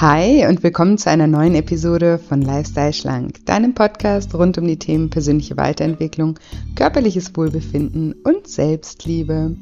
Hi 0.00 0.46
und 0.46 0.62
willkommen 0.62 0.96
zu 0.96 1.10
einer 1.10 1.26
neuen 1.26 1.56
Episode 1.56 2.20
von 2.20 2.40
Lifestyle 2.40 2.92
Schlank, 2.92 3.44
deinem 3.46 3.74
Podcast 3.74 4.32
rund 4.32 4.56
um 4.56 4.64
die 4.64 4.78
Themen 4.78 5.10
persönliche 5.10 5.56
Weiterentwicklung, 5.56 6.38
körperliches 6.76 7.36
Wohlbefinden 7.36 8.12
und 8.22 8.46
Selbstliebe. 8.46 9.56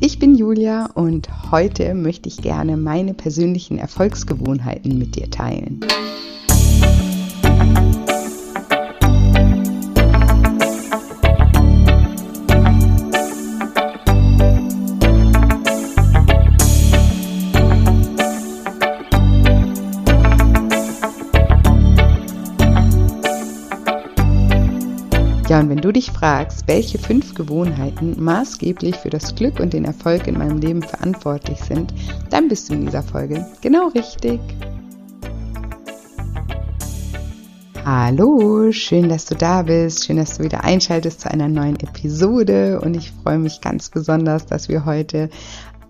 Ich 0.00 0.18
bin 0.18 0.36
Julia 0.36 0.86
und 0.94 1.28
heute 1.52 1.92
möchte 1.92 2.30
ich 2.30 2.38
gerne 2.38 2.78
meine 2.78 3.12
persönlichen 3.12 3.76
Erfolgsgewohnheiten 3.76 4.96
mit 4.96 5.16
dir 5.16 5.30
teilen. 5.30 5.80
Du 25.84 25.92
dich 25.92 26.10
fragst, 26.10 26.66
welche 26.66 26.98
fünf 26.98 27.34
Gewohnheiten 27.34 28.16
maßgeblich 28.22 28.96
für 28.96 29.10
das 29.10 29.34
Glück 29.34 29.60
und 29.60 29.74
den 29.74 29.84
Erfolg 29.84 30.26
in 30.26 30.38
meinem 30.38 30.56
Leben 30.56 30.82
verantwortlich 30.82 31.60
sind, 31.60 31.92
dann 32.30 32.48
bist 32.48 32.70
du 32.70 32.72
in 32.72 32.86
dieser 32.86 33.02
Folge 33.02 33.46
genau 33.60 33.88
richtig. 33.88 34.40
Hallo, 37.84 38.72
schön, 38.72 39.10
dass 39.10 39.26
du 39.26 39.34
da 39.34 39.60
bist, 39.60 40.06
schön, 40.06 40.16
dass 40.16 40.38
du 40.38 40.44
wieder 40.44 40.64
einschaltest 40.64 41.20
zu 41.20 41.30
einer 41.30 41.48
neuen 41.48 41.78
Episode 41.78 42.80
und 42.80 42.96
ich 42.96 43.12
freue 43.22 43.36
mich 43.36 43.60
ganz 43.60 43.90
besonders, 43.90 44.46
dass 44.46 44.70
wir 44.70 44.86
heute 44.86 45.28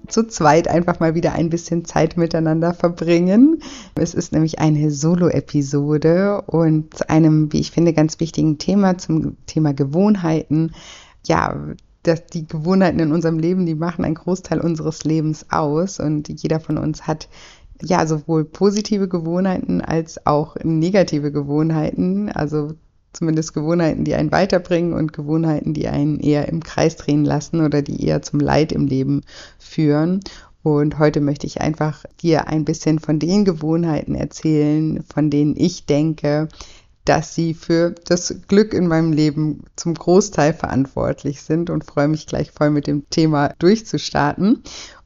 zu 0.08 0.26
zweit 0.26 0.68
einfach 0.68 1.00
mal 1.00 1.14
wieder 1.14 1.32
ein 1.32 1.50
bisschen 1.50 1.84
Zeit 1.84 2.16
miteinander 2.16 2.74
verbringen. 2.74 3.60
Es 3.94 4.14
ist 4.14 4.32
nämlich 4.32 4.58
eine 4.58 4.90
Solo-Episode 4.90 6.42
und 6.42 6.94
zu 6.94 7.08
einem, 7.08 7.52
wie 7.52 7.60
ich 7.60 7.70
finde, 7.70 7.92
ganz 7.92 8.20
wichtigen 8.20 8.58
Thema, 8.58 8.98
zum 8.98 9.36
Thema 9.46 9.72
Gewohnheiten. 9.72 10.72
Ja, 11.26 11.56
dass 12.02 12.26
die 12.26 12.46
Gewohnheiten 12.46 13.00
in 13.00 13.12
unserem 13.12 13.38
Leben, 13.38 13.66
die 13.66 13.74
machen 13.74 14.04
einen 14.04 14.14
Großteil 14.14 14.60
unseres 14.60 15.04
Lebens 15.04 15.46
aus 15.50 16.00
und 16.00 16.28
jeder 16.28 16.60
von 16.60 16.76
uns 16.78 17.06
hat 17.06 17.28
ja 17.82 18.06
sowohl 18.06 18.44
positive 18.44 19.08
Gewohnheiten 19.08 19.80
als 19.80 20.26
auch 20.26 20.56
negative 20.62 21.32
Gewohnheiten. 21.32 22.30
Also 22.30 22.74
zumindest 23.14 23.54
Gewohnheiten, 23.54 24.04
die 24.04 24.14
einen 24.14 24.32
weiterbringen 24.32 24.92
und 24.92 25.12
Gewohnheiten, 25.12 25.72
die 25.72 25.88
einen 25.88 26.20
eher 26.20 26.48
im 26.48 26.62
Kreis 26.62 26.96
drehen 26.96 27.24
lassen 27.24 27.60
oder 27.60 27.80
die 27.80 28.04
eher 28.04 28.22
zum 28.22 28.40
Leid 28.40 28.72
im 28.72 28.86
Leben 28.86 29.22
führen. 29.58 30.20
Und 30.62 30.98
heute 30.98 31.20
möchte 31.20 31.46
ich 31.46 31.60
einfach 31.60 32.04
dir 32.22 32.48
ein 32.48 32.64
bisschen 32.64 32.98
von 32.98 33.18
den 33.18 33.44
Gewohnheiten 33.44 34.14
erzählen, 34.14 35.04
von 35.12 35.30
denen 35.30 35.54
ich 35.56 35.86
denke, 35.86 36.48
dass 37.04 37.34
sie 37.34 37.52
für 37.52 37.94
das 38.06 38.34
Glück 38.48 38.72
in 38.72 38.86
meinem 38.86 39.12
Leben 39.12 39.64
zum 39.76 39.94
Großteil 39.94 40.54
verantwortlich 40.54 41.42
sind 41.42 41.68
und 41.68 41.84
freue 41.84 42.08
mich 42.08 42.26
gleich 42.26 42.50
voll 42.50 42.70
mit 42.70 42.86
dem 42.86 43.08
Thema 43.10 43.48
durchzustarten. 43.58 44.62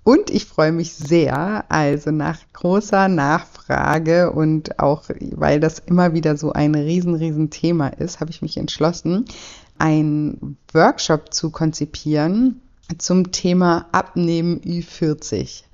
Und 0.08 0.30
ich 0.30 0.46
freue 0.46 0.72
mich 0.72 0.94
sehr, 0.94 1.66
also 1.70 2.10
nach 2.12 2.38
großer 2.54 3.08
Nachfrage 3.08 4.32
und 4.32 4.78
auch 4.78 5.02
weil 5.32 5.60
das 5.60 5.80
immer 5.80 6.14
wieder 6.14 6.38
so 6.38 6.50
ein 6.50 6.74
riesen, 6.74 7.14
riesen 7.14 7.50
Thema 7.50 7.88
ist, 7.88 8.18
habe 8.18 8.30
ich 8.30 8.40
mich 8.40 8.56
entschlossen, 8.56 9.26
einen 9.76 10.56
Workshop 10.72 11.34
zu 11.34 11.50
konzipieren 11.50 12.62
zum 12.96 13.32
Thema 13.32 13.84
Abnehmen 13.92 14.62
Ü40. 14.62 15.64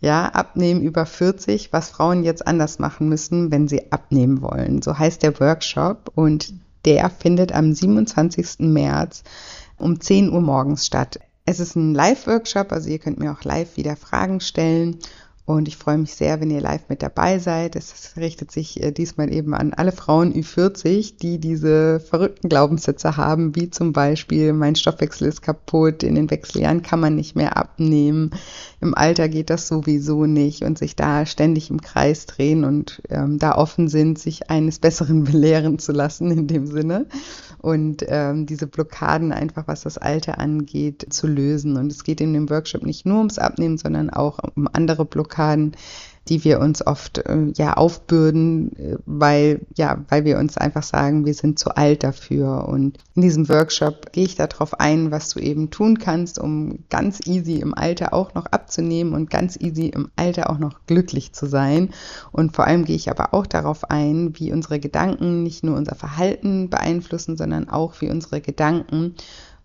Ja, 0.00 0.24
Abnehmen 0.24 0.80
über 0.80 1.04
40, 1.04 1.70
was 1.74 1.90
Frauen 1.90 2.24
jetzt 2.24 2.46
anders 2.46 2.78
machen 2.78 3.10
müssen, 3.10 3.50
wenn 3.50 3.68
sie 3.68 3.92
abnehmen 3.92 4.40
wollen. 4.40 4.80
So 4.80 4.98
heißt 4.98 5.22
der 5.22 5.38
Workshop 5.38 6.10
und 6.14 6.54
der 6.86 7.10
findet 7.10 7.52
am 7.52 7.74
27. 7.74 8.60
März 8.60 9.22
um 9.76 10.00
10 10.00 10.32
Uhr 10.32 10.40
morgens 10.40 10.86
statt. 10.86 11.20
Es 11.44 11.60
ist 11.60 11.74
ein 11.74 11.94
Live-Workshop, 11.94 12.72
also 12.72 12.88
ihr 12.88 12.98
könnt 12.98 13.18
mir 13.18 13.32
auch 13.32 13.42
live 13.44 13.76
wieder 13.76 13.96
Fragen 13.96 14.40
stellen. 14.40 14.98
Und 15.44 15.66
ich 15.66 15.76
freue 15.76 15.98
mich 15.98 16.14
sehr, 16.14 16.40
wenn 16.40 16.50
ihr 16.50 16.60
live 16.60 16.88
mit 16.88 17.02
dabei 17.02 17.40
seid. 17.40 17.74
Es 17.74 18.16
richtet 18.16 18.52
sich 18.52 18.80
äh, 18.80 18.92
diesmal 18.92 19.32
eben 19.32 19.54
an 19.54 19.74
alle 19.74 19.90
Frauen 19.90 20.32
Ü40, 20.32 21.18
die 21.20 21.38
diese 21.38 21.98
verrückten 21.98 22.48
Glaubenssätze 22.48 23.16
haben, 23.16 23.56
wie 23.56 23.68
zum 23.68 23.92
Beispiel, 23.92 24.52
mein 24.52 24.76
Stoffwechsel 24.76 25.26
ist 25.26 25.42
kaputt, 25.42 26.04
in 26.04 26.14
den 26.14 26.30
Wechseljahren 26.30 26.82
kann 26.82 27.00
man 27.00 27.16
nicht 27.16 27.34
mehr 27.34 27.56
abnehmen, 27.56 28.30
im 28.82 28.96
Alter 28.96 29.28
geht 29.28 29.48
das 29.48 29.68
sowieso 29.68 30.26
nicht 30.26 30.62
und 30.62 30.76
sich 30.76 30.96
da 30.96 31.24
ständig 31.24 31.70
im 31.70 31.80
Kreis 31.80 32.26
drehen 32.26 32.64
und 32.64 33.00
ähm, 33.10 33.38
da 33.38 33.54
offen 33.54 33.86
sind, 33.86 34.18
sich 34.18 34.50
eines 34.50 34.80
Besseren 34.80 35.22
belehren 35.24 35.78
zu 35.78 35.92
lassen 35.92 36.32
in 36.32 36.48
dem 36.48 36.66
Sinne 36.66 37.06
und 37.58 38.04
ähm, 38.08 38.44
diese 38.44 38.66
Blockaden 38.66 39.30
einfach, 39.32 39.68
was 39.68 39.82
das 39.82 39.98
Alter 39.98 40.38
angeht, 40.38 41.06
zu 41.10 41.28
lösen. 41.28 41.76
Und 41.76 41.92
es 41.92 42.02
geht 42.02 42.20
in 42.20 42.32
dem 42.32 42.50
Workshop 42.50 42.82
nicht 42.82 43.06
nur 43.06 43.18
ums 43.18 43.38
Abnehmen, 43.38 43.78
sondern 43.78 44.10
auch 44.10 44.40
um 44.56 44.68
andere 44.72 45.04
Blockaden, 45.04 45.76
die 46.28 46.44
wir 46.44 46.60
uns 46.60 46.86
oft 46.86 47.18
äh, 47.18 47.52
ja 47.56 47.74
aufbürden, 47.74 48.76
äh, 48.76 48.96
weil 49.06 49.60
ja, 49.74 50.04
weil 50.08 50.24
wir 50.24 50.38
uns 50.38 50.56
einfach 50.56 50.82
sagen, 50.82 51.26
wir 51.26 51.34
sind 51.34 51.58
zu 51.58 51.76
alt 51.76 52.04
dafür. 52.04 52.68
Und 52.68 52.98
in 53.14 53.22
diesem 53.22 53.48
Workshop 53.48 54.12
gehe 54.12 54.24
ich 54.24 54.36
darauf 54.36 54.78
ein, 54.78 55.10
was 55.10 55.30
du 55.30 55.40
eben 55.40 55.70
tun 55.70 55.98
kannst, 55.98 56.38
um 56.38 56.78
ganz 56.90 57.20
easy 57.26 57.56
im 57.56 57.74
Alter 57.74 58.14
auch 58.14 58.34
noch 58.34 58.46
abzunehmen 58.46 59.14
und 59.14 59.30
ganz 59.30 59.58
easy 59.60 59.86
im 59.88 60.10
Alter 60.14 60.50
auch 60.50 60.58
noch 60.58 60.86
glücklich 60.86 61.32
zu 61.32 61.46
sein. 61.46 61.90
Und 62.30 62.54
vor 62.54 62.66
allem 62.66 62.84
gehe 62.84 62.96
ich 62.96 63.10
aber 63.10 63.34
auch 63.34 63.46
darauf 63.46 63.90
ein, 63.90 64.38
wie 64.38 64.52
unsere 64.52 64.78
Gedanken 64.78 65.42
nicht 65.42 65.64
nur 65.64 65.76
unser 65.76 65.96
Verhalten 65.96 66.70
beeinflussen, 66.70 67.36
sondern 67.36 67.68
auch 67.68 68.00
wie 68.00 68.10
unsere 68.10 68.40
Gedanken 68.40 69.16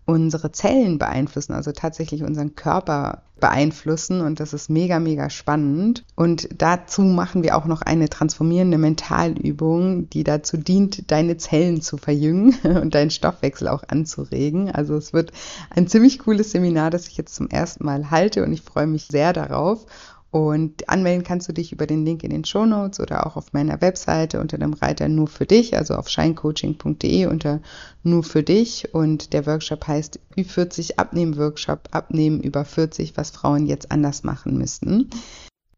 unsere 0.08 0.52
Zellen 0.52 0.98
beeinflussen, 0.98 1.52
also 1.52 1.70
tatsächlich 1.72 2.22
unseren 2.22 2.56
Körper 2.56 3.24
beeinflussen 3.40 4.22
und 4.22 4.40
das 4.40 4.54
ist 4.54 4.70
mega, 4.70 4.98
mega 4.98 5.28
spannend. 5.28 6.02
Und 6.16 6.48
dazu 6.56 7.02
machen 7.02 7.42
wir 7.42 7.56
auch 7.56 7.66
noch 7.66 7.82
eine 7.82 8.08
transformierende 8.08 8.78
Mentalübung, 8.78 10.08
die 10.08 10.24
dazu 10.24 10.56
dient, 10.56 11.10
deine 11.10 11.36
Zellen 11.36 11.82
zu 11.82 11.98
verjüngen 11.98 12.54
und 12.82 12.94
deinen 12.94 13.10
Stoffwechsel 13.10 13.68
auch 13.68 13.82
anzuregen. 13.86 14.70
Also 14.70 14.96
es 14.96 15.12
wird 15.12 15.32
ein 15.68 15.88
ziemlich 15.88 16.20
cooles 16.20 16.52
Seminar, 16.52 16.88
das 16.88 17.06
ich 17.06 17.18
jetzt 17.18 17.34
zum 17.34 17.50
ersten 17.50 17.84
Mal 17.84 18.10
halte 18.10 18.42
und 18.42 18.52
ich 18.54 18.62
freue 18.62 18.86
mich 18.86 19.08
sehr 19.10 19.34
darauf. 19.34 19.84
Und 20.30 20.90
anmelden 20.90 21.24
kannst 21.24 21.48
du 21.48 21.52
dich 21.52 21.72
über 21.72 21.86
den 21.86 22.04
Link 22.04 22.22
in 22.22 22.30
den 22.30 22.44
Show 22.44 22.66
Notes 22.66 23.00
oder 23.00 23.26
auch 23.26 23.36
auf 23.36 23.54
meiner 23.54 23.80
Webseite 23.80 24.40
unter 24.40 24.58
dem 24.58 24.74
Reiter 24.74 25.08
nur 25.08 25.26
für 25.26 25.46
dich, 25.46 25.74
also 25.74 25.94
auf 25.94 26.10
shinecoaching.de 26.10 27.26
unter 27.26 27.60
nur 28.02 28.22
für 28.22 28.42
dich. 28.42 28.92
Und 28.92 29.32
der 29.32 29.46
Workshop 29.46 29.86
heißt 29.86 30.20
Ü40 30.36 30.98
Abnehmen 30.98 31.38
Workshop, 31.38 31.88
Abnehmen 31.92 32.42
über 32.42 32.66
40, 32.66 33.16
was 33.16 33.30
Frauen 33.30 33.66
jetzt 33.66 33.90
anders 33.90 34.22
machen 34.22 34.58
müssten. 34.58 35.08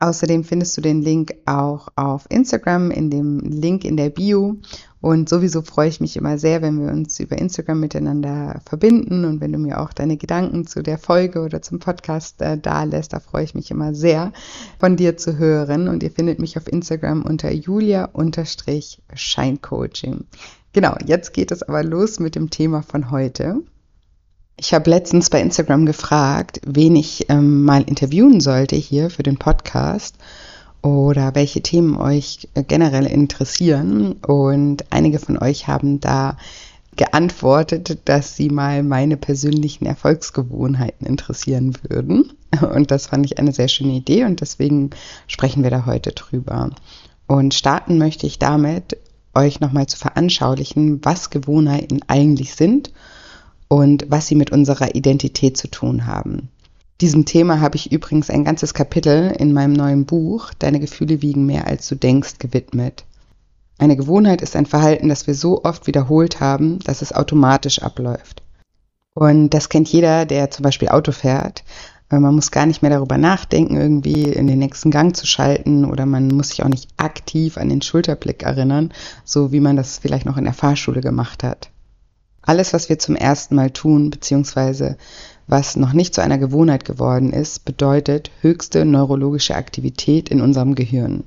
Außerdem 0.02 0.44
findest 0.44 0.78
du 0.78 0.80
den 0.80 1.02
Link 1.02 1.34
auch 1.44 1.88
auf 1.94 2.24
Instagram 2.30 2.90
in 2.90 3.10
dem 3.10 3.40
Link 3.40 3.84
in 3.84 3.98
der 3.98 4.08
Bio. 4.08 4.56
Und 5.02 5.28
sowieso 5.28 5.60
freue 5.60 5.90
ich 5.90 6.00
mich 6.00 6.16
immer 6.16 6.38
sehr, 6.38 6.62
wenn 6.62 6.80
wir 6.80 6.90
uns 6.90 7.20
über 7.20 7.36
Instagram 7.36 7.80
miteinander 7.80 8.62
verbinden 8.64 9.26
und 9.26 9.42
wenn 9.42 9.52
du 9.52 9.58
mir 9.58 9.78
auch 9.78 9.92
deine 9.92 10.16
Gedanken 10.16 10.66
zu 10.66 10.82
der 10.82 10.96
Folge 10.96 11.42
oder 11.42 11.60
zum 11.60 11.80
Podcast 11.80 12.40
äh, 12.40 12.56
da 12.56 12.84
lässt. 12.84 13.12
Da 13.12 13.20
freue 13.20 13.44
ich 13.44 13.54
mich 13.54 13.70
immer 13.70 13.94
sehr, 13.94 14.32
von 14.78 14.96
dir 14.96 15.18
zu 15.18 15.36
hören. 15.36 15.88
Und 15.88 16.02
ihr 16.02 16.10
findet 16.10 16.38
mich 16.38 16.56
auf 16.56 16.66
Instagram 16.66 17.20
unter 17.22 17.52
julia-scheincoaching. 17.52 20.24
Genau, 20.72 20.96
jetzt 21.04 21.34
geht 21.34 21.53
es 21.53 21.62
aber 21.62 21.84
los 21.84 22.20
mit 22.20 22.36
dem 22.36 22.48
Thema 22.48 22.82
von 22.82 23.10
heute. 23.10 23.60
Ich 24.62 24.74
habe 24.74 24.91
letztens 24.91 25.30
bei 25.30 25.41
Instagram 25.41 25.86
gefragt, 25.86 26.60
wen 26.66 26.95
ich 26.95 27.30
ähm, 27.30 27.65
mal 27.65 27.83
interviewen 27.83 28.42
sollte 28.42 28.77
hier 28.77 29.09
für 29.09 29.22
den 29.22 29.39
Podcast 29.39 30.16
oder 30.83 31.34
welche 31.34 31.62
Themen 31.62 31.97
euch 31.97 32.47
äh, 32.53 32.62
generell 32.62 33.07
interessieren. 33.07 34.16
Und 34.21 34.84
einige 34.92 35.18
von 35.18 35.39
euch 35.39 35.66
haben 35.66 36.01
da 36.01 36.36
geantwortet, 36.97 38.01
dass 38.04 38.36
sie 38.36 38.51
mal 38.51 38.83
meine 38.83 39.16
persönlichen 39.16 39.86
Erfolgsgewohnheiten 39.86 41.06
interessieren 41.06 41.72
würden. 41.89 42.34
Und 42.74 42.91
das 42.91 43.06
fand 43.06 43.24
ich 43.24 43.39
eine 43.39 43.53
sehr 43.53 43.68
schöne 43.68 43.95
Idee 43.95 44.24
und 44.24 44.42
deswegen 44.42 44.91
sprechen 45.27 45.63
wir 45.63 45.71
da 45.71 45.86
heute 45.86 46.10
drüber. 46.13 46.68
Und 47.27 47.54
starten 47.54 47.97
möchte 47.97 48.27
ich 48.27 48.39
damit, 48.39 48.98
euch 49.34 49.60
nochmal 49.60 49.86
zu 49.86 49.97
veranschaulichen, 49.97 51.03
was 51.03 51.30
Gewohnheiten 51.30 52.01
eigentlich 52.09 52.54
sind 52.56 52.91
und 53.70 54.06
was 54.08 54.26
sie 54.26 54.34
mit 54.34 54.50
unserer 54.50 54.96
Identität 54.96 55.56
zu 55.56 55.68
tun 55.68 56.06
haben. 56.06 56.48
Diesem 57.00 57.24
Thema 57.24 57.60
habe 57.60 57.76
ich 57.76 57.92
übrigens 57.92 58.28
ein 58.28 58.44
ganzes 58.44 58.74
Kapitel 58.74 59.32
in 59.38 59.52
meinem 59.54 59.72
neuen 59.72 60.04
Buch 60.04 60.52
Deine 60.58 60.80
Gefühle 60.80 61.22
wiegen 61.22 61.46
mehr 61.46 61.66
als 61.68 61.88
du 61.88 61.94
denkst 61.94 62.38
gewidmet. 62.38 63.04
Eine 63.78 63.96
Gewohnheit 63.96 64.42
ist 64.42 64.56
ein 64.56 64.66
Verhalten, 64.66 65.08
das 65.08 65.26
wir 65.26 65.34
so 65.34 65.64
oft 65.64 65.86
wiederholt 65.86 66.40
haben, 66.40 66.80
dass 66.80 67.00
es 67.00 67.14
automatisch 67.14 67.80
abläuft. 67.80 68.42
Und 69.14 69.50
das 69.50 69.68
kennt 69.68 69.88
jeder, 69.88 70.26
der 70.26 70.50
zum 70.50 70.64
Beispiel 70.64 70.88
Auto 70.88 71.12
fährt. 71.12 71.62
Man 72.10 72.34
muss 72.34 72.50
gar 72.50 72.66
nicht 72.66 72.82
mehr 72.82 72.90
darüber 72.90 73.18
nachdenken, 73.18 73.76
irgendwie 73.76 74.24
in 74.24 74.48
den 74.48 74.58
nächsten 74.58 74.90
Gang 74.90 75.14
zu 75.14 75.26
schalten 75.26 75.84
oder 75.84 76.06
man 76.06 76.26
muss 76.26 76.48
sich 76.48 76.64
auch 76.64 76.68
nicht 76.68 76.88
aktiv 76.96 77.56
an 77.56 77.68
den 77.68 77.82
Schulterblick 77.82 78.42
erinnern, 78.42 78.92
so 79.24 79.52
wie 79.52 79.60
man 79.60 79.76
das 79.76 79.98
vielleicht 79.98 80.26
noch 80.26 80.36
in 80.36 80.44
der 80.44 80.54
Fahrschule 80.54 81.02
gemacht 81.02 81.44
hat. 81.44 81.69
Alles, 82.42 82.72
was 82.72 82.89
wir 82.89 82.98
zum 82.98 83.16
ersten 83.16 83.54
Mal 83.54 83.71
tun, 83.71 84.10
beziehungsweise 84.10 84.97
was 85.47 85.77
noch 85.77 85.92
nicht 85.92 86.15
zu 86.15 86.22
einer 86.22 86.39
Gewohnheit 86.39 86.84
geworden 86.84 87.33
ist, 87.33 87.65
bedeutet 87.65 88.31
höchste 88.41 88.84
neurologische 88.84 89.57
Aktivität 89.57 90.28
in 90.28 90.41
unserem 90.41 90.75
Gehirn. 90.75 91.25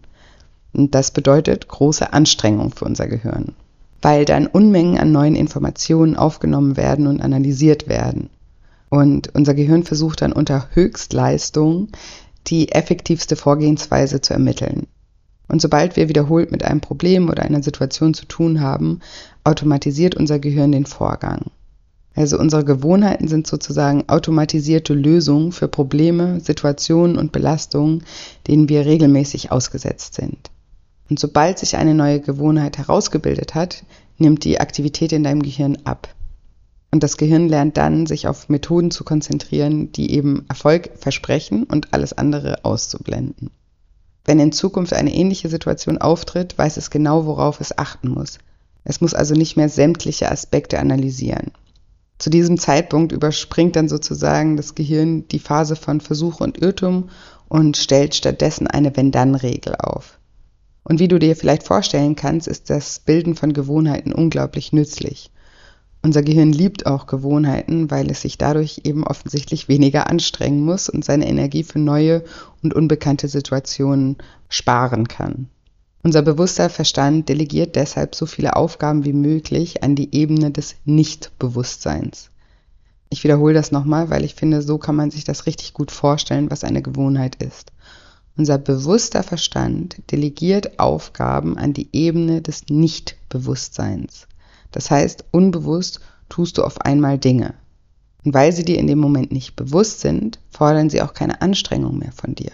Und 0.74 0.96
das 0.96 1.12
bedeutet 1.12 1.68
große 1.68 2.14
Anstrengung 2.14 2.72
für 2.72 2.86
unser 2.86 3.08
Gehirn, 3.08 3.54
weil 4.02 4.26
dann 4.26 4.48
Unmengen 4.48 4.98
an 4.98 5.12
neuen 5.12 5.36
Informationen 5.36 6.16
aufgenommen 6.16 6.78
werden 6.78 7.06
und 7.06 7.22
analysiert 7.22 7.88
werden. 7.88 8.30
Und 8.90 9.36
unser 9.36 9.54
Gehirn 9.54 9.84
versucht 9.84 10.22
dann 10.22 10.34
unter 10.34 10.68
Höchstleistung 10.74 11.90
die 12.48 12.72
effektivste 12.72 13.36
Vorgehensweise 13.36 14.22
zu 14.22 14.34
ermitteln. 14.34 14.88
Und 15.48 15.62
sobald 15.62 15.96
wir 15.96 16.10
wiederholt 16.10 16.52
mit 16.52 16.64
einem 16.64 16.82
Problem 16.82 17.30
oder 17.30 17.44
einer 17.44 17.64
Situation 17.64 18.14
zu 18.14 18.26
tun 18.26 18.62
haben, 18.62 19.00
automatisiert 19.44 20.16
unser 20.16 20.40
Gehirn 20.40 20.72
den 20.72 20.86
Vorgang. 20.86 21.52
Also 22.16 22.38
unsere 22.38 22.64
Gewohnheiten 22.64 23.28
sind 23.28 23.48
sozusagen 23.48 24.08
automatisierte 24.08 24.94
Lösungen 24.94 25.52
für 25.52 25.68
Probleme, 25.68 26.40
Situationen 26.40 27.18
und 27.18 27.32
Belastungen, 27.32 28.04
denen 28.48 28.70
wir 28.70 28.86
regelmäßig 28.86 29.52
ausgesetzt 29.52 30.16
sind. 30.16 30.52
Und 31.10 31.20
sobald 31.20 31.60
sich 31.60 31.76
eine 31.76 31.96
neue 31.96 32.20
Gewohnheit 32.20 32.78
herausgebildet 32.78 33.56
hat, 33.56 33.84
nimmt 34.18 34.44
die 34.44 34.60
Aktivität 34.60 35.12
in 35.12 35.24
deinem 35.24 35.42
Gehirn 35.42 35.78
ab. 35.86 36.08
Und 36.92 37.02
das 37.02 37.18
Gehirn 37.18 37.50
lernt 37.50 37.78
dann, 37.78 38.06
sich 38.06 38.28
auf 38.28 38.50
Methoden 38.50 38.92
zu 38.92 39.04
konzentrieren, 39.04 39.92
die 39.92 40.12
eben 40.12 40.46
Erfolg 40.48 40.92
versprechen 40.96 41.64
und 41.64 41.94
alles 41.94 42.14
andere 42.14 42.64
auszublenden. 42.64 43.50
Wenn 44.26 44.40
in 44.40 44.52
Zukunft 44.52 44.94
eine 44.94 45.14
ähnliche 45.14 45.50
Situation 45.50 45.98
auftritt, 45.98 46.58
weiß 46.58 46.78
es 46.78 46.90
genau, 46.90 47.26
worauf 47.26 47.60
es 47.60 47.78
achten 47.78 48.10
muss. 48.10 48.40
Es 48.84 49.02
muss 49.02 49.14
also 49.14 49.34
nicht 49.34 49.58
mehr 49.58 49.70
sämtliche 49.70 50.32
Aspekte 50.32 50.80
analysieren. 50.80 51.52
Zu 52.20 52.30
diesem 52.30 52.58
Zeitpunkt 52.58 53.12
überspringt 53.12 53.76
dann 53.76 53.90
sozusagen 53.90 54.56
das 54.56 54.76
Gehirn 54.76 55.28
die 55.28 55.40
Phase 55.40 55.76
von 55.76 56.00
Versuch 56.00 56.40
und 56.40 56.58
Irrtum 56.58 57.10
und 57.50 57.76
stellt 57.76 58.16
stattdessen 58.16 58.68
eine 58.68 58.96
Wenn-Dann-Regel 58.96 59.76
auf. 59.76 60.20
Und 60.86 61.00
wie 61.00 61.08
du 61.08 61.20
dir 61.20 61.36
vielleicht 61.36 61.64
vorstellen 61.64 62.16
kannst, 62.16 62.48
ist 62.48 62.70
das 62.70 63.00
Bilden 63.00 63.36
von 63.36 63.52
Gewohnheiten 63.54 64.14
unglaublich 64.14 64.72
nützlich. 64.72 65.32
Unser 66.06 66.22
Gehirn 66.22 66.52
liebt 66.52 66.86
auch 66.86 67.08
Gewohnheiten, 67.08 67.90
weil 67.90 68.12
es 68.12 68.22
sich 68.22 68.38
dadurch 68.38 68.82
eben 68.84 69.08
offensichtlich 69.08 69.70
weniger 69.70 70.10
anstrengen 70.10 70.60
muss 70.60 70.90
und 70.90 71.06
seine 71.06 71.26
Energie 71.28 71.64
für 71.64 71.80
neue 71.80 72.26
und 72.62 72.74
unbekannte 72.74 73.30
Situationen 73.30 74.18
sparen 74.50 75.08
kann. 75.08 75.48
Unser 76.04 76.22
bewusster 76.22 76.70
Verstand 76.70 77.30
delegiert 77.30 77.78
deshalb 77.78 78.16
so 78.16 78.26
viele 78.26 78.58
Aufgaben 78.58 79.06
wie 79.06 79.14
möglich 79.14 79.82
an 79.82 79.96
die 79.96 80.14
Ebene 80.14 80.52
des 80.52 80.76
Nichtbewusstseins. 80.84 82.30
Ich 83.10 83.24
wiederhole 83.24 83.54
das 83.54 83.72
nochmal, 83.72 84.10
weil 84.10 84.26
ich 84.26 84.36
finde, 84.36 84.62
so 84.62 84.78
kann 84.78 84.98
man 84.98 85.10
sich 85.10 85.24
das 85.24 85.46
richtig 85.46 85.72
gut 85.72 85.90
vorstellen, 85.92 86.52
was 86.52 86.66
eine 86.66 86.82
Gewohnheit 86.82 87.42
ist. 87.42 87.72
Unser 88.36 88.58
bewusster 88.58 89.24
Verstand 89.24 90.02
delegiert 90.12 90.80
Aufgaben 90.80 91.58
an 91.58 91.72
die 91.72 91.88
Ebene 91.94 92.42
des 92.42 92.64
Nichtbewusstseins. 92.68 94.28
Das 94.74 94.92
heißt, 94.92 95.24
unbewusst 95.32 96.02
tust 96.28 96.58
du 96.58 96.64
auf 96.64 96.82
einmal 96.82 97.18
Dinge. 97.18 97.54
Und 98.26 98.34
weil 98.34 98.52
sie 98.52 98.66
dir 98.66 98.78
in 98.80 98.88
dem 98.88 99.00
Moment 99.00 99.32
nicht 99.32 99.56
bewusst 99.56 100.02
sind, 100.02 100.40
fordern 100.50 100.90
sie 100.90 101.02
auch 101.02 101.14
keine 101.14 101.42
Anstrengung 101.42 101.98
mehr 101.98 102.12
von 102.12 102.36
dir. 102.36 102.52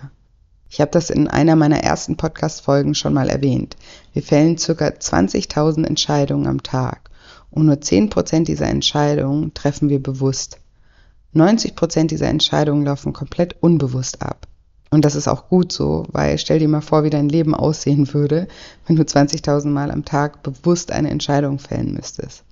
Ich 0.69 0.81
habe 0.81 0.91
das 0.91 1.09
in 1.09 1.27
einer 1.27 1.55
meiner 1.55 1.79
ersten 1.79 2.15
Podcast-Folgen 2.15 2.93
schon 2.93 3.13
mal 3.13 3.29
erwähnt. 3.29 3.75
Wir 4.13 4.21
fällen 4.21 4.57
ca. 4.57 4.71
20.000 4.71 5.85
Entscheidungen 5.85 6.45
am 6.45 6.61
Tag 6.61 7.09
und 7.49 7.65
nur 7.65 7.75
10% 7.75 8.43
dieser 8.43 8.67
Entscheidungen 8.67 9.53
treffen 9.53 9.89
wir 9.89 10.01
bewusst. 10.01 10.59
90% 11.33 12.07
dieser 12.07 12.27
Entscheidungen 12.27 12.85
laufen 12.85 13.13
komplett 13.13 13.55
unbewusst 13.61 14.21
ab. 14.21 14.47
Und 14.91 15.05
das 15.05 15.15
ist 15.15 15.27
auch 15.27 15.49
gut 15.49 15.71
so, 15.71 16.05
weil 16.11 16.37
stell 16.37 16.59
dir 16.59 16.67
mal 16.67 16.81
vor, 16.81 17.03
wie 17.03 17.11
dein 17.11 17.29
Leben 17.29 17.53
aussehen 17.53 18.11
würde, 18.13 18.47
wenn 18.87 18.95
du 18.95 19.03
20.000 19.03 19.67
Mal 19.67 19.91
am 19.91 20.03
Tag 20.03 20.41
bewusst 20.41 20.91
eine 20.91 21.11
Entscheidung 21.11 21.59
fällen 21.59 21.93
müsstest. 21.93 22.43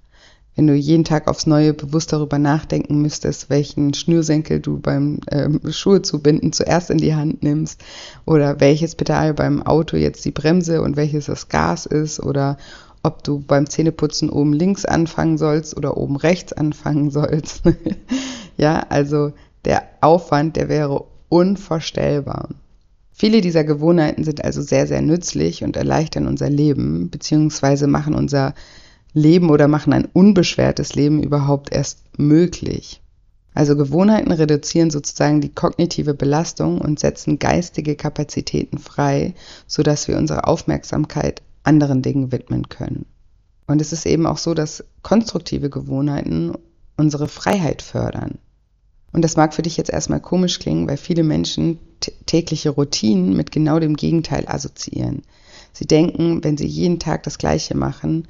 Wenn 0.55 0.67
du 0.67 0.73
jeden 0.73 1.03
Tag 1.03 1.27
aufs 1.27 1.45
Neue 1.45 1.73
bewusst 1.73 2.13
darüber 2.13 2.39
nachdenken 2.39 2.99
müsstest, 3.01 3.51
welchen 3.51 3.93
Schnürsenkel 3.93 4.59
du 4.59 4.79
beim 4.79 5.19
ähm, 5.29 5.61
Schuhe 5.69 6.01
zubinden 6.01 6.51
zuerst 6.51 6.89
in 6.89 6.97
die 6.97 7.13
Hand 7.13 7.43
nimmst 7.43 7.83
oder 8.25 8.59
welches 8.59 8.95
Pedal 8.95 9.35
beim 9.35 9.61
Auto 9.61 9.97
jetzt 9.97 10.25
die 10.25 10.31
Bremse 10.31 10.81
und 10.81 10.95
welches 10.95 11.25
das 11.27 11.49
Gas 11.49 11.85
ist 11.85 12.19
oder 12.19 12.57
ob 13.03 13.23
du 13.23 13.39
beim 13.39 13.69
Zähneputzen 13.69 14.31
oben 14.31 14.51
links 14.51 14.83
anfangen 14.83 15.37
sollst 15.37 15.77
oder 15.77 15.95
oben 15.95 16.15
rechts 16.15 16.53
anfangen 16.53 17.11
sollst. 17.11 17.61
ja, 18.57 18.79
also 18.89 19.33
der 19.63 19.83
Aufwand, 20.01 20.55
der 20.55 20.69
wäre 20.69 21.05
unvorstellbar. 21.29 22.49
Viele 23.11 23.41
dieser 23.41 23.63
Gewohnheiten 23.63 24.23
sind 24.23 24.43
also 24.43 24.61
sehr, 24.61 24.85
sehr 24.85 25.01
nützlich 25.01 25.63
und 25.63 25.75
erleichtern 25.75 26.27
unser 26.27 26.49
Leben, 26.49 27.09
beziehungsweise 27.09 27.87
machen 27.87 28.13
unser 28.13 28.53
Leben 29.13 29.49
oder 29.49 29.67
machen 29.67 29.93
ein 29.93 30.05
unbeschwertes 30.05 30.93
Leben 30.93 31.23
überhaupt 31.23 31.71
erst 31.73 32.03
möglich. 32.19 33.01
Also 33.55 33.75
Gewohnheiten 33.75 34.31
reduzieren 34.31 34.91
sozusagen 34.91 35.41
die 35.41 35.49
kognitive 35.49 36.13
Belastung 36.13 36.79
und 36.79 36.99
setzen 36.99 37.39
geistige 37.39 37.95
Kapazitäten 37.95 38.77
frei, 38.77 39.33
sodass 39.65 40.07
wir 40.07 40.17
unsere 40.17 40.45
Aufmerksamkeit 40.45 41.41
anderen 41.63 42.03
Dingen 42.03 42.31
widmen 42.31 42.69
können. 42.69 43.07
Und 43.65 43.81
es 43.81 43.91
ist 43.91 44.05
eben 44.05 44.27
auch 44.27 44.37
so, 44.37 44.53
dass 44.53 44.85
konstruktive 45.01 45.71
Gewohnheiten 45.71 46.53
unsere 46.97 47.27
Freiheit 47.27 47.81
fördern. 47.81 48.37
Und 49.17 49.23
das 49.23 49.35
mag 49.35 49.55
für 49.55 49.63
dich 49.63 49.77
jetzt 49.77 49.89
erstmal 49.89 50.19
komisch 50.19 50.59
klingen, 50.59 50.87
weil 50.87 50.95
viele 50.95 51.23
Menschen 51.23 51.79
tägliche 52.27 52.69
Routinen 52.69 53.35
mit 53.35 53.51
genau 53.51 53.79
dem 53.79 53.95
Gegenteil 53.95 54.43
assoziieren. 54.47 55.23
Sie 55.73 55.87
denken, 55.87 56.43
wenn 56.43 56.55
sie 56.55 56.67
jeden 56.67 56.99
Tag 56.99 57.23
das 57.23 57.39
Gleiche 57.39 57.75
machen, 57.75 58.27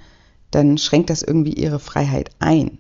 dann 0.49 0.77
schränkt 0.77 1.09
das 1.09 1.23
irgendwie 1.23 1.51
ihre 1.51 1.79
Freiheit 1.79 2.29
ein. 2.39 2.79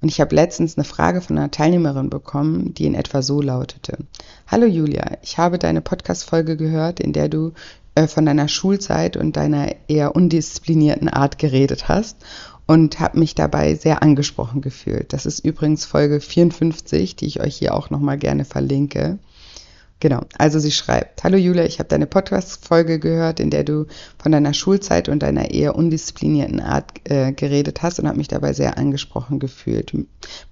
Und 0.00 0.08
ich 0.08 0.20
habe 0.20 0.36
letztens 0.36 0.78
eine 0.78 0.84
Frage 0.84 1.20
von 1.20 1.36
einer 1.36 1.50
Teilnehmerin 1.50 2.10
bekommen, 2.10 2.74
die 2.74 2.86
in 2.86 2.94
etwa 2.94 3.22
so 3.22 3.42
lautete. 3.42 3.98
Hallo 4.46 4.66
Julia, 4.66 5.18
ich 5.22 5.36
habe 5.36 5.58
deine 5.58 5.80
Podcast-Folge 5.80 6.56
gehört, 6.56 7.00
in 7.00 7.12
der 7.12 7.28
du 7.28 7.54
äh, 7.96 8.06
von 8.06 8.24
deiner 8.24 8.46
Schulzeit 8.46 9.16
und 9.16 9.36
deiner 9.36 9.74
eher 9.88 10.14
undisziplinierten 10.14 11.08
Art 11.08 11.40
geredet 11.40 11.88
hast 11.88 12.18
und 12.66 13.00
habe 13.00 13.18
mich 13.18 13.34
dabei 13.34 13.74
sehr 13.74 14.02
angesprochen 14.02 14.60
gefühlt. 14.60 15.12
Das 15.12 15.26
ist 15.26 15.40
übrigens 15.40 15.84
Folge 15.84 16.20
54, 16.20 17.16
die 17.16 17.26
ich 17.26 17.40
euch 17.40 17.56
hier 17.56 17.74
auch 17.74 17.90
nochmal 17.90 18.18
gerne 18.18 18.44
verlinke. 18.44 19.18
Genau, 20.02 20.22
also 20.36 20.58
sie 20.58 20.72
schreibt, 20.72 21.22
Hallo 21.22 21.36
Julia, 21.36 21.64
ich 21.64 21.78
habe 21.78 21.88
deine 21.88 22.08
Podcast-Folge 22.08 22.98
gehört, 22.98 23.38
in 23.38 23.50
der 23.50 23.62
du 23.62 23.86
von 24.20 24.32
deiner 24.32 24.52
Schulzeit 24.52 25.08
und 25.08 25.22
deiner 25.22 25.52
eher 25.52 25.76
undisziplinierten 25.76 26.58
Art 26.58 26.90
äh, 27.04 27.30
geredet 27.30 27.82
hast 27.82 28.00
und 28.00 28.08
habe 28.08 28.18
mich 28.18 28.26
dabei 28.26 28.52
sehr 28.52 28.78
angesprochen 28.78 29.38
gefühlt. 29.38 29.96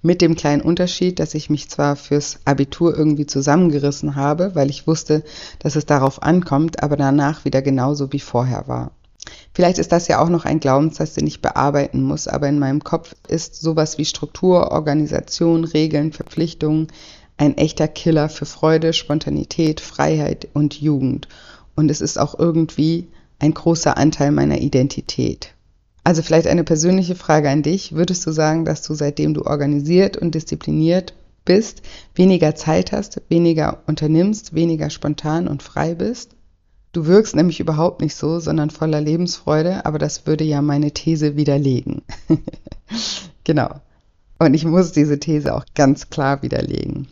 Mit 0.01 0.21
dem 0.21 0.35
kleinen 0.35 0.61
Unterschied, 0.61 1.19
dass 1.19 1.33
ich 1.33 1.49
mich 1.49 1.69
zwar 1.69 1.97
fürs 1.97 2.39
Abitur 2.45 2.97
irgendwie 2.97 3.25
zusammengerissen 3.25 4.15
habe, 4.15 4.55
weil 4.55 4.69
ich 4.69 4.87
wusste, 4.87 5.21
dass 5.59 5.75
es 5.75 5.85
darauf 5.85 6.23
ankommt, 6.23 6.81
aber 6.81 6.95
danach 6.95 7.43
wieder 7.43 7.61
genauso 7.61 8.13
wie 8.13 8.21
vorher 8.21 8.69
war. 8.69 8.91
Vielleicht 9.53 9.79
ist 9.79 9.91
das 9.91 10.07
ja 10.07 10.19
auch 10.19 10.29
noch 10.29 10.45
ein 10.45 10.59
Glaubenssatz, 10.59 11.13
den 11.13 11.27
ich 11.27 11.41
bearbeiten 11.41 12.03
muss, 12.03 12.27
aber 12.27 12.47
in 12.47 12.59
meinem 12.59 12.83
Kopf 12.83 13.15
ist 13.27 13.61
sowas 13.61 13.97
wie 13.97 14.05
Struktur, 14.05 14.71
Organisation, 14.71 15.65
Regeln, 15.65 16.13
Verpflichtungen 16.13 16.87
ein 17.41 17.57
echter 17.57 17.87
Killer 17.87 18.29
für 18.29 18.45
Freude, 18.45 18.93
Spontanität, 18.93 19.81
Freiheit 19.81 20.47
und 20.53 20.79
Jugend. 20.79 21.27
Und 21.75 21.89
es 21.89 21.99
ist 21.99 22.19
auch 22.19 22.37
irgendwie 22.37 23.07
ein 23.39 23.55
großer 23.55 23.97
Anteil 23.97 24.31
meiner 24.31 24.61
Identität. 24.61 25.55
Also 26.03 26.21
vielleicht 26.21 26.45
eine 26.45 26.63
persönliche 26.63 27.15
Frage 27.15 27.49
an 27.49 27.63
dich. 27.63 27.95
Würdest 27.95 28.25
du 28.27 28.31
sagen, 28.31 28.63
dass 28.63 28.83
du 28.83 28.93
seitdem 28.93 29.33
du 29.33 29.43
organisiert 29.45 30.17
und 30.17 30.35
diszipliniert 30.35 31.15
bist, 31.43 31.81
weniger 32.13 32.53
Zeit 32.53 32.91
hast, 32.91 33.21
weniger 33.29 33.81
unternimmst, 33.87 34.53
weniger 34.53 34.91
spontan 34.91 35.47
und 35.47 35.63
frei 35.63 35.95
bist? 35.95 36.35
Du 36.93 37.05
wirkst 37.05 37.35
nämlich 37.35 37.61
überhaupt 37.61 38.01
nicht 38.01 38.15
so, 38.15 38.39
sondern 38.39 38.69
voller 38.69 38.99
Lebensfreude, 38.99 39.85
aber 39.85 39.97
das 39.97 40.27
würde 40.27 40.43
ja 40.43 40.61
meine 40.61 40.91
These 40.91 41.37
widerlegen. 41.37 42.01
genau. 43.45 43.69
Und 44.39 44.53
ich 44.53 44.65
muss 44.65 44.91
diese 44.91 45.17
These 45.17 45.55
auch 45.55 45.63
ganz 45.73 46.09
klar 46.09 46.41
widerlegen. 46.41 47.07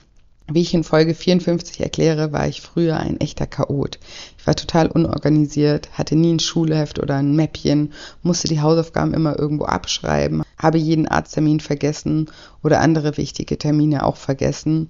Wie 0.51 0.61
ich 0.61 0.73
in 0.73 0.83
Folge 0.83 1.13
54 1.13 1.79
erkläre, 1.79 2.33
war 2.33 2.47
ich 2.47 2.59
früher 2.59 2.97
ein 2.97 3.21
echter 3.21 3.45
Chaot. 3.45 3.99
Ich 4.37 4.47
war 4.47 4.55
total 4.55 4.87
unorganisiert, 4.87 5.89
hatte 5.93 6.15
nie 6.15 6.33
ein 6.33 6.39
Schulheft 6.39 6.99
oder 6.99 7.15
ein 7.15 7.35
Mäppchen, 7.35 7.93
musste 8.23 8.47
die 8.47 8.59
Hausaufgaben 8.59 9.13
immer 9.13 9.37
irgendwo 9.37 9.65
abschreiben, 9.65 10.41
habe 10.57 10.79
jeden 10.79 11.07
Arzttermin 11.07 11.59
vergessen 11.59 12.31
oder 12.63 12.81
andere 12.81 13.15
wichtige 13.15 13.57
Termine 13.59 14.03
auch 14.03 14.17
vergessen 14.17 14.89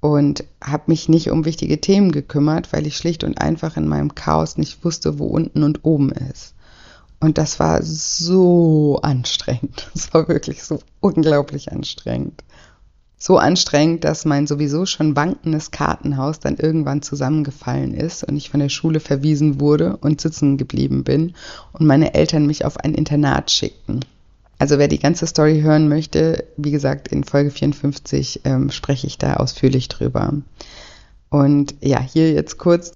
und 0.00 0.44
habe 0.62 0.84
mich 0.86 1.08
nicht 1.08 1.30
um 1.30 1.44
wichtige 1.44 1.80
Themen 1.80 2.12
gekümmert, 2.12 2.72
weil 2.72 2.86
ich 2.86 2.96
schlicht 2.96 3.24
und 3.24 3.40
einfach 3.40 3.76
in 3.76 3.88
meinem 3.88 4.14
Chaos 4.14 4.56
nicht 4.56 4.84
wusste, 4.84 5.18
wo 5.18 5.26
unten 5.26 5.62
und 5.62 5.84
oben 5.84 6.12
ist. 6.12 6.54
Und 7.20 7.36
das 7.36 7.58
war 7.58 7.82
so 7.82 9.00
anstrengend. 9.02 9.90
Das 9.94 10.14
war 10.14 10.28
wirklich 10.28 10.62
so 10.62 10.78
unglaublich 11.00 11.72
anstrengend. 11.72 12.44
So 13.20 13.36
anstrengend, 13.36 14.04
dass 14.04 14.24
mein 14.24 14.46
sowieso 14.46 14.86
schon 14.86 15.16
wankendes 15.16 15.72
Kartenhaus 15.72 16.38
dann 16.38 16.56
irgendwann 16.56 17.02
zusammengefallen 17.02 17.92
ist 17.92 18.22
und 18.22 18.36
ich 18.36 18.50
von 18.50 18.60
der 18.60 18.68
Schule 18.68 19.00
verwiesen 19.00 19.60
wurde 19.60 19.96
und 19.96 20.20
sitzen 20.20 20.56
geblieben 20.56 21.02
bin 21.02 21.34
und 21.72 21.84
meine 21.84 22.14
Eltern 22.14 22.46
mich 22.46 22.64
auf 22.64 22.76
ein 22.76 22.94
Internat 22.94 23.50
schickten. 23.50 24.04
Also 24.58 24.78
wer 24.78 24.88
die 24.88 24.98
ganze 24.98 25.26
Story 25.26 25.60
hören 25.60 25.88
möchte, 25.88 26.44
wie 26.56 26.72
gesagt, 26.72 27.08
in 27.08 27.22
Folge 27.22 27.50
54 27.50 28.40
ähm, 28.44 28.70
spreche 28.70 29.06
ich 29.06 29.16
da 29.16 29.34
ausführlich 29.34 29.88
drüber. 29.88 30.34
Und 31.30 31.74
ja, 31.80 32.00
hier 32.00 32.32
jetzt 32.32 32.58
kurz 32.58 32.92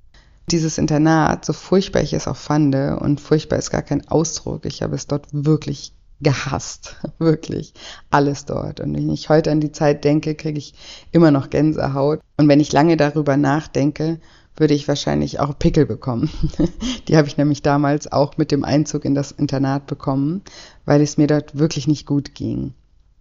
dieses 0.50 0.76
Internat, 0.76 1.44
so 1.44 1.52
furchtbar 1.52 2.02
ich 2.02 2.12
es 2.12 2.26
auch 2.26 2.36
fand, 2.36 2.74
und 2.74 3.20
furchtbar 3.20 3.58
ist 3.58 3.70
gar 3.70 3.82
kein 3.82 4.08
Ausdruck, 4.08 4.66
ich 4.66 4.82
habe 4.82 4.96
es 4.96 5.06
dort 5.06 5.26
wirklich 5.30 5.92
gehasst, 6.20 6.96
wirklich 7.18 7.74
alles 8.10 8.44
dort. 8.44 8.80
Und 8.80 8.94
wenn 8.94 9.10
ich 9.10 9.28
heute 9.28 9.50
an 9.50 9.60
die 9.60 9.72
Zeit 9.72 10.04
denke, 10.04 10.34
kriege 10.34 10.58
ich 10.58 10.74
immer 11.12 11.30
noch 11.30 11.50
Gänsehaut. 11.50 12.20
Und 12.36 12.48
wenn 12.48 12.60
ich 12.60 12.72
lange 12.72 12.96
darüber 12.96 13.36
nachdenke, 13.36 14.20
würde 14.56 14.74
ich 14.74 14.88
wahrscheinlich 14.88 15.40
auch 15.40 15.58
Pickel 15.58 15.86
bekommen. 15.86 16.30
die 17.08 17.16
habe 17.16 17.28
ich 17.28 17.36
nämlich 17.36 17.62
damals 17.62 18.10
auch 18.10 18.36
mit 18.36 18.50
dem 18.50 18.64
Einzug 18.64 19.04
in 19.04 19.14
das 19.14 19.32
Internat 19.32 19.86
bekommen, 19.86 20.42
weil 20.84 21.00
es 21.00 21.16
mir 21.16 21.26
dort 21.26 21.58
wirklich 21.58 21.88
nicht 21.88 22.06
gut 22.06 22.34
ging. 22.34 22.74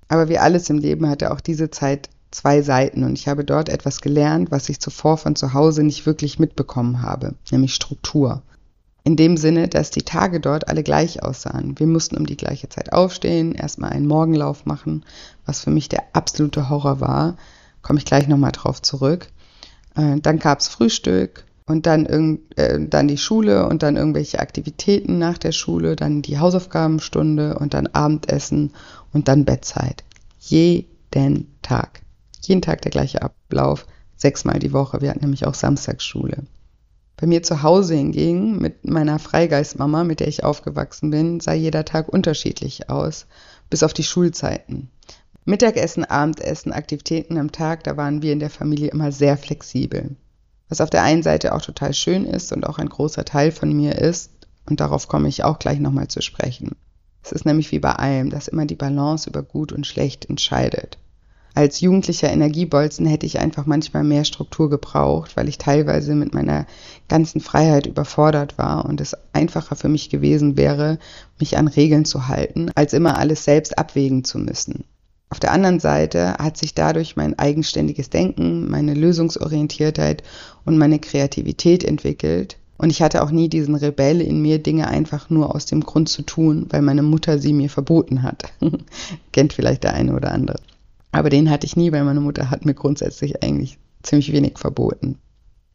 Aber 0.08 0.28
wie 0.28 0.38
alles 0.38 0.70
im 0.70 0.78
Leben 0.78 1.08
hatte 1.08 1.32
auch 1.32 1.40
diese 1.40 1.72
Zeit 1.72 2.10
zwei 2.32 2.62
Seiten 2.62 3.04
und 3.04 3.18
ich 3.18 3.28
habe 3.28 3.46
dort 3.46 3.70
etwas 3.70 4.02
gelernt, 4.02 4.52
was 4.52 4.70
ich 4.70 4.80
zuvor 4.80 5.18
von 5.18 5.36
zu 5.36 5.54
Hause 5.54 5.84
nicht 5.84 6.06
wirklich 6.06 6.40
mitbekommen 6.40 7.02
habe, 7.02 7.36
nämlich 7.52 7.74
Struktur. 7.74 8.42
In 9.04 9.16
dem 9.16 9.36
Sinne, 9.36 9.68
dass 9.68 9.90
die 9.90 10.04
Tage 10.04 10.40
dort 10.40 10.68
alle 10.68 10.84
gleich 10.84 11.24
aussahen. 11.24 11.78
Wir 11.80 11.88
mussten 11.88 12.18
um 12.18 12.26
die 12.26 12.38
gleiche 12.38 12.70
Zeit 12.70 12.94
aufstehen, 12.94 13.54
erstmal 13.54 13.92
einen 13.92 14.06
Morgenlauf 14.06 14.66
machen, 14.66 15.04
was 15.46 15.62
für 15.62 15.72
mich 15.72 15.90
der 15.90 16.04
absolute 16.14 16.70
Horror 16.70 17.00
war. 17.00 17.36
Komme 17.82 18.00
ich 18.00 18.06
gleich 18.06 18.28
nochmal 18.28 18.52
drauf 18.52 18.82
zurück. 18.82 19.28
Äh, 19.96 20.20
dann 20.22 20.40
gab's 20.40 20.68
Frühstück 20.68 21.46
und 21.66 21.86
dann, 21.86 22.06
irgend, 22.06 22.58
äh, 22.58 22.80
dann 22.80 23.08
die 23.08 23.18
Schule 23.18 23.68
und 23.68 23.84
dann 23.84 23.98
irgendwelche 23.98 24.40
Aktivitäten 24.40 25.18
nach 25.18 25.38
der 25.38 25.52
Schule, 25.52 25.96
dann 25.96 26.22
die 26.22 26.40
Hausaufgabenstunde 26.40 27.58
und 27.58 27.74
dann 27.74 27.88
Abendessen 27.88 28.72
und 29.14 29.28
dann 29.28 29.46
Bettzeit. 29.46 30.04
Jeden 30.40 31.48
Tag. 31.62 32.02
Jeden 32.42 32.62
Tag 32.62 32.82
der 32.82 32.92
gleiche 32.92 33.22
Ablauf, 33.22 33.86
sechsmal 34.18 34.60
die 34.60 34.74
Woche. 34.74 35.02
Wir 35.02 35.10
hatten 35.10 35.22
nämlich 35.22 35.46
auch 35.46 35.54
Samstagsschule. 35.54 36.44
Bei 37.18 37.28
mir 37.28 37.44
zu 37.44 37.62
Hause 37.62 37.94
hingegen, 37.94 38.58
mit 38.58 38.84
meiner 38.84 39.20
Freigeistmama, 39.20 40.04
mit 40.04 40.20
der 40.20 40.28
ich 40.28 40.44
aufgewachsen 40.44 41.12
bin, 41.12 41.40
sah 41.40 41.54
jeder 41.54 41.86
Tag 41.86 42.10
unterschiedlich 42.10 42.90
aus, 42.90 43.28
bis 43.70 43.84
auf 43.84 43.94
die 43.94 44.04
Schulzeiten. 44.04 44.90
Mittagessen, 45.46 46.06
Abendessen, 46.06 46.72
Aktivitäten 46.72 47.38
am 47.38 47.52
Tag, 47.52 47.84
da 47.84 47.98
waren 47.98 48.22
wir 48.22 48.34
in 48.34 48.40
der 48.40 48.50
Familie 48.50 48.90
immer 48.90 49.12
sehr 49.12 49.38
flexibel. 49.38 50.16
Was 50.70 50.82
auf 50.82 50.90
der 50.90 51.04
einen 51.04 51.24
Seite 51.24 51.54
auch 51.54 51.62
total 51.62 51.94
schön 51.94 52.26
ist 52.26 52.54
und 52.54 52.68
auch 52.68 52.78
ein 52.78 52.90
großer 52.90 53.26
Teil 53.26 53.52
von 53.52 53.72
mir 53.74 53.98
ist, 53.98 54.32
und 54.66 54.80
darauf 54.80 55.08
komme 55.08 55.28
ich 55.28 55.44
auch 55.44 55.60
gleich 55.60 55.80
nochmal 55.80 56.08
zu 56.08 56.22
sprechen. 56.22 56.76
Es 57.24 57.32
ist 57.32 57.46
nämlich 57.46 57.72
wie 57.72 57.80
bei 57.80 57.92
allem, 57.92 58.30
dass 58.30 58.48
immer 58.48 58.66
die 58.66 58.76
Balance 58.76 59.30
über 59.30 59.42
gut 59.42 59.72
und 59.72 59.88
schlecht 59.88 60.30
entscheidet 60.30 60.98
als 61.54 61.82
jugendlicher 61.82 62.32
Energiebolzen 62.32 63.06
hätte 63.06 63.26
ich 63.26 63.40
einfach 63.40 63.66
manchmal 63.66 64.04
mehr 64.04 64.24
Struktur 64.24 64.70
gebraucht, 64.70 65.36
weil 65.36 65.50
ich 65.50 65.58
teilweise 65.58 66.16
mit 66.16 66.34
meiner 66.34 66.66
ganzen 67.10 67.42
Freiheit 67.42 67.88
überfordert 67.88 68.58
war 68.58 68.86
und 68.86 69.02
es 69.02 69.18
einfacher 69.34 69.76
für 69.76 69.90
mich 69.90 70.10
gewesen 70.10 70.56
wäre, 70.56 70.98
mich 71.40 71.58
an 71.58 71.68
Regeln 71.68 72.06
zu 72.06 72.28
halten, 72.28 72.72
als 72.76 72.94
immer 72.94 73.18
alles 73.18 73.44
selbst 73.44 73.78
abwägen 73.78 74.24
zu 74.24 74.40
müssen. 74.40 74.86
Auf 75.32 75.40
der 75.40 75.54
anderen 75.54 75.80
Seite 75.80 76.34
hat 76.40 76.58
sich 76.58 76.76
dadurch 76.76 77.16
mein 77.16 77.40
eigenständiges 77.40 78.10
Denken, 78.10 78.70
meine 78.70 78.94
Lösungsorientiertheit 78.94 80.24
und 80.66 80.78
meine 80.78 81.00
Kreativität 81.00 81.86
entwickelt. 81.86 82.58
Und 82.78 82.90
ich 82.90 83.02
hatte 83.02 83.24
auch 83.24 83.32
nie 83.32 83.48
diesen 83.48 83.76
Rebell 83.76 84.20
in 84.20 84.42
mir, 84.42 84.60
Dinge 84.60 84.90
einfach 84.90 85.30
nur 85.30 85.56
aus 85.56 85.66
dem 85.66 85.82
Grund 85.82 86.10
zu 86.10 86.24
tun, 86.24 86.66
weil 86.70 86.82
meine 86.82 87.02
Mutter 87.02 87.40
sie 87.40 87.54
mir 87.54 87.70
verboten 87.70 88.24
hat. 88.24 88.52
Kennt 89.32 89.54
vielleicht 89.54 89.84
der 89.86 89.94
eine 89.94 90.16
oder 90.16 90.34
andere. 90.34 90.58
Aber 91.14 91.30
den 91.30 91.50
hatte 91.50 91.66
ich 91.66 91.78
nie, 91.78 91.94
weil 91.94 92.04
meine 92.04 92.20
Mutter 92.20 92.50
hat 92.50 92.66
mir 92.66 92.74
grundsätzlich 92.74 93.42
eigentlich 93.42 93.78
ziemlich 94.04 94.34
wenig 94.34 94.58
verboten. 94.58 95.18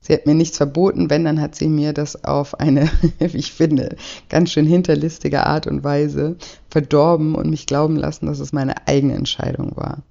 Sie 0.06 0.12
hat 0.12 0.24
mir 0.24 0.34
nichts 0.34 0.56
verboten, 0.56 1.10
wenn, 1.10 1.24
dann 1.24 1.40
hat 1.40 1.56
sie 1.56 1.68
mir 1.68 1.92
das 1.92 2.22
auf 2.22 2.60
eine, 2.60 2.88
wie 3.18 3.38
ich 3.38 3.52
finde, 3.52 3.96
ganz 4.28 4.52
schön 4.52 4.66
hinterlistige 4.66 5.44
Art 5.46 5.66
und 5.66 5.82
Weise 5.82 6.36
verdorben 6.70 7.34
und 7.34 7.50
mich 7.50 7.66
glauben 7.66 7.96
lassen, 7.96 8.26
dass 8.26 8.38
es 8.38 8.52
meine 8.52 8.86
eigene 8.86 9.14
Entscheidung 9.14 9.76
war. 9.76 10.02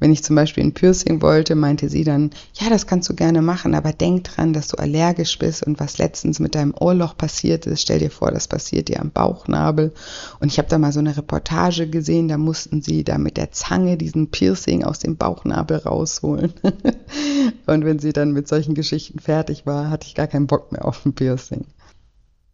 Wenn 0.00 0.12
ich 0.12 0.24
zum 0.24 0.34
Beispiel 0.34 0.64
ein 0.64 0.72
Piercing 0.72 1.20
wollte, 1.20 1.54
meinte 1.54 1.90
sie 1.90 2.04
dann, 2.04 2.30
ja, 2.54 2.70
das 2.70 2.86
kannst 2.86 3.08
du 3.10 3.14
gerne 3.14 3.42
machen, 3.42 3.74
aber 3.74 3.92
denk 3.92 4.24
dran, 4.24 4.54
dass 4.54 4.68
du 4.68 4.78
allergisch 4.78 5.38
bist 5.38 5.64
und 5.64 5.78
was 5.78 5.98
letztens 5.98 6.40
mit 6.40 6.54
deinem 6.54 6.74
Ohrloch 6.78 7.16
passiert 7.16 7.66
ist, 7.66 7.82
stell 7.82 7.98
dir 7.98 8.10
vor, 8.10 8.30
das 8.30 8.48
passiert 8.48 8.88
dir 8.88 9.00
am 9.00 9.10
Bauchnabel. 9.10 9.92
Und 10.40 10.50
ich 10.50 10.58
habe 10.58 10.68
da 10.68 10.78
mal 10.78 10.92
so 10.92 11.00
eine 11.00 11.16
Reportage 11.16 11.86
gesehen, 11.86 12.28
da 12.28 12.38
mussten 12.38 12.80
sie 12.80 13.04
da 13.04 13.18
mit 13.18 13.36
der 13.36 13.52
Zange 13.52 13.98
diesen 13.98 14.30
Piercing 14.30 14.84
aus 14.84 14.98
dem 15.00 15.16
Bauchnabel 15.16 15.76
rausholen. 15.76 16.54
und 17.66 17.84
wenn 17.84 17.98
sie 17.98 18.14
dann 18.14 18.32
mit 18.32 18.48
solchen 18.48 18.74
Geschichten 18.74 19.18
fertig 19.18 19.66
war, 19.66 19.90
hatte 19.90 20.06
ich 20.06 20.14
gar 20.14 20.26
keinen 20.26 20.46
Bock 20.46 20.72
mehr 20.72 20.86
auf 20.86 21.04
ein 21.04 21.12
Piercing. 21.12 21.66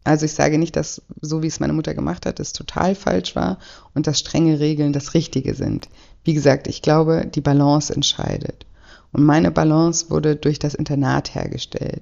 Also 0.03 0.25
ich 0.25 0.33
sage 0.33 0.57
nicht, 0.57 0.75
dass 0.77 1.01
so 1.21 1.43
wie 1.43 1.47
es 1.47 1.59
meine 1.59 1.73
Mutter 1.73 1.93
gemacht 1.93 2.25
hat, 2.25 2.39
es 2.39 2.53
total 2.53 2.95
falsch 2.95 3.35
war 3.35 3.57
und 3.93 4.07
dass 4.07 4.19
strenge 4.19 4.59
Regeln 4.59 4.93
das 4.93 5.13
Richtige 5.13 5.53
sind. 5.53 5.89
Wie 6.27 6.33
gesagt, 6.33 6.67
ich 6.67 6.81
glaube, 6.81 7.25
die 7.25 7.39
Balance 7.39 7.93
entscheidet. 7.95 8.65
Und 9.13 9.23
meine 9.23 9.49
Balance 9.49 10.09
wurde 10.09 10.35
durch 10.35 10.59
das 10.59 10.73
Internat 10.73 11.33
hergestellt. 11.33 12.01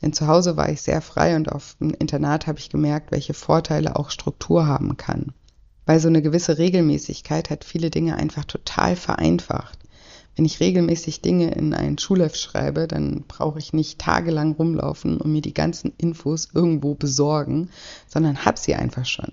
Denn 0.00 0.12
zu 0.12 0.28
Hause 0.28 0.56
war 0.56 0.68
ich 0.68 0.80
sehr 0.80 1.00
frei 1.00 1.34
und 1.34 1.50
auf 1.50 1.74
dem 1.80 1.90
Internat 1.90 2.46
habe 2.46 2.60
ich 2.60 2.70
gemerkt, 2.70 3.10
welche 3.10 3.34
Vorteile 3.34 3.96
auch 3.96 4.10
Struktur 4.10 4.68
haben 4.68 4.96
kann. 4.96 5.34
Weil 5.86 5.98
so 5.98 6.06
eine 6.06 6.22
gewisse 6.22 6.56
Regelmäßigkeit 6.56 7.50
hat 7.50 7.64
viele 7.64 7.90
Dinge 7.90 8.14
einfach 8.14 8.44
total 8.44 8.94
vereinfacht. 8.94 9.80
Wenn 10.36 10.44
ich 10.44 10.60
regelmäßig 10.60 11.20
Dinge 11.20 11.50
in 11.50 11.74
ein 11.74 11.98
Schulheft 11.98 12.38
schreibe, 12.38 12.86
dann 12.86 13.24
brauche 13.26 13.58
ich 13.58 13.72
nicht 13.72 13.98
tagelang 13.98 14.52
rumlaufen 14.52 15.20
und 15.20 15.32
mir 15.32 15.42
die 15.42 15.52
ganzen 15.52 15.92
Infos 15.98 16.50
irgendwo 16.54 16.94
besorgen, 16.94 17.70
sondern 18.06 18.44
habe 18.44 18.56
sie 18.56 18.76
einfach 18.76 19.04
schon. 19.04 19.32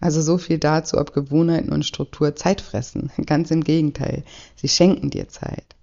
Also 0.00 0.22
so 0.22 0.38
viel 0.38 0.58
dazu, 0.58 0.98
ob 0.98 1.12
Gewohnheiten 1.12 1.72
und 1.72 1.84
Struktur 1.84 2.34
Zeit 2.34 2.60
fressen. 2.60 3.10
Ganz 3.26 3.50
im 3.50 3.62
Gegenteil, 3.62 4.24
sie 4.56 4.68
schenken 4.68 5.10
dir 5.10 5.28
Zeit. 5.28 5.76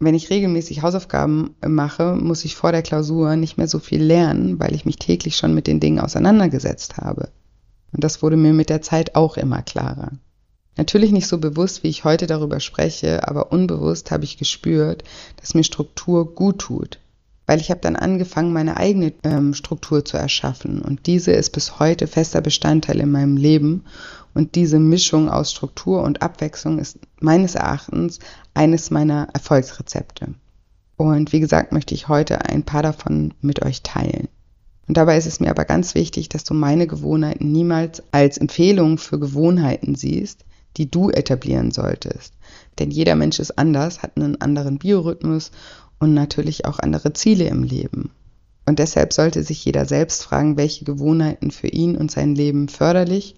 Wenn 0.00 0.14
ich 0.14 0.30
regelmäßig 0.30 0.82
Hausaufgaben 0.82 1.54
mache, 1.66 2.14
muss 2.14 2.44
ich 2.44 2.56
vor 2.56 2.72
der 2.72 2.82
Klausur 2.82 3.36
nicht 3.36 3.56
mehr 3.56 3.68
so 3.68 3.78
viel 3.78 4.02
lernen, 4.02 4.58
weil 4.58 4.74
ich 4.74 4.84
mich 4.84 4.96
täglich 4.96 5.36
schon 5.36 5.54
mit 5.54 5.66
den 5.66 5.80
Dingen 5.80 6.00
auseinandergesetzt 6.00 6.96
habe. 6.98 7.30
Und 7.92 8.02
das 8.04 8.22
wurde 8.22 8.36
mir 8.36 8.52
mit 8.52 8.70
der 8.70 8.82
Zeit 8.82 9.14
auch 9.14 9.36
immer 9.36 9.62
klarer. 9.62 10.12
Natürlich 10.76 11.12
nicht 11.12 11.28
so 11.28 11.38
bewusst, 11.38 11.84
wie 11.84 11.88
ich 11.88 12.04
heute 12.04 12.26
darüber 12.26 12.58
spreche, 12.58 13.26
aber 13.28 13.52
unbewusst 13.52 14.10
habe 14.10 14.24
ich 14.24 14.38
gespürt, 14.38 15.04
dass 15.40 15.54
mir 15.54 15.62
Struktur 15.62 16.34
gut 16.34 16.58
tut, 16.58 16.98
weil 17.46 17.60
ich 17.60 17.70
habe 17.70 17.80
dann 17.80 17.96
angefangen, 17.96 18.52
meine 18.52 18.76
eigene 18.76 19.12
ähm, 19.22 19.54
Struktur 19.54 20.04
zu 20.04 20.16
erschaffen 20.16 20.80
und 20.80 21.06
diese 21.06 21.32
ist 21.32 21.50
bis 21.50 21.78
heute 21.78 22.06
fester 22.06 22.40
Bestandteil 22.40 23.00
in 23.00 23.10
meinem 23.10 23.36
Leben 23.36 23.84
und 24.34 24.54
diese 24.54 24.78
Mischung 24.78 25.28
aus 25.28 25.52
Struktur 25.52 26.02
und 26.02 26.22
Abwechslung 26.22 26.78
ist 26.78 26.98
meines 27.20 27.54
Erachtens 27.54 28.18
eines 28.52 28.90
meiner 28.90 29.28
Erfolgsrezepte. 29.32 30.34
Und 30.96 31.32
wie 31.32 31.40
gesagt, 31.40 31.72
möchte 31.72 31.94
ich 31.94 32.08
heute 32.08 32.44
ein 32.44 32.62
paar 32.62 32.82
davon 32.82 33.34
mit 33.40 33.64
euch 33.64 33.82
teilen. 33.82 34.28
Und 34.86 34.96
dabei 34.96 35.16
ist 35.16 35.26
es 35.26 35.40
mir 35.40 35.50
aber 35.50 35.64
ganz 35.64 35.94
wichtig, 35.94 36.28
dass 36.28 36.44
du 36.44 36.54
meine 36.54 36.86
Gewohnheiten 36.86 37.50
niemals 37.50 38.02
als 38.12 38.38
Empfehlung 38.38 38.98
für 38.98 39.18
Gewohnheiten 39.18 39.94
siehst, 39.94 40.44
die 40.76 40.90
du 40.90 41.10
etablieren 41.10 41.70
solltest. 41.70 42.34
Denn 42.78 42.90
jeder 42.90 43.14
Mensch 43.14 43.38
ist 43.38 43.56
anders, 43.58 44.02
hat 44.02 44.16
einen 44.16 44.40
anderen 44.40 44.78
Biorhythmus 44.78 45.52
und 45.98 46.14
natürlich 46.14 46.64
auch 46.64 46.78
andere 46.78 47.12
Ziele 47.12 47.46
im 47.46 47.62
Leben. 47.62 48.10
Und 48.66 48.78
deshalb 48.78 49.12
sollte 49.12 49.42
sich 49.42 49.64
jeder 49.64 49.84
selbst 49.84 50.24
fragen, 50.24 50.56
welche 50.56 50.84
Gewohnheiten 50.84 51.50
für 51.50 51.68
ihn 51.68 51.96
und 51.96 52.10
sein 52.10 52.34
Leben 52.34 52.68
förderlich 52.68 53.36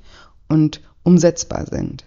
und 0.48 0.80
umsetzbar 1.02 1.66
sind. 1.66 2.04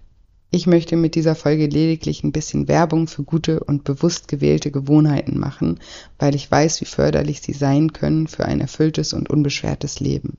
Ich 0.51 0.65
möchte 0.65 0.95
mit 0.95 1.13
dieser 1.13 1.35
Folge 1.35 1.67
lediglich 1.67 2.23
ein 2.23 2.31
bisschen 2.31 2.67
Werbung 2.67 3.07
für 3.07 3.23
gute 3.23 3.59
und 3.59 3.83
bewusst 3.83 4.27
gewählte 4.27 4.71
Gewohnheiten 4.71 5.37
machen, 5.37 5.79
weil 6.17 6.33
ich 6.33 6.49
weiß, 6.49 6.81
wie 6.81 6.85
förderlich 6.85 7.41
sie 7.41 7.53
sein 7.53 7.93
können 7.93 8.27
für 8.27 8.45
ein 8.45 8.59
erfülltes 8.59 9.13
und 9.13 9.29
unbeschwertes 9.29 9.99
Leben. 9.99 10.37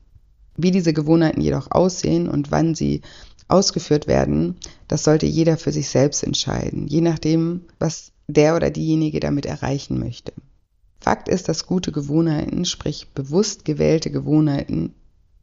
Wie 0.56 0.72
diese 0.72 0.92
Gewohnheiten 0.92 1.40
jedoch 1.40 1.70
aussehen 1.70 2.28
und 2.28 2.50
wann 2.50 2.74
sie 2.74 3.02
ausgeführt 3.46 4.08
werden, 4.08 4.56
das 4.88 5.04
sollte 5.04 5.26
jeder 5.26 5.56
für 5.56 5.70
sich 5.70 5.88
selbst 5.88 6.24
entscheiden, 6.24 6.88
je 6.88 7.00
nachdem, 7.00 7.62
was 7.78 8.12
der 8.32 8.56
oder 8.56 8.70
diejenige 8.70 9.20
damit 9.20 9.46
erreichen 9.46 9.99
möchte. 9.99 10.32
Fakt 11.00 11.28
ist, 11.28 11.49
dass 11.49 11.66
gute 11.66 11.92
Gewohnheiten, 11.92 12.64
sprich 12.64 13.08
bewusst 13.14 13.64
gewählte 13.64 14.10
Gewohnheiten, 14.10 14.94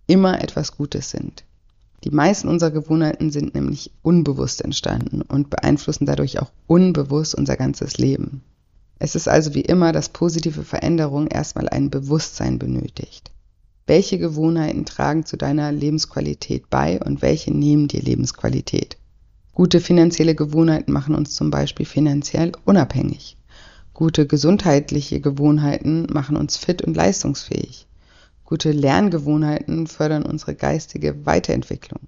immer 0.06 0.42
etwas 0.42 0.78
Gutes 0.78 1.10
sind. 1.10 1.44
Die 2.04 2.12
meisten 2.12 2.48
unserer 2.48 2.72
Gewohnheiten 2.72 3.32
sind 3.32 3.56
nämlich 3.56 3.92
unbewusst 4.04 4.62
entstanden 4.62 5.22
und 5.24 5.50
beeinflussen 5.50 6.06
dadurch 6.06 6.40
auch 6.40 6.52
unbewusst 6.68 7.34
unser 7.34 7.58
ganzes 7.58 7.98
Leben. 7.98 8.44
Es 9.00 9.16
ist 9.16 9.28
also 9.28 9.54
wie 9.54 9.62
immer, 9.62 9.92
dass 9.92 10.10
positive 10.10 10.64
Veränderung 10.64 11.28
erstmal 11.28 11.70
ein 11.70 11.90
Bewusstsein 11.90 12.60
benötigt. 12.60 13.32
Welche 13.88 14.20
Gewohnheiten 14.20 14.86
tragen 14.86 15.26
zu 15.26 15.38
deiner 15.38 15.72
Lebensqualität 15.72 16.70
bei 16.70 17.00
und 17.00 17.22
welche 17.22 17.52
nehmen 17.52 17.88
dir 17.88 18.02
Lebensqualität? 18.02 18.98
Gute 19.58 19.82
finanzielle 19.82 20.36
Gewohnheiten 20.36 20.92
machen 20.92 21.16
uns 21.16 21.34
zum 21.34 21.50
Beispiel 21.50 21.88
finanziell 21.88 22.52
unabhängig. 22.66 23.38
Gute 23.96 24.28
gesundheitliche 24.28 25.20
Gewohnheiten 25.20 26.06
machen 26.14 26.38
uns 26.38 26.58
fit 26.58 26.84
und 26.84 26.96
leistungsfähig. 26.96 27.88
Gute 28.46 28.72
Lerngewohnheiten 28.72 29.88
fördern 29.88 30.22
unsere 30.22 30.54
geistige 30.54 31.26
Weiterentwicklung. 31.26 32.02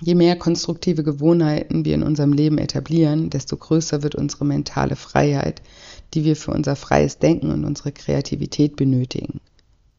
Je 0.00 0.16
mehr 0.16 0.34
konstruktive 0.34 1.04
Gewohnheiten 1.04 1.84
wir 1.84 1.94
in 1.94 2.02
unserem 2.02 2.32
Leben 2.32 2.58
etablieren, 2.58 3.30
desto 3.30 3.56
größer 3.56 4.02
wird 4.02 4.16
unsere 4.16 4.44
mentale 4.44 4.96
Freiheit, 4.96 5.62
die 6.14 6.24
wir 6.24 6.34
für 6.34 6.50
unser 6.50 6.74
freies 6.74 7.20
Denken 7.20 7.52
und 7.52 7.64
unsere 7.64 7.92
Kreativität 7.92 8.74
benötigen. 8.74 9.40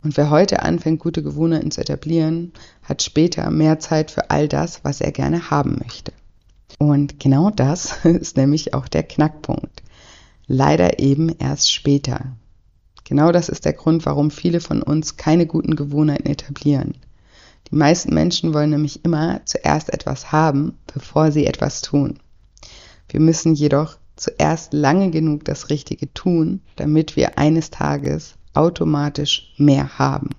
Und 0.04 0.18
wer 0.18 0.30
heute 0.30 0.63
anfängt, 0.63 1.00
gute 1.00 1.24
Gewohnheiten 1.24 1.72
zu 1.72 1.80
etablieren, 1.80 2.52
hat 2.82 3.02
später 3.02 3.50
mehr 3.52 3.80
Zeit 3.80 4.12
für 4.12 4.32
all 4.32 4.50
das, 4.50 4.84
was 4.84 5.00
er 5.00 5.13
gerne 5.13 5.50
haben 5.50 5.78
möchte. 5.82 6.12
Und 6.80 7.20
genau 7.20 7.50
das 7.50 7.98
ist 8.06 8.38
nämlich 8.38 8.74
auch 8.74 8.88
der 8.88 9.03
Knackpunkt. 9.03 9.84
Leider 10.48 11.00
eben 11.00 11.30
erst 11.30 11.72
später. 11.72 12.36
Genau 13.03 13.32
das 13.32 13.50
ist 13.50 13.65
der 13.65 13.74
Grund, 13.74 14.06
warum 14.06 14.32
viele 14.32 14.60
von 14.60 14.82
uns 14.82 15.18
keine 15.18 15.46
guten 15.46 15.75
Gewohnheiten 15.75 16.27
etablieren. 16.27 16.96
Die 17.72 17.75
meisten 17.75 18.13
Menschen 18.13 18.53
wollen 18.53 18.70
nämlich 18.70 19.03
immer 19.03 19.42
zuerst 19.46 19.92
etwas 19.94 20.32
haben, 20.32 20.77
bevor 20.94 21.32
sie 21.32 21.46
etwas 21.46 21.82
tun. 21.82 22.20
Wir 23.10 23.20
müssen 23.20 23.56
jedoch 23.56 23.98
zuerst 24.15 24.74
lange 24.74 25.12
genug 25.12 25.46
das 25.46 25.70
Richtige 25.70 26.13
tun, 26.13 26.62
damit 26.75 27.15
wir 27.15 27.38
eines 27.38 27.72
Tages 27.72 28.36
automatisch 28.53 29.53
mehr 29.58 29.98
haben. 29.98 30.30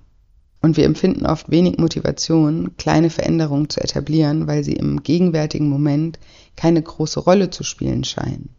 Und 0.65 0.77
wir 0.77 0.85
empfinden 0.85 1.27
oft 1.27 1.51
wenig 1.51 1.77
Motivation, 1.77 2.75
kleine 2.75 3.11
Veränderungen 3.11 3.69
zu 3.69 3.81
etablieren, 3.81 4.47
weil 4.47 4.63
sie 4.63 4.73
im 4.73 5.03
gegenwärtigen 5.03 5.69
Moment 5.69 6.17
keine 6.55 6.81
große 6.81 7.19
Rolle 7.19 7.51
zu 7.51 7.63
spielen 7.63 8.03
scheinen. 8.03 8.49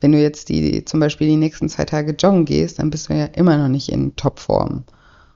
Wenn 0.00 0.12
du 0.12 0.22
jetzt 0.22 0.48
die, 0.48 0.84
zum 0.84 1.00
Beispiel 1.00 1.26
die 1.26 1.34
nächsten 1.34 1.68
zwei 1.68 1.86
Tage 1.86 2.12
joggen 2.12 2.44
gehst, 2.44 2.78
dann 2.78 2.90
bist 2.90 3.08
du 3.08 3.14
ja 3.14 3.24
immer 3.24 3.56
noch 3.56 3.66
nicht 3.66 3.88
in 3.88 4.14
Topform. 4.14 4.84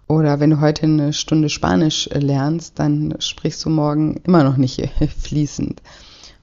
Oder 0.06 0.38
wenn 0.38 0.50
du 0.50 0.60
heute 0.60 0.84
eine 0.84 1.12
Stunde 1.12 1.48
Spanisch 1.48 2.08
lernst, 2.12 2.78
dann 2.78 3.16
sprichst 3.18 3.64
du 3.64 3.70
morgen 3.70 4.20
immer 4.22 4.44
noch 4.44 4.56
nicht 4.56 4.88
fließend. 5.18 5.82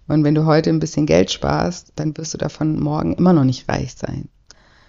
Und 0.09 0.25
wenn 0.25 0.35
du 0.35 0.45
heute 0.45 0.69
ein 0.69 0.81
bisschen 0.81 1.05
Geld 1.05 1.31
sparst, 1.31 1.93
dann 1.95 2.17
wirst 2.17 2.33
du 2.33 2.37
davon 2.37 2.77
morgen 2.77 3.13
immer 3.13 3.31
noch 3.31 3.45
nicht 3.45 3.69
reich 3.69 3.93
sein. 3.95 4.27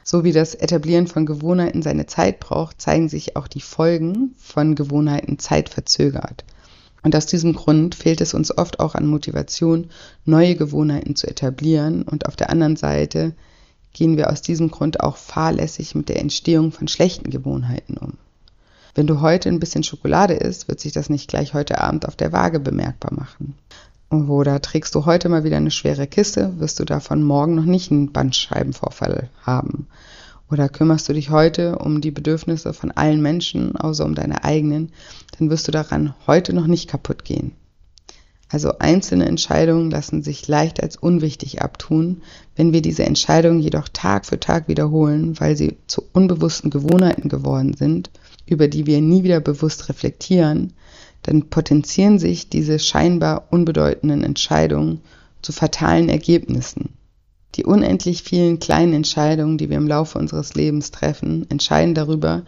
So 0.05 0.25
wie 0.25 0.33
das 0.33 0.55
Etablieren 0.55 1.07
von 1.07 1.27
Gewohnheiten 1.27 1.83
seine 1.83 2.07
Zeit 2.07 2.41
braucht, 2.41 2.81
zeigen 2.81 3.09
sich 3.09 3.37
auch 3.37 3.47
die 3.47 3.61
Folgen 3.61 4.35
von 4.39 4.75
Gewohnheiten 4.75 5.39
zeitverzögert. 5.39 6.45
Und 7.03 7.17
aus 7.17 7.27
diesem 7.27 7.53
Grund 7.53 7.95
fehlt 7.95 8.21
es 8.21 8.35
uns 8.35 8.57
oft 8.57 8.81
auch 8.81 8.95
an 8.95 9.07
Motivation, 9.07 9.91
neue 10.25 10.55
Gewohnheiten 10.55 11.17
zu 11.17 11.27
etablieren. 11.27 12.03
Und 12.03 12.27
auf 12.27 12.37
der 12.37 12.51
anderen 12.51 12.77
Seite 12.77 13.35
gehen 13.93 14.17
wir 14.17 14.31
aus 14.31 14.43
diesem 14.43 14.71
Grund 14.71 15.01
auch 15.01 15.17
fahrlässig 15.17 15.95
mit 15.95 16.09
der 16.09 16.21
Entstehung 16.21 16.73
von 16.73 16.89
schlechten 16.89 17.31
Gewohnheiten 17.31 17.97
um. 17.97 18.15
Wenn 18.95 19.07
du 19.07 19.21
heute 19.21 19.49
ein 19.49 19.61
bisschen 19.61 19.83
Schokolade 19.83 20.35
isst, 20.35 20.69
wird 20.69 20.81
sich 20.81 20.93
das 20.93 21.09
nicht 21.09 21.29
gleich 21.29 21.55
heute 21.55 21.81
Abend 21.81 22.07
auf 22.07 22.15
der 22.15 22.33
Waage 22.33 22.61
bemerkbar 22.61 23.13
machen. 23.15 23.55
Oder 24.13 24.61
trägst 24.61 24.95
du 24.95 25.07
heute 25.07 25.31
mal 25.31 25.43
wieder 25.43 25.57
eine 25.57 25.71
schwere 25.71 26.07
Kiste, 26.07 26.53
wirst 26.59 26.79
du 26.79 26.85
davon 26.85 27.23
morgen 27.23 27.55
noch 27.55 27.65
nicht 27.65 27.91
einen 27.91 28.13
Bandscheibenvorfall 28.13 29.31
haben. 29.41 29.87
Oder 30.51 30.69
kümmerst 30.69 31.09
du 31.09 31.15
dich 31.15 31.31
heute 31.31 31.79
um 31.79 32.03
die 32.03 32.11
Bedürfnisse 32.11 32.75
von 32.75 32.91
allen 32.91 33.23
Menschen, 33.23 33.75
außer 33.75 34.05
um 34.05 34.15
deine 34.15 34.45
eigenen, 34.45 34.93
dann 35.39 35.49
wirst 35.49 35.67
du 35.67 35.73
daran 35.73 36.15
heute 36.27 36.53
noch 36.53 36.67
nicht 36.67 36.91
kaputt 36.91 37.25
gehen. 37.25 37.53
Also 38.51 38.79
einzelne 38.79 39.25
Entscheidungen 39.25 39.91
lassen 39.91 40.23
sich 40.23 40.47
leicht 40.47 40.83
als 40.83 40.97
unwichtig 40.97 41.63
abtun, 41.63 42.21
wenn 42.55 42.75
wir 42.75 42.83
diese 42.83 43.05
Entscheidungen 43.05 43.61
jedoch 43.61 43.89
Tag 43.89 44.27
für 44.27 44.39
Tag 44.39 44.69
wiederholen, 44.69 45.41
weil 45.41 45.57
sie 45.57 45.79
zu 45.87 46.05
unbewussten 46.13 46.69
Gewohnheiten 46.69 47.31
geworden 47.31 47.73
sind, 47.73 48.11
über 48.45 48.69
die 48.69 48.85
wir 48.85 49.01
nie 49.01 49.23
wieder 49.23 49.41
bewusst 49.41 49.89
reflektieren, 49.89 50.75
dann 51.23 51.49
potenzieren 51.51 52.19
sich 52.19 52.49
diese 52.49 52.79
scheinbar 52.79 53.49
unbedeutenden 53.51 54.25
Entscheidungen 54.25 55.01
zu 55.41 55.53
fatalen 55.53 56.09
Ergebnissen. 56.09 56.91
Die 57.55 57.65
unendlich 57.65 58.23
vielen 58.23 58.59
kleinen 58.59 58.95
Entscheidungen, 58.95 59.59
die 59.59 59.69
wir 59.69 59.77
im 59.77 59.87
Laufe 59.87 60.19
unseres 60.19 60.55
Lebens 60.55 60.91
treffen, 60.91 61.47
entscheiden 61.51 61.95
darüber, 61.95 62.43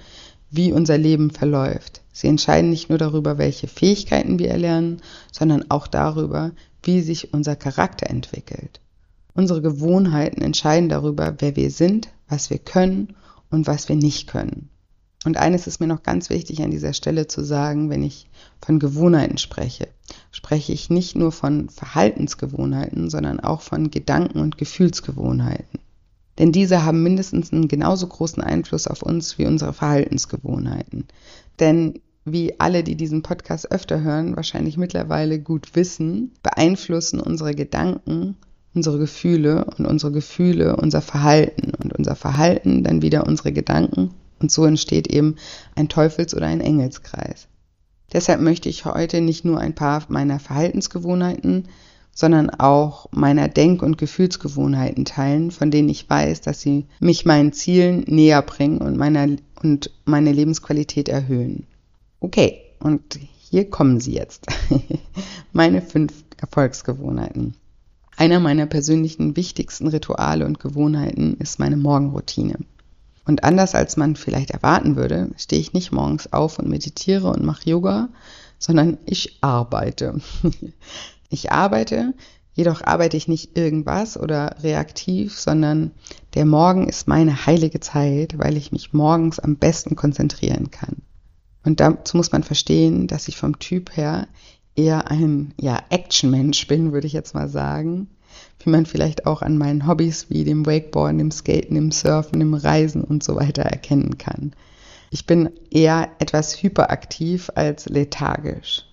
wie 0.51 0.73
unser 0.73 0.97
Leben 0.97 1.31
verläuft. 1.31 2.03
Sie 2.13 2.29
entscheiden 2.29 2.71
nicht 2.71 2.89
nur 2.89 2.99
darüber, 2.99 3.39
welche 3.39 3.67
Fähigkeiten 3.67 4.39
wir 4.39 4.49
erlernen, 4.49 5.03
sondern 5.33 5.71
auch 5.71 5.87
darüber, 5.87 6.53
wie 6.83 7.01
sich 7.01 7.35
unser 7.35 7.57
Charakter 7.57 8.09
entwickelt. 8.09 8.81
Unsere 9.35 9.61
Gewohnheiten 9.61 10.43
entscheiden 10.43 10.89
darüber, 10.89 11.35
wer 11.39 11.57
wir 11.57 11.71
sind, 11.71 12.09
was 12.29 12.51
wir 12.51 12.59
können 12.59 13.17
und 13.51 13.67
was 13.67 13.89
wir 13.89 13.97
nicht 13.97 14.29
können. 14.29 14.71
Und 15.25 15.39
eines 15.39 15.67
ist 15.67 15.81
mir 15.81 15.87
noch 15.87 16.03
ganz 16.03 16.29
wichtig 16.31 16.63
an 16.63 16.71
dieser 16.71 16.93
Stelle 16.93 17.27
zu 17.27 17.43
sagen, 17.43 17.91
wenn 17.91 18.03
ich 18.03 18.29
von 18.61 18.79
Gewohnheiten 18.79 19.39
spreche, 19.39 19.89
spreche 20.31 20.73
ich 20.73 20.91
nicht 20.91 21.17
nur 21.17 21.33
von 21.33 21.71
Verhaltensgewohnheiten, 21.71 23.09
sondern 23.09 23.41
auch 23.41 23.63
von 23.63 23.91
Gedanken- 23.91 24.41
und 24.41 24.59
Gefühlsgewohnheiten. 24.59 25.81
Denn 26.39 26.53
diese 26.53 26.85
haben 26.85 27.03
mindestens 27.03 27.53
einen 27.53 27.69
genauso 27.69 28.07
großen 28.07 28.43
Einfluss 28.43 28.87
auf 28.87 29.03
uns 29.03 29.39
wie 29.39 29.47
unsere 29.47 29.73
Verhaltensgewohnheiten. 29.73 31.07
Denn 31.61 32.01
wie 32.25 32.59
alle, 32.59 32.83
die 32.83 32.97
diesen 32.97 33.23
Podcast 33.23 33.71
öfter 33.71 34.03
hören, 34.03 34.35
wahrscheinlich 34.37 34.77
mittlerweile 34.77 35.39
gut 35.39 35.75
wissen, 35.77 36.33
beeinflussen 36.43 37.21
unsere 37.21 37.55
Gedanken 37.55 38.37
unsere 38.75 38.99
Gefühle 38.99 39.67
und 39.79 39.87
unsere 39.87 40.13
Gefühle 40.13 40.77
unser 40.77 41.01
Verhalten 41.01 41.73
und 41.81 41.93
unser 41.97 42.17
Verhalten 42.17 42.83
dann 42.83 43.03
wieder 43.03 43.27
unsere 43.27 43.53
Gedanken 43.53 44.11
und 44.45 44.51
so 44.51 44.67
entsteht 44.67 45.07
eben 45.07 45.37
ein 45.75 45.89
Teufels- 45.89 46.35
oder 46.35 46.47
ein 46.47 46.61
Engelskreis. 46.61 47.49
Deshalb 48.13 48.43
möchte 48.43 48.69
ich 48.69 48.85
heute 48.85 49.23
nicht 49.23 49.47
nur 49.47 49.59
ein 49.59 49.75
paar 49.75 50.05
meiner 50.09 50.39
Verhaltensgewohnheiten, 50.39 51.69
sondern 52.13 52.51
auch 52.51 53.07
meiner 53.11 53.49
Denk- 53.49 53.83
und 53.83 53.97
Gefühlsgewohnheiten 53.97 55.07
teilen, 55.07 55.51
von 55.51 55.71
denen 55.71 55.89
ich 55.89 56.09
weiß, 56.09 56.43
dass 56.43 56.61
sie 56.61 56.85
mich 57.01 57.25
meinen 57.25 57.55
Zielen 57.55 58.05
näher 58.07 58.43
bringen 58.43 58.83
und, 58.83 58.99
meiner, 58.99 59.35
und 59.63 59.91
meine 60.05 60.33
Lebensqualität 60.33 61.09
erhöhen. 61.09 61.67
Okay, 62.21 62.61
und 62.81 63.19
hier 63.41 63.71
kommen 63.71 63.99
sie 63.99 64.13
jetzt. 64.13 64.47
meine 65.55 65.81
fünf 65.81 66.13
Erfolgsgewohnheiten. 66.37 67.55
Einer 68.19 68.41
meiner 68.41 68.67
persönlichen 68.67 69.37
wichtigsten 69.37 69.87
Rituale 69.87 70.45
und 70.45 70.61
Gewohnheiten 70.61 71.39
ist 71.41 71.59
meine 71.59 71.79
Morgenroutine. 71.79 72.59
Und 73.27 73.45
anders 73.45 73.75
als 73.75 73.97
man 73.97 74.17
vielleicht 74.17 74.51
erwarten 74.51 74.97
würde, 74.97 75.31
stehe 75.37 75.61
ich 75.61 75.73
nicht 75.73 75.93
morgens 75.93 76.33
auf 76.33 76.59
und 76.59 76.69
meditiere 76.69 77.29
und 77.29 77.45
mache 77.45 77.71
Yoga, 77.71 78.09
sondern 78.59 78.99
ich 79.07 79.39
arbeite. 79.41 80.21
ich 81.31 81.51
arbeite, 81.51 82.13
jedoch 82.53 82.83
arbeite 82.83 83.17
ich 83.17 83.27
nicht 83.27 83.57
irgendwas 83.57 84.19
oder 84.19 84.57
reaktiv, 84.63 85.39
sondern 85.39 85.93
der 86.35 86.45
Morgen 86.45 86.87
ist 86.87 87.09
meine 87.09 87.47
heilige 87.47 87.81
Zeit, 87.81 88.39
weil 88.39 88.57
ich 88.57 88.73
mich 88.73 88.93
morgens 88.93 89.39
am 89.39 89.57
besten 89.57 89.97
konzentrieren 89.97 90.71
kann. 90.71 91.03
Und 91.65 91.81
dazu 91.81 92.19
muss 92.19 92.31
man 92.31 92.43
verstehen, 92.43 93.07
dass 93.07 93.29
ich 93.29 93.39
vom 93.39 93.59
Typ 93.59 93.97
her 93.97 94.29
eher 94.77 95.11
ein 95.11 95.55
ja, 95.59 95.79
Action-Mensch 95.89 96.67
bin, 96.67 96.93
würde 96.93 97.07
ich 97.07 97.15
jetzt 97.15 97.35
mal 97.35 97.49
sagen 97.49 98.09
wie 98.61 98.71
man 98.71 98.87
vielleicht 98.87 99.27
auch 99.27 99.43
an 99.43 99.59
meinen 99.59 99.87
Hobbys 99.87 100.31
wie 100.31 100.45
dem 100.45 100.67
Wakeboarden, 100.67 101.19
dem 101.19 101.31
Skaten, 101.31 101.75
dem 101.75 101.91
Surfen, 101.91 102.41
dem 102.41 102.55
Reisen 102.55 103.05
und 103.05 103.23
so 103.23 103.37
weiter 103.37 103.63
erkennen 103.63 104.19
kann. 104.19 104.53
Ich 105.11 105.27
bin 105.27 105.51
eher 105.71 106.11
etwas 106.19 106.63
hyperaktiv 106.63 107.51
als 107.55 107.87
lethargisch. 107.87 108.85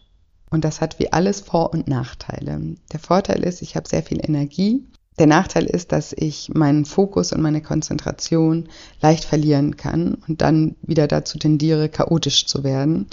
Und 0.52 0.66
das 0.66 0.82
hat 0.82 1.00
wie 1.00 1.12
alles 1.12 1.42
Vor- 1.42 1.74
und 1.74 1.88
Nachteile. 1.88 2.76
Der 2.92 3.00
Vorteil 3.00 3.44
ist, 3.44 3.62
ich 3.62 3.76
habe 3.76 3.88
sehr 3.88 4.04
viel 4.04 4.20
Energie. 4.24 4.86
Der 5.18 5.28
Nachteil 5.28 5.66
ist, 5.66 5.92
dass 5.92 6.14
ich 6.14 6.50
meinen 6.54 6.86
Fokus 6.86 7.32
und 7.32 7.42
meine 7.42 7.62
Konzentration 7.62 8.68
leicht 9.02 9.24
verlieren 9.24 9.78
kann 9.78 10.16
und 10.28 10.42
dann 10.42 10.76
wieder 10.82 11.08
dazu 11.08 11.40
tendiere, 11.40 11.90
chaotisch 11.90 12.46
zu 12.46 12.64
werden, 12.64 13.08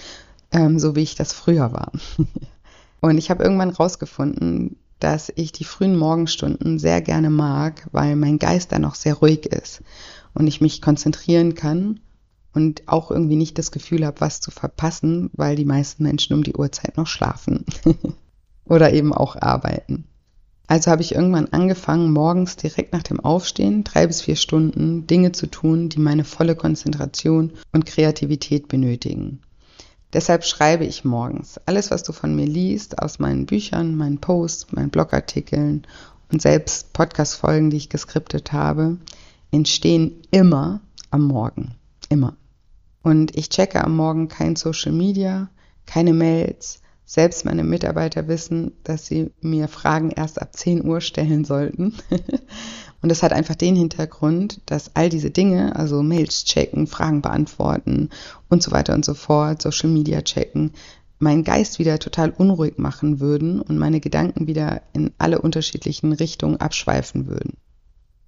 ähm, 0.52 0.78
so 0.78 0.96
wie 0.96 1.02
ich 1.02 1.14
das 1.14 1.32
früher 1.32 1.72
war. 1.72 1.92
und 3.00 3.18
ich 3.18 3.30
habe 3.30 3.44
irgendwann 3.44 3.70
rausgefunden, 3.70 4.76
dass 4.98 5.32
ich 5.34 5.52
die 5.52 5.64
frühen 5.64 5.96
Morgenstunden 5.96 6.78
sehr 6.78 7.00
gerne 7.00 7.30
mag, 7.30 7.88
weil 7.92 8.16
mein 8.16 8.38
Geist 8.38 8.72
da 8.72 8.78
noch 8.78 8.94
sehr 8.94 9.14
ruhig 9.14 9.46
ist 9.46 9.82
und 10.34 10.46
ich 10.46 10.60
mich 10.60 10.82
konzentrieren 10.82 11.54
kann 11.54 12.00
und 12.54 12.82
auch 12.86 13.10
irgendwie 13.10 13.36
nicht 13.36 13.58
das 13.58 13.70
Gefühl 13.70 14.04
habe, 14.04 14.20
was 14.20 14.40
zu 14.40 14.50
verpassen, 14.50 15.30
weil 15.34 15.56
die 15.56 15.64
meisten 15.64 16.02
Menschen 16.02 16.34
um 16.34 16.42
die 16.42 16.54
Uhrzeit 16.54 16.96
noch 16.96 17.06
schlafen 17.06 17.64
oder 18.64 18.92
eben 18.92 19.12
auch 19.12 19.36
arbeiten. 19.36 20.04
Also 20.66 20.90
habe 20.90 21.00
ich 21.00 21.14
irgendwann 21.14 21.46
angefangen, 21.46 22.12
morgens 22.12 22.56
direkt 22.56 22.92
nach 22.92 23.02
dem 23.02 23.20
Aufstehen 23.20 23.84
drei 23.84 24.06
bis 24.06 24.20
vier 24.20 24.36
Stunden 24.36 25.06
Dinge 25.06 25.32
zu 25.32 25.46
tun, 25.46 25.88
die 25.88 25.98
meine 25.98 26.24
volle 26.24 26.56
Konzentration 26.56 27.52
und 27.72 27.86
Kreativität 27.86 28.68
benötigen. 28.68 29.40
Deshalb 30.12 30.44
schreibe 30.44 30.84
ich 30.84 31.04
morgens. 31.04 31.60
Alles, 31.66 31.90
was 31.90 32.02
du 32.02 32.12
von 32.12 32.34
mir 32.34 32.46
liest, 32.46 32.98
aus 32.98 33.18
meinen 33.18 33.44
Büchern, 33.44 33.94
meinen 33.94 34.18
Posts, 34.18 34.72
meinen 34.72 34.90
Blogartikeln 34.90 35.86
und 36.32 36.40
selbst 36.40 36.92
Podcast-Folgen, 36.94 37.70
die 37.70 37.76
ich 37.76 37.90
geskriptet 37.90 38.52
habe, 38.52 38.96
entstehen 39.50 40.22
immer 40.30 40.80
am 41.10 41.24
Morgen. 41.24 41.74
Immer. 42.08 42.36
Und 43.02 43.36
ich 43.36 43.50
checke 43.50 43.84
am 43.84 43.96
Morgen 43.96 44.28
kein 44.28 44.56
Social 44.56 44.92
Media, 44.92 45.48
keine 45.86 46.14
Mails. 46.14 46.80
Selbst 47.10 47.46
meine 47.46 47.64
Mitarbeiter 47.64 48.28
wissen, 48.28 48.72
dass 48.84 49.06
sie 49.06 49.30
mir 49.40 49.68
Fragen 49.68 50.10
erst 50.10 50.42
ab 50.42 50.54
10 50.54 50.84
Uhr 50.84 51.00
stellen 51.00 51.46
sollten. 51.46 51.94
Und 53.00 53.08
das 53.08 53.22
hat 53.22 53.32
einfach 53.32 53.54
den 53.54 53.76
Hintergrund, 53.76 54.60
dass 54.66 54.94
all 54.94 55.08
diese 55.08 55.30
Dinge, 55.30 55.74
also 55.74 56.02
Mails 56.02 56.44
checken, 56.44 56.86
Fragen 56.86 57.22
beantworten 57.22 58.10
und 58.50 58.62
so 58.62 58.72
weiter 58.72 58.92
und 58.92 59.06
so 59.06 59.14
fort, 59.14 59.62
Social 59.62 59.88
Media 59.88 60.20
checken, 60.20 60.72
meinen 61.18 61.44
Geist 61.44 61.78
wieder 61.78 61.98
total 61.98 62.28
unruhig 62.28 62.76
machen 62.76 63.20
würden 63.20 63.62
und 63.62 63.78
meine 63.78 64.00
Gedanken 64.00 64.46
wieder 64.46 64.82
in 64.92 65.12
alle 65.16 65.40
unterschiedlichen 65.40 66.12
Richtungen 66.12 66.58
abschweifen 66.58 67.26
würden. 67.26 67.56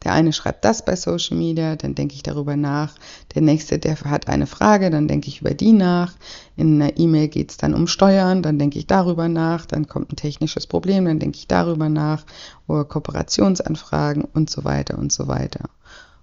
Der 0.05 0.15
eine 0.15 0.33
schreibt 0.33 0.65
das 0.65 0.85
bei 0.85 0.97
Social 0.97 1.37
Media, 1.37 1.77
dann 1.77 1.95
denke 1.95 2.15
ich 2.15 2.23
darüber 2.23 2.57
nach. 2.57 2.95
Der 3.35 3.43
nächste, 3.43 3.79
der 3.79 4.01
hat 4.01 4.29
eine 4.29 4.47
Frage, 4.47 4.89
dann 4.91 5.09
denke 5.09 5.29
ich 5.29 5.43
über 5.43 5.53
die 5.53 5.73
nach. 5.73 6.15
In 6.57 6.81
einer 6.81 6.99
E-Mail 6.99 7.29
geht 7.29 7.51
es 7.51 7.57
dann 7.59 7.75
um 7.75 7.87
Steuern, 7.87 8.43
dann 8.43 8.59
denke 8.59 8.79
ich 8.79 8.87
darüber 8.87 9.29
nach. 9.29 9.67
Dann 9.67 9.89
kommt 9.89 10.13
ein 10.13 10.17
technisches 10.17 10.67
Problem, 10.67 11.05
dann 11.05 11.19
denke 11.19 11.37
ich 11.37 11.49
darüber 11.49 11.91
nach. 11.91 12.25
Oder 12.67 12.85
Kooperationsanfragen 12.85 14.25
und 14.25 14.49
so 14.49 14.65
weiter 14.65 14.99
und 14.99 15.13
so 15.13 15.29
weiter. 15.29 15.69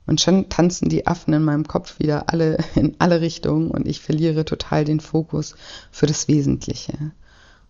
Und 0.07 0.21
schon 0.21 0.49
tanzen 0.49 0.89
die 0.89 1.05
Affen 1.05 1.33
in 1.33 1.43
meinem 1.43 1.67
Kopf 1.67 1.99
wieder 1.99 2.29
alle 2.29 2.57
in 2.75 2.95
alle 2.97 3.21
Richtungen 3.21 3.69
und 3.69 3.87
ich 3.87 4.01
verliere 4.01 4.43
total 4.45 4.85
den 4.85 5.01
Fokus 5.01 5.55
für 5.91 6.07
das 6.07 6.27
Wesentliche. 6.27 7.11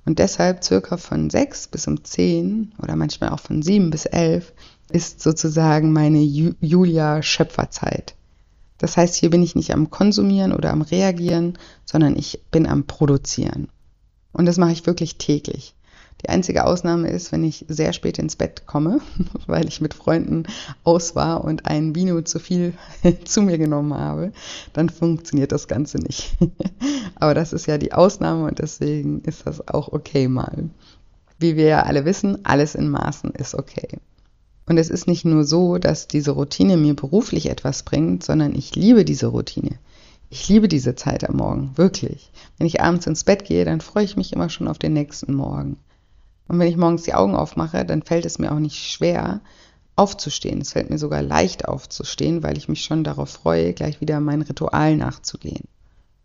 Und 0.05 0.19
deshalb 0.19 0.63
circa 0.63 0.95
von 0.95 1.29
sechs 1.29 1.67
bis 1.67 1.85
um 1.85 2.05
zehn 2.05 2.71
oder 2.81 2.95
manchmal 2.95 3.31
auch 3.31 3.41
von 3.41 3.61
sieben 3.61 3.89
bis 3.89 4.05
elf 4.05 4.53
ist 4.89 5.21
sozusagen 5.21 5.91
meine 5.91 6.19
Julia-Schöpferzeit. 6.19 8.15
Das 8.77 8.95
heißt, 8.95 9.15
hier 9.15 9.29
bin 9.29 9.41
ich 9.41 9.55
nicht 9.55 9.73
am 9.73 9.89
Konsumieren 9.89 10.53
oder 10.53 10.71
am 10.71 10.81
Reagieren, 10.81 11.57
sondern 11.85 12.15
ich 12.15 12.41
bin 12.51 12.67
am 12.67 12.85
Produzieren. 12.85 13.69
Und 14.33 14.45
das 14.45 14.57
mache 14.57 14.71
ich 14.71 14.85
wirklich 14.85 15.17
täglich. 15.17 15.73
Die 16.23 16.29
einzige 16.29 16.65
Ausnahme 16.65 17.09
ist, 17.09 17.31
wenn 17.31 17.43
ich 17.43 17.65
sehr 17.67 17.93
spät 17.93 18.17
ins 18.17 18.35
Bett 18.35 18.65
komme, 18.65 19.01
weil 19.47 19.67
ich 19.67 19.81
mit 19.81 19.93
Freunden 19.93 20.43
aus 20.83 21.15
war 21.15 21.43
und 21.43 21.67
ein 21.67 21.95
Vino 21.95 22.21
zu 22.21 22.39
viel 22.39 22.73
zu 23.25 23.41
mir 23.41 23.57
genommen 23.57 23.93
habe, 23.93 24.31
dann 24.73 24.89
funktioniert 24.89 25.51
das 25.51 25.67
Ganze 25.67 25.97
nicht. 25.97 26.35
Aber 27.15 27.33
das 27.33 27.53
ist 27.53 27.67
ja 27.67 27.77
die 27.77 27.93
Ausnahme 27.93 28.45
und 28.45 28.59
deswegen 28.59 29.21
ist 29.21 29.45
das 29.45 29.67
auch 29.67 29.91
okay 29.91 30.27
mal. 30.27 30.69
Wie 31.39 31.55
wir 31.55 31.65
ja 31.65 31.83
alle 31.83 32.05
wissen, 32.05 32.45
alles 32.45 32.73
in 32.73 32.89
Maßen 32.89 33.31
ist 33.31 33.53
okay. 33.53 33.99
Und 34.67 34.77
es 34.77 34.89
ist 34.89 35.07
nicht 35.07 35.25
nur 35.25 35.45
so, 35.45 35.77
dass 35.77 36.07
diese 36.07 36.31
Routine 36.31 36.77
mir 36.77 36.93
beruflich 36.93 37.49
etwas 37.49 37.83
bringt, 37.83 38.23
sondern 38.23 38.53
ich 38.53 38.75
liebe 38.75 39.05
diese 39.05 39.27
Routine. 39.27 39.79
Ich 40.29 40.49
liebe 40.49 40.67
diese 40.67 40.93
Zeit 40.93 41.27
am 41.27 41.37
Morgen, 41.37 41.71
wirklich. 41.75 42.31
Wenn 42.57 42.67
ich 42.67 42.81
abends 42.81 43.07
ins 43.07 43.23
Bett 43.23 43.45
gehe, 43.45 43.63
dann 43.63 43.79
freue 43.79 44.03
ich 44.03 44.17
mich 44.17 44.33
immer 44.33 44.49
schon 44.49 44.67
auf 44.67 44.77
den 44.77 44.91
nächsten 44.91 45.33
Morgen. 45.33 45.77
Und 46.49 46.59
wenn 46.59 46.67
ich 46.67 46.75
morgens 46.75 47.03
die 47.03 47.13
Augen 47.13 47.35
aufmache, 47.35 47.85
dann 47.85 48.03
fällt 48.03 48.25
es 48.25 48.39
mir 48.39 48.51
auch 48.51 48.59
nicht 48.59 48.75
schwer, 48.75 49.39
aufzustehen. 49.95 50.61
Es 50.61 50.73
fällt 50.73 50.89
mir 50.89 50.97
sogar 50.97 51.21
leicht 51.21 51.65
aufzustehen, 51.65 52.43
weil 52.43 52.57
ich 52.57 52.67
mich 52.67 52.83
schon 52.83 53.05
darauf 53.05 53.29
freue, 53.29 53.73
gleich 53.73 54.01
wieder 54.01 54.19
mein 54.19 54.41
Ritual 54.41 54.97
nachzugehen. 54.97 55.63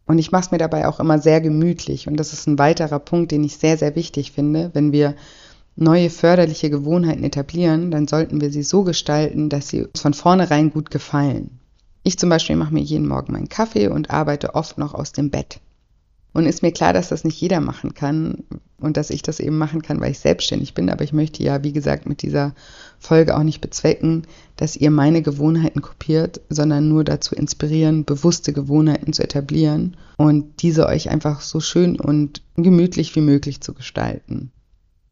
Und 0.04 0.18
ich 0.18 0.32
mache 0.32 0.42
es 0.42 0.50
mir 0.50 0.58
dabei 0.58 0.88
auch 0.88 1.00
immer 1.00 1.20
sehr 1.20 1.40
gemütlich. 1.40 2.08
Und 2.08 2.16
das 2.16 2.32
ist 2.32 2.46
ein 2.46 2.58
weiterer 2.58 2.98
Punkt, 2.98 3.30
den 3.30 3.44
ich 3.44 3.56
sehr, 3.56 3.78
sehr 3.78 3.94
wichtig 3.94 4.32
finde, 4.32 4.70
wenn 4.74 4.92
wir 4.92 5.14
neue 5.76 6.10
förderliche 6.10 6.70
Gewohnheiten 6.70 7.24
etablieren, 7.24 7.90
dann 7.90 8.06
sollten 8.06 8.40
wir 8.40 8.50
sie 8.50 8.62
so 8.62 8.82
gestalten, 8.84 9.48
dass 9.48 9.68
sie 9.68 9.84
uns 9.84 10.00
von 10.00 10.14
vornherein 10.14 10.70
gut 10.70 10.90
gefallen. 10.90 11.58
Ich 12.02 12.18
zum 12.18 12.28
Beispiel 12.28 12.56
mache 12.56 12.74
mir 12.74 12.82
jeden 12.82 13.06
Morgen 13.06 13.32
meinen 13.32 13.48
Kaffee 13.48 13.88
und 13.88 14.10
arbeite 14.10 14.54
oft 14.54 14.76
noch 14.76 14.94
aus 14.94 15.12
dem 15.12 15.30
Bett. 15.30 15.60
Und 16.34 16.46
ist 16.46 16.62
mir 16.62 16.72
klar, 16.72 16.92
dass 16.92 17.10
das 17.10 17.24
nicht 17.24 17.40
jeder 17.40 17.60
machen 17.60 17.92
kann 17.92 18.38
und 18.80 18.96
dass 18.96 19.10
ich 19.10 19.22
das 19.22 19.38
eben 19.38 19.58
machen 19.58 19.82
kann, 19.82 20.00
weil 20.00 20.12
ich 20.12 20.18
selbstständig 20.18 20.72
bin. 20.72 20.88
Aber 20.88 21.04
ich 21.04 21.12
möchte 21.12 21.42
ja, 21.42 21.62
wie 21.62 21.74
gesagt, 21.74 22.08
mit 22.08 22.22
dieser 22.22 22.54
Folge 22.98 23.36
auch 23.36 23.42
nicht 23.42 23.60
bezwecken, 23.60 24.22
dass 24.56 24.76
ihr 24.76 24.90
meine 24.90 25.20
Gewohnheiten 25.20 25.82
kopiert, 25.82 26.40
sondern 26.48 26.88
nur 26.88 27.04
dazu 27.04 27.34
inspirieren, 27.34 28.04
bewusste 28.04 28.54
Gewohnheiten 28.54 29.12
zu 29.12 29.22
etablieren 29.22 29.96
und 30.16 30.62
diese 30.62 30.86
euch 30.86 31.10
einfach 31.10 31.42
so 31.42 31.60
schön 31.60 32.00
und 32.00 32.42
gemütlich 32.56 33.14
wie 33.14 33.20
möglich 33.20 33.60
zu 33.60 33.74
gestalten. 33.74 34.52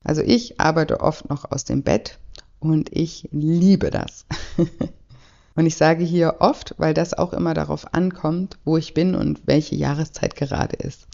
Also 0.02 0.22
ich 0.22 0.60
arbeite 0.60 1.00
oft 1.00 1.28
noch 1.28 1.50
aus 1.50 1.64
dem 1.64 1.82
Bett 1.82 2.18
und 2.58 2.90
ich 2.92 3.28
liebe 3.32 3.90
das. 3.90 4.24
und 5.54 5.66
ich 5.66 5.76
sage 5.76 6.04
hier 6.04 6.36
oft, 6.40 6.74
weil 6.78 6.94
das 6.94 7.14
auch 7.14 7.32
immer 7.32 7.54
darauf 7.54 7.94
ankommt, 7.94 8.58
wo 8.64 8.76
ich 8.76 8.94
bin 8.94 9.14
und 9.14 9.46
welche 9.46 9.74
Jahreszeit 9.76 10.36
gerade 10.36 10.76
ist. 10.76 11.06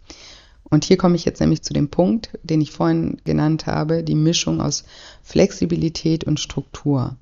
Und 0.68 0.84
hier 0.84 0.96
komme 0.96 1.16
ich 1.16 1.24
jetzt 1.24 1.40
nämlich 1.40 1.62
zu 1.62 1.72
dem 1.72 1.90
Punkt, 1.90 2.38
den 2.42 2.60
ich 2.60 2.72
vorhin 2.72 3.18
genannt 3.24 3.66
habe, 3.66 4.02
die 4.02 4.16
Mischung 4.16 4.60
aus 4.60 4.84
Flexibilität 5.22 6.24
und 6.24 6.40
Struktur. 6.40 7.16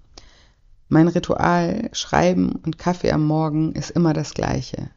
Mein 0.88 1.08
Ritual, 1.08 1.90
Schreiben 1.92 2.60
und 2.64 2.78
Kaffee 2.78 3.12
am 3.12 3.26
Morgen 3.26 3.72
ist 3.72 3.90
immer 3.90 4.12
das 4.12 4.32
gleiche. 4.32 4.90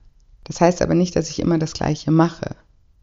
Das 0.44 0.62
heißt 0.62 0.82
aber 0.82 0.96
nicht, 0.96 1.16
dass 1.16 1.30
ich 1.30 1.40
immer 1.40 1.58
das 1.58 1.74
gleiche 1.74 2.12
mache. 2.12 2.56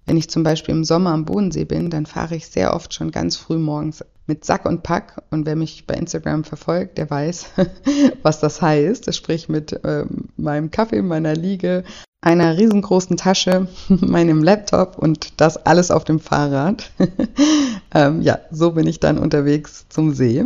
Wenn 0.06 0.16
ich 0.16 0.28
zum 0.28 0.42
Beispiel 0.42 0.74
im 0.74 0.84
Sommer 0.84 1.10
am 1.10 1.24
Bodensee 1.24 1.64
bin, 1.64 1.90
dann 1.90 2.06
fahre 2.06 2.36
ich 2.36 2.48
sehr 2.48 2.74
oft 2.74 2.92
schon 2.92 3.10
ganz 3.10 3.36
früh 3.36 3.58
morgens 3.58 4.04
mit 4.26 4.44
Sack 4.44 4.66
und 4.66 4.82
Pack. 4.82 5.22
Und 5.30 5.46
wer 5.46 5.56
mich 5.56 5.86
bei 5.86 5.94
Instagram 5.94 6.44
verfolgt, 6.44 6.98
der 6.98 7.08
weiß, 7.08 7.46
was 8.22 8.40
das 8.40 8.60
heißt. 8.60 9.14
Sprich 9.14 9.48
mit 9.48 9.72
äh, 9.84 10.04
meinem 10.36 10.70
Kaffee, 10.70 11.02
meiner 11.02 11.34
Liege, 11.34 11.84
einer 12.20 12.56
riesengroßen 12.56 13.16
Tasche, 13.16 13.68
meinem 13.88 14.42
Laptop 14.42 14.98
und 14.98 15.40
das 15.40 15.56
alles 15.56 15.90
auf 15.90 16.04
dem 16.04 16.20
Fahrrad. 16.20 16.90
ähm, 17.94 18.22
ja, 18.22 18.38
so 18.50 18.72
bin 18.72 18.86
ich 18.86 19.00
dann 19.00 19.18
unterwegs 19.18 19.86
zum 19.88 20.14
See. 20.14 20.44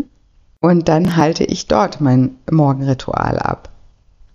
Und 0.60 0.88
dann 0.88 1.16
halte 1.16 1.44
ich 1.44 1.68
dort 1.68 2.00
mein 2.00 2.36
Morgenritual 2.50 3.38
ab. 3.38 3.70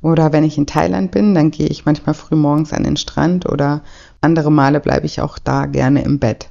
Oder 0.04 0.34
wenn 0.34 0.44
ich 0.44 0.58
in 0.58 0.68
Thailand 0.68 1.12
bin, 1.12 1.34
dann 1.34 1.50
gehe 1.50 1.68
ich 1.68 1.86
manchmal 1.86 2.14
früh 2.14 2.36
morgens 2.36 2.74
an 2.74 2.84
den 2.84 2.98
Strand 2.98 3.50
oder 3.50 3.82
andere 4.20 4.52
Male 4.52 4.82
bleibe 4.82 5.06
ich 5.06 5.22
auch 5.22 5.40
da 5.40 5.66
gerne 5.66 6.04
im 6.04 6.20
Bett. 6.20 6.50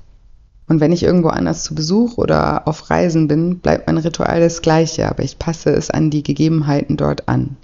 Und 0.69 0.81
wenn 0.81 0.91
ich 0.91 1.03
irgendwo 1.03 1.29
anders 1.29 1.63
zu 1.63 1.75
Besuch 1.75 2.17
oder 2.17 2.67
auf 2.67 2.89
Reisen 2.89 3.29
bin, 3.29 3.59
bleibt 3.59 3.87
mein 3.87 3.99
Ritual 3.99 4.41
das 4.41 4.63
gleiche, 4.63 5.07
aber 5.07 5.23
ich 5.23 5.39
passe 5.39 5.69
es 5.69 5.91
an 5.91 6.09
die 6.09 6.23
Gegebenheiten 6.23 6.97
dort 6.97 7.29
an. 7.29 7.57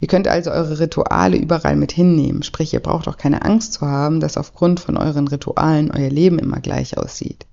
Ihr 0.00 0.08
könnt 0.08 0.26
also 0.26 0.50
eure 0.50 0.80
Rituale 0.80 1.36
überall 1.36 1.76
mit 1.76 1.92
hinnehmen, 1.92 2.42
sprich 2.42 2.74
ihr 2.74 2.80
braucht 2.80 3.06
auch 3.06 3.16
keine 3.16 3.42
Angst 3.42 3.74
zu 3.74 3.86
haben, 3.86 4.18
dass 4.18 4.36
aufgrund 4.36 4.80
von 4.80 4.96
euren 4.96 5.28
Ritualen 5.28 5.92
euer 5.92 6.10
Leben 6.10 6.40
immer 6.40 6.58
gleich 6.58 6.98
aussieht. 6.98 7.46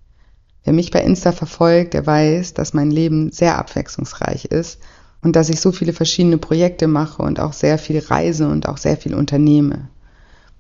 Wer 0.64 0.74
mich 0.74 0.90
bei 0.90 1.02
Insta 1.02 1.32
verfolgt, 1.32 1.94
der 1.94 2.08
weiß, 2.08 2.56
dass 2.56 2.74
mein 2.74 2.90
Leben 2.90 3.32
sehr 3.32 3.60
abwechslungsreich 3.60 4.46
ist 4.46 4.80
und 5.22 5.36
dass 5.36 5.50
ich 5.50 5.60
so 5.60 5.72
viele 5.72 5.94
verschiedene 5.94 6.38
Projekte 6.38 6.88
mache 6.88 7.22
und 7.22 7.40
auch 7.40 7.54
sehr 7.54 7.78
viel 7.78 8.00
reise 8.00 8.48
und 8.48 8.68
auch 8.68 8.78
sehr 8.78 8.98
viel 8.98 9.14
unternehme. 9.14 9.90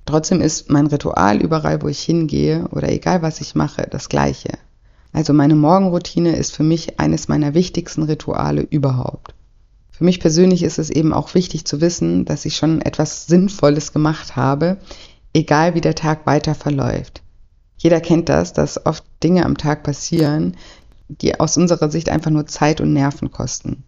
Trotzdem 0.05 0.41
ist 0.41 0.69
mein 0.69 0.87
Ritual 0.87 1.41
überall, 1.41 1.81
wo 1.81 1.87
ich 1.87 1.99
hingehe 1.99 2.67
oder 2.71 2.89
egal 2.91 3.21
was 3.21 3.41
ich 3.41 3.55
mache, 3.55 3.87
das 3.89 4.09
gleiche. 4.09 4.57
Also 5.11 5.33
meine 5.33 5.55
Morgenroutine 5.55 6.35
ist 6.35 6.55
für 6.55 6.63
mich 6.63 6.99
eines 6.99 7.27
meiner 7.27 7.53
wichtigsten 7.53 8.03
Rituale 8.03 8.61
überhaupt. 8.61 9.33
Für 9.91 10.03
mich 10.03 10.19
persönlich 10.19 10.63
ist 10.63 10.79
es 10.79 10.89
eben 10.89 11.11
auch 11.11 11.33
wichtig 11.33 11.65
zu 11.65 11.81
wissen, 11.81 12.23
dass 12.25 12.45
ich 12.45 12.55
schon 12.55 12.81
etwas 12.81 13.25
Sinnvolles 13.25 13.93
gemacht 13.93 14.35
habe, 14.35 14.77
egal 15.33 15.73
wie 15.75 15.81
der 15.81 15.95
Tag 15.95 16.25
weiter 16.25 16.55
verläuft. 16.55 17.21
Jeder 17.77 17.99
kennt 17.99 18.29
das, 18.29 18.53
dass 18.53 18.85
oft 18.85 19.03
Dinge 19.23 19.45
am 19.45 19.57
Tag 19.57 19.83
passieren, 19.83 20.55
die 21.09 21.39
aus 21.39 21.57
unserer 21.57 21.89
Sicht 21.89 22.09
einfach 22.09 22.31
nur 22.31 22.47
Zeit 22.47 22.81
und 22.81 22.93
Nerven 22.93 23.31
kosten 23.31 23.83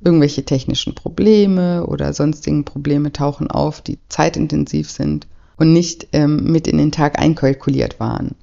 irgendwelche 0.00 0.44
technischen 0.44 0.94
Probleme 0.94 1.86
oder 1.86 2.12
sonstigen 2.12 2.64
Probleme 2.64 3.12
tauchen 3.12 3.50
auf, 3.50 3.80
die 3.80 3.98
zeitintensiv 4.08 4.90
sind 4.90 5.26
und 5.56 5.72
nicht 5.72 6.08
ähm, 6.12 6.44
mit 6.44 6.66
in 6.66 6.78
den 6.78 6.92
Tag 6.92 7.18
einkalkuliert 7.18 8.00
waren. 8.00 8.34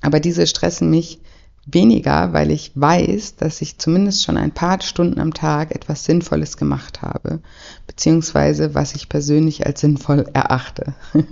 Aber 0.00 0.20
diese 0.20 0.46
stressen 0.46 0.90
mich, 0.90 1.20
weniger, 1.66 2.32
weil 2.32 2.50
ich 2.50 2.72
weiß, 2.74 3.36
dass 3.36 3.62
ich 3.62 3.78
zumindest 3.78 4.24
schon 4.24 4.36
ein 4.36 4.52
paar 4.52 4.80
Stunden 4.82 5.20
am 5.20 5.32
Tag 5.32 5.74
etwas 5.74 6.04
Sinnvolles 6.04 6.56
gemacht 6.56 7.02
habe, 7.02 7.40
beziehungsweise 7.86 8.74
was 8.74 8.94
ich 8.94 9.08
persönlich 9.08 9.66
als 9.66 9.80
sinnvoll 9.80 10.26
erachte. 10.32 10.94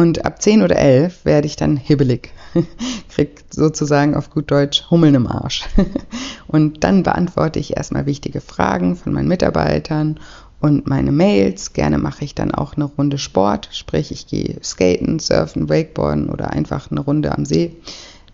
Und 0.00 0.24
ab 0.24 0.40
10 0.40 0.62
oder 0.62 0.76
11 0.76 1.26
werde 1.26 1.46
ich 1.46 1.56
dann 1.56 1.76
hibbelig, 1.76 2.32
krieg 3.10 3.44
sozusagen 3.50 4.14
auf 4.14 4.30
gut 4.30 4.50
Deutsch 4.50 4.90
Hummeln 4.90 5.14
im 5.14 5.26
Arsch. 5.26 5.66
Und 6.46 6.84
dann 6.84 7.02
beantworte 7.02 7.58
ich 7.58 7.76
erstmal 7.76 8.06
wichtige 8.06 8.40
Fragen 8.40 8.96
von 8.96 9.12
meinen 9.12 9.28
Mitarbeitern 9.28 10.18
und 10.58 10.86
meine 10.86 11.12
Mails. 11.12 11.74
Gerne 11.74 11.98
mache 11.98 12.24
ich 12.24 12.34
dann 12.34 12.50
auch 12.50 12.76
eine 12.76 12.84
Runde 12.84 13.18
Sport, 13.18 13.68
sprich 13.72 14.10
ich 14.10 14.26
gehe 14.26 14.56
skaten, 14.62 15.18
surfen, 15.18 15.68
wakeboarden 15.68 16.30
oder 16.30 16.50
einfach 16.50 16.90
eine 16.90 17.00
Runde 17.00 17.36
am 17.36 17.44
See, 17.44 17.76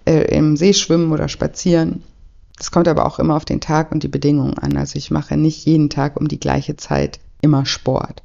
äh, 0.05 0.37
im 0.37 0.57
See 0.57 0.73
schwimmen 0.73 1.13
oder 1.13 1.29
spazieren. 1.29 2.05
Das 2.57 2.71
kommt 2.71 2.87
aber 2.87 3.07
auch 3.07 3.19
immer 3.19 3.35
auf 3.35 3.45
den 3.45 3.61
Tag 3.61 3.91
und 3.91 4.05
die 4.05 4.09
Bedingungen 4.09 4.57
an. 4.59 4.77
Also 4.77 4.99
ich 4.99 5.11
mache 5.11 5.37
nicht 5.37 5.67
jeden 5.67 5.91
Tag 5.91 6.17
um 6.17 6.29
die 6.29 6.41
gleiche 6.41 6.77
Zeit 6.77 7.19
immer 7.43 7.67
Sport. 7.67 8.23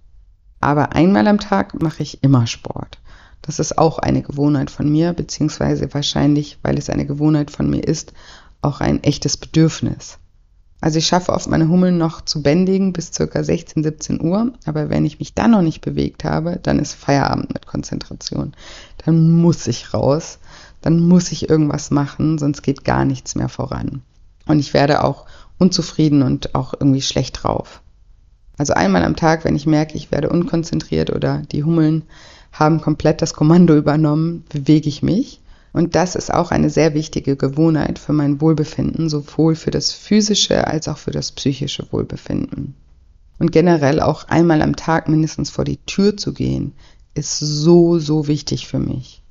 Aber 0.61 0.93
einmal 0.93 1.27
am 1.27 1.39
Tag 1.39 1.81
mache 1.81 2.03
ich 2.03 2.23
immer 2.23 2.45
Sport. 2.45 3.00
Das 3.41 3.59
ist 3.59 3.77
auch 3.77 3.99
eine 3.99 4.21
Gewohnheit 4.21 4.69
von 4.69 4.89
mir, 4.91 5.13
beziehungsweise 5.13 5.93
wahrscheinlich, 5.93 6.59
weil 6.61 6.77
es 6.77 6.89
eine 6.89 7.05
Gewohnheit 7.05 7.51
von 7.51 7.69
mir 7.69 7.83
ist, 7.83 8.13
auch 8.61 8.81
ein 8.81 9.03
echtes 9.03 9.37
Bedürfnis. 9.37 10.19
Also 10.79 10.97
ich 10.97 11.05
schaffe 11.05 11.31
oft 11.31 11.47
meine 11.47 11.67
Hummeln 11.67 11.99
noch 11.99 12.21
zu 12.21 12.41
bändigen 12.41 12.91
bis 12.91 13.13
circa 13.13 13.43
16, 13.43 13.83
17 13.83 14.21
Uhr. 14.21 14.53
Aber 14.65 14.89
wenn 14.89 15.05
ich 15.05 15.19
mich 15.19 15.35
dann 15.35 15.51
noch 15.51 15.61
nicht 15.61 15.81
bewegt 15.81 16.23
habe, 16.23 16.59
dann 16.61 16.79
ist 16.79 16.93
Feierabend 16.93 17.53
mit 17.53 17.67
Konzentration. 17.67 18.53
Dann 19.05 19.31
muss 19.31 19.67
ich 19.67 19.93
raus. 19.93 20.39
Dann 20.81 20.99
muss 20.99 21.31
ich 21.31 21.49
irgendwas 21.49 21.91
machen, 21.91 22.39
sonst 22.39 22.63
geht 22.63 22.83
gar 22.83 23.05
nichts 23.05 23.35
mehr 23.35 23.49
voran. 23.49 24.01
Und 24.47 24.59
ich 24.59 24.73
werde 24.73 25.03
auch 25.03 25.27
unzufrieden 25.59 26.23
und 26.23 26.55
auch 26.55 26.73
irgendwie 26.73 27.03
schlecht 27.03 27.43
drauf. 27.43 27.81
Also 28.57 28.73
einmal 28.73 29.03
am 29.03 29.15
Tag, 29.15 29.45
wenn 29.45 29.55
ich 29.55 29.67
merke, 29.67 29.95
ich 29.95 30.11
werde 30.11 30.29
unkonzentriert 30.29 31.11
oder 31.11 31.43
die 31.51 31.63
Hummeln 31.63 32.03
haben 32.51 32.81
komplett 32.81 33.21
das 33.21 33.33
Kommando 33.33 33.75
übernommen, 33.75 34.43
bewege 34.49 34.89
ich 34.89 35.01
mich 35.01 35.41
und 35.73 35.95
das 35.95 36.15
ist 36.15 36.33
auch 36.33 36.51
eine 36.51 36.69
sehr 36.69 36.93
wichtige 36.93 37.35
Gewohnheit 37.35 37.97
für 37.97 38.13
mein 38.13 38.41
Wohlbefinden, 38.41 39.09
sowohl 39.09 39.55
für 39.55 39.71
das 39.71 39.93
physische 39.93 40.67
als 40.67 40.87
auch 40.87 40.97
für 40.97 41.11
das 41.11 41.31
psychische 41.31 41.91
Wohlbefinden. 41.91 42.75
Und 43.39 43.51
generell 43.51 44.01
auch 44.01 44.27
einmal 44.27 44.61
am 44.61 44.75
Tag 44.75 45.07
mindestens 45.07 45.49
vor 45.49 45.63
die 45.63 45.79
Tür 45.85 46.17
zu 46.17 46.33
gehen, 46.33 46.73
ist 47.13 47.39
so, 47.39 47.99
so 47.99 48.27
wichtig 48.27 48.67
für 48.67 48.79
mich. 48.79 49.21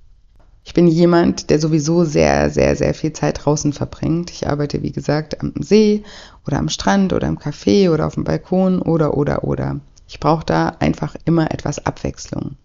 Ich 0.64 0.74
bin 0.74 0.88
jemand, 0.88 1.50
der 1.50 1.58
sowieso 1.58 2.04
sehr, 2.04 2.50
sehr, 2.50 2.76
sehr 2.76 2.94
viel 2.94 3.12
Zeit 3.12 3.44
draußen 3.44 3.72
verbringt. 3.72 4.30
Ich 4.30 4.48
arbeite, 4.48 4.82
wie 4.82 4.92
gesagt, 4.92 5.40
am 5.40 5.52
See 5.58 6.04
oder 6.46 6.58
am 6.58 6.68
Strand 6.68 7.12
oder 7.12 7.28
im 7.28 7.38
Café 7.38 7.90
oder 7.90 8.06
auf 8.06 8.14
dem 8.14 8.24
Balkon 8.24 8.82
oder, 8.82 9.16
oder, 9.16 9.44
oder. 9.44 9.80
Ich 10.06 10.20
brauche 10.20 10.44
da 10.44 10.68
einfach 10.80 11.16
immer 11.24 11.50
etwas 11.50 11.84
Abwechslung. 11.86 12.56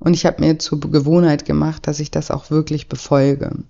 Und 0.00 0.14
ich 0.14 0.26
habe 0.26 0.40
mir 0.40 0.58
zur 0.58 0.80
Gewohnheit 0.80 1.44
gemacht, 1.44 1.86
dass 1.86 2.00
ich 2.00 2.10
das 2.10 2.30
auch 2.30 2.50
wirklich 2.50 2.88
befolge. 2.88 3.64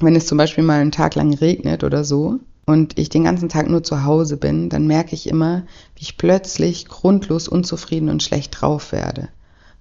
Wenn 0.00 0.16
es 0.16 0.26
zum 0.26 0.38
Beispiel 0.38 0.64
mal 0.64 0.80
einen 0.80 0.92
Tag 0.92 1.14
lang 1.14 1.32
regnet 1.34 1.84
oder 1.84 2.04
so 2.04 2.40
und 2.66 2.98
ich 2.98 3.08
den 3.08 3.24
ganzen 3.24 3.48
Tag 3.48 3.68
nur 3.68 3.82
zu 3.82 4.04
Hause 4.04 4.36
bin, 4.36 4.68
dann 4.68 4.86
merke 4.86 5.14
ich 5.14 5.28
immer, 5.28 5.64
wie 5.94 6.02
ich 6.02 6.16
plötzlich 6.16 6.88
grundlos 6.88 7.48
unzufrieden 7.48 8.08
und 8.08 8.22
schlecht 8.22 8.60
drauf 8.60 8.92
werde. 8.92 9.28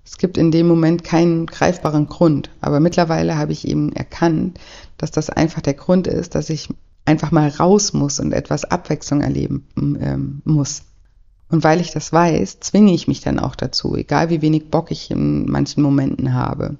Es 0.05 0.17
gibt 0.17 0.37
in 0.37 0.51
dem 0.51 0.67
Moment 0.67 1.03
keinen 1.03 1.45
greifbaren 1.45 2.07
Grund, 2.07 2.49
aber 2.61 2.79
mittlerweile 2.79 3.37
habe 3.37 3.51
ich 3.51 3.67
eben 3.67 3.93
erkannt, 3.93 4.59
dass 4.97 5.11
das 5.11 5.29
einfach 5.29 5.61
der 5.61 5.75
Grund 5.75 6.07
ist, 6.07 6.35
dass 6.35 6.49
ich 6.49 6.69
einfach 7.05 7.31
mal 7.31 7.47
raus 7.49 7.93
muss 7.93 8.19
und 8.19 8.33
etwas 8.33 8.65
Abwechslung 8.65 9.21
erleben 9.21 9.67
ähm, 9.77 10.41
muss. 10.45 10.83
Und 11.49 11.63
weil 11.63 11.81
ich 11.81 11.91
das 11.91 12.13
weiß, 12.13 12.59
zwinge 12.59 12.93
ich 12.93 13.07
mich 13.07 13.21
dann 13.21 13.39
auch 13.39 13.55
dazu, 13.55 13.95
egal 13.95 14.29
wie 14.29 14.41
wenig 14.41 14.69
Bock 14.69 14.91
ich 14.91 15.09
in 15.09 15.49
manchen 15.49 15.81
Momenten 15.81 16.33
habe. 16.33 16.77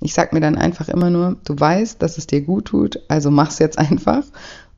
Ich 0.00 0.14
sag 0.14 0.32
mir 0.32 0.40
dann 0.40 0.56
einfach 0.56 0.88
immer 0.88 1.10
nur, 1.10 1.36
du 1.44 1.58
weißt, 1.58 2.00
dass 2.02 2.18
es 2.18 2.26
dir 2.26 2.40
gut 2.40 2.66
tut, 2.66 3.00
also 3.08 3.30
mach's 3.30 3.58
jetzt 3.58 3.78
einfach. 3.78 4.24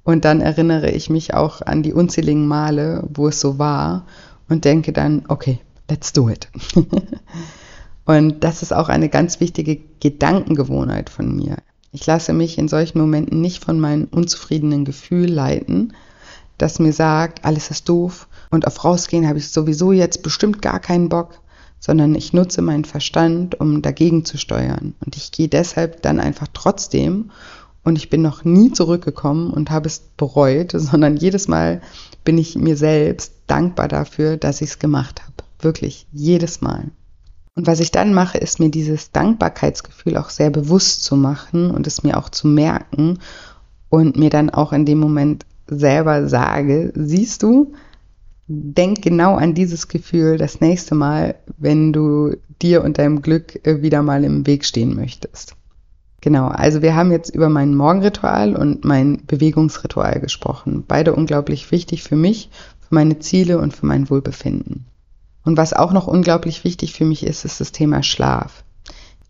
Und 0.03 0.25
dann 0.25 0.41
erinnere 0.41 0.91
ich 0.91 1.11
mich 1.11 1.35
auch 1.35 1.63
an 1.63 1.83
die 1.83 1.93
unzähligen 1.93 2.47
Male, 2.47 3.07
wo 3.13 3.29
es 3.29 3.41
so 3.41 3.59
war 3.59 4.07
und 4.49 4.65
denke 4.65 4.93
dann, 4.93 5.25
okay, 5.29 5.61
let's 5.89 6.13
do 6.13 6.29
it. 6.29 6.49
und 8.07 8.43
das 8.43 8.63
ist 8.63 8.73
auch 8.73 8.89
eine 8.89 9.09
ganz 9.09 9.39
wichtige 9.41 9.79
Gedankengewohnheit 10.01 11.11
von 11.11 11.37
mir. 11.37 11.59
Ich 11.93 12.07
lasse 12.07 12.33
mich 12.33 12.59
in 12.59 12.69
solchen 12.69 12.99
Momenten 12.99 13.41
nicht 13.41 13.65
von 13.65 13.81
meinem 13.81 14.09
unzufriedenen 14.11 14.85
Gefühl 14.85 15.31
leiten, 15.31 15.95
das 16.59 16.79
mir 16.79 16.93
sagt, 16.93 17.45
alles 17.45 17.71
ist 17.71 17.89
doof, 17.89 18.28
und 18.51 18.67
auf 18.67 18.85
rausgehen 18.85 19.29
habe 19.29 19.39
ich 19.39 19.51
sowieso 19.51 19.93
jetzt 19.93 20.23
bestimmt 20.23 20.63
gar 20.63 20.81
keinen 20.81 21.09
Bock, 21.09 21.41
sondern 21.81 22.15
ich 22.15 22.33
nutze 22.33 22.63
meinen 22.63 22.85
Verstand, 22.85 23.61
um 23.61 23.83
dagegen 23.83 24.25
zu 24.25 24.39
steuern. 24.39 24.95
Und 25.05 25.17
ich 25.17 25.33
gehe 25.33 25.49
deshalb 25.49 26.03
dann 26.03 26.21
einfach 26.21 26.49
trotzdem 26.53 27.31
und 27.85 27.97
ich 27.97 28.11
bin 28.11 28.21
noch 28.23 28.45
nie 28.45 28.73
zurückgekommen 28.73 29.51
und 29.51 29.71
habe 29.71 29.87
es 29.87 30.01
bereut, 30.17 30.73
sondern 30.75 31.17
jedes 31.17 31.49
Mal 31.49 31.81
bin 32.25 32.39
ich 32.39 32.57
mir 32.57 32.77
selbst 32.77 33.33
dankbar 33.47 33.89
dafür, 33.89 34.37
dass 34.37 34.61
ich 34.61 34.71
es 34.71 34.79
gemacht 34.79 35.23
habe. 35.23 35.33
Wirklich, 35.61 36.07
jedes 36.13 36.61
Mal. 36.61 36.91
Und 37.55 37.67
was 37.67 37.81
ich 37.81 37.91
dann 37.91 38.15
mache, 38.15 38.39
ist 38.39 38.61
mir 38.61 38.71
dieses 38.71 39.11
Dankbarkeitsgefühl 39.11 40.17
auch 40.17 40.31
sehr 40.31 40.51
bewusst 40.51 41.03
zu 41.03 41.17
machen 41.17 41.73
und 41.73 41.89
es 41.89 42.05
mir 42.05 42.17
auch 42.17 42.29
zu 42.29 42.47
merken 42.47 43.19
und 43.89 44.17
mir 44.17 44.31
dann 44.31 44.51
auch 44.51 44.73
in 44.73 44.85
dem 44.85 44.99
Moment 44.99 45.45
selber 45.67 46.29
sage, 46.29 46.93
siehst 46.95 47.43
du, 47.43 47.73
denk 48.49 49.03
genau 49.03 49.37
an 49.37 49.55
dieses 49.55 49.89
Gefühl 49.89 50.39
das 50.39 50.61
nächste 50.61 50.95
Mal, 50.95 51.37
wenn 51.59 51.93
du 51.93 52.35
dir 52.61 52.83
und 52.83 52.99
deinem 52.99 53.23
Glück 53.23 53.65
äh, 53.67 53.83
wieder 53.83 54.03
mal 54.03 54.25
im 54.25 54.47
Weg 54.47 54.65
stehen 54.65 54.97
möchtest. 54.97 55.55
Genau, 56.21 56.49
also 56.49 56.83
wir 56.83 56.97
haben 56.97 57.13
jetzt 57.13 57.33
über 57.33 57.49
mein 57.49 57.75
Morgenritual 57.75 58.57
und 58.57 58.85
mein 58.85 59.25
Bewegungsritual 59.27 60.19
gesprochen. 60.19 60.85
Beide 60.89 61.15
unglaublich 61.15 61.71
wichtig 61.71 62.03
für 62.03 62.17
mich, 62.17 62.51
für 62.81 62.95
meine 62.95 63.21
Ziele 63.21 63.59
und 63.59 63.73
für 63.73 63.87
mein 63.87 64.11
Wohlbefinden. 64.11 64.87
Und 65.45 65.57
was 65.57 65.73
auch 65.73 65.93
noch 65.93 66.09
unglaublich 66.09 66.65
wichtig 66.65 66.95
für 66.95 67.05
mich 67.05 67.25
ist, 67.25 67.45
ist 67.45 67.61
das 67.61 67.71
Thema 67.71 68.03
Schlaf. 68.03 68.65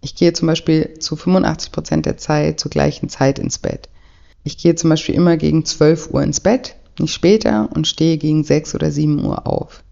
Ich 0.00 0.14
gehe 0.14 0.33
zum 0.33 0.46
Beispiel 0.46 0.94
zu 0.98 1.16
85 1.16 1.72
Prozent 1.72 2.07
der 2.07 2.16
Zeit 2.16 2.59
zur 2.59 2.70
gleichen 2.70 3.09
Zeit 3.09 3.38
ins 3.38 3.59
Bett. 3.59 3.88
Ich 4.44 4.57
gehe 4.57 4.74
zum 4.74 4.90
Beispiel 4.90 5.14
immer 5.14 5.37
gegen 5.37 5.64
12 5.64 6.11
Uhr 6.12 6.22
ins 6.22 6.40
Bett, 6.40 6.76
nicht 7.00 7.12
später 7.12 7.68
und 7.74 7.87
stehe 7.87 8.18
gegen 8.18 8.44
6 8.44 8.74
oder 8.74 8.90
7 8.90 9.24
Uhr 9.24 9.46
auf. 9.46 9.82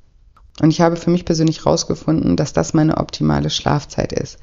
Und 0.60 0.70
ich 0.70 0.80
habe 0.80 0.96
für 0.96 1.10
mich 1.10 1.24
persönlich 1.24 1.64
herausgefunden, 1.64 2.36
dass 2.36 2.52
das 2.52 2.74
meine 2.74 2.96
optimale 2.96 3.50
Schlafzeit 3.50 4.12
ist. 4.12 4.38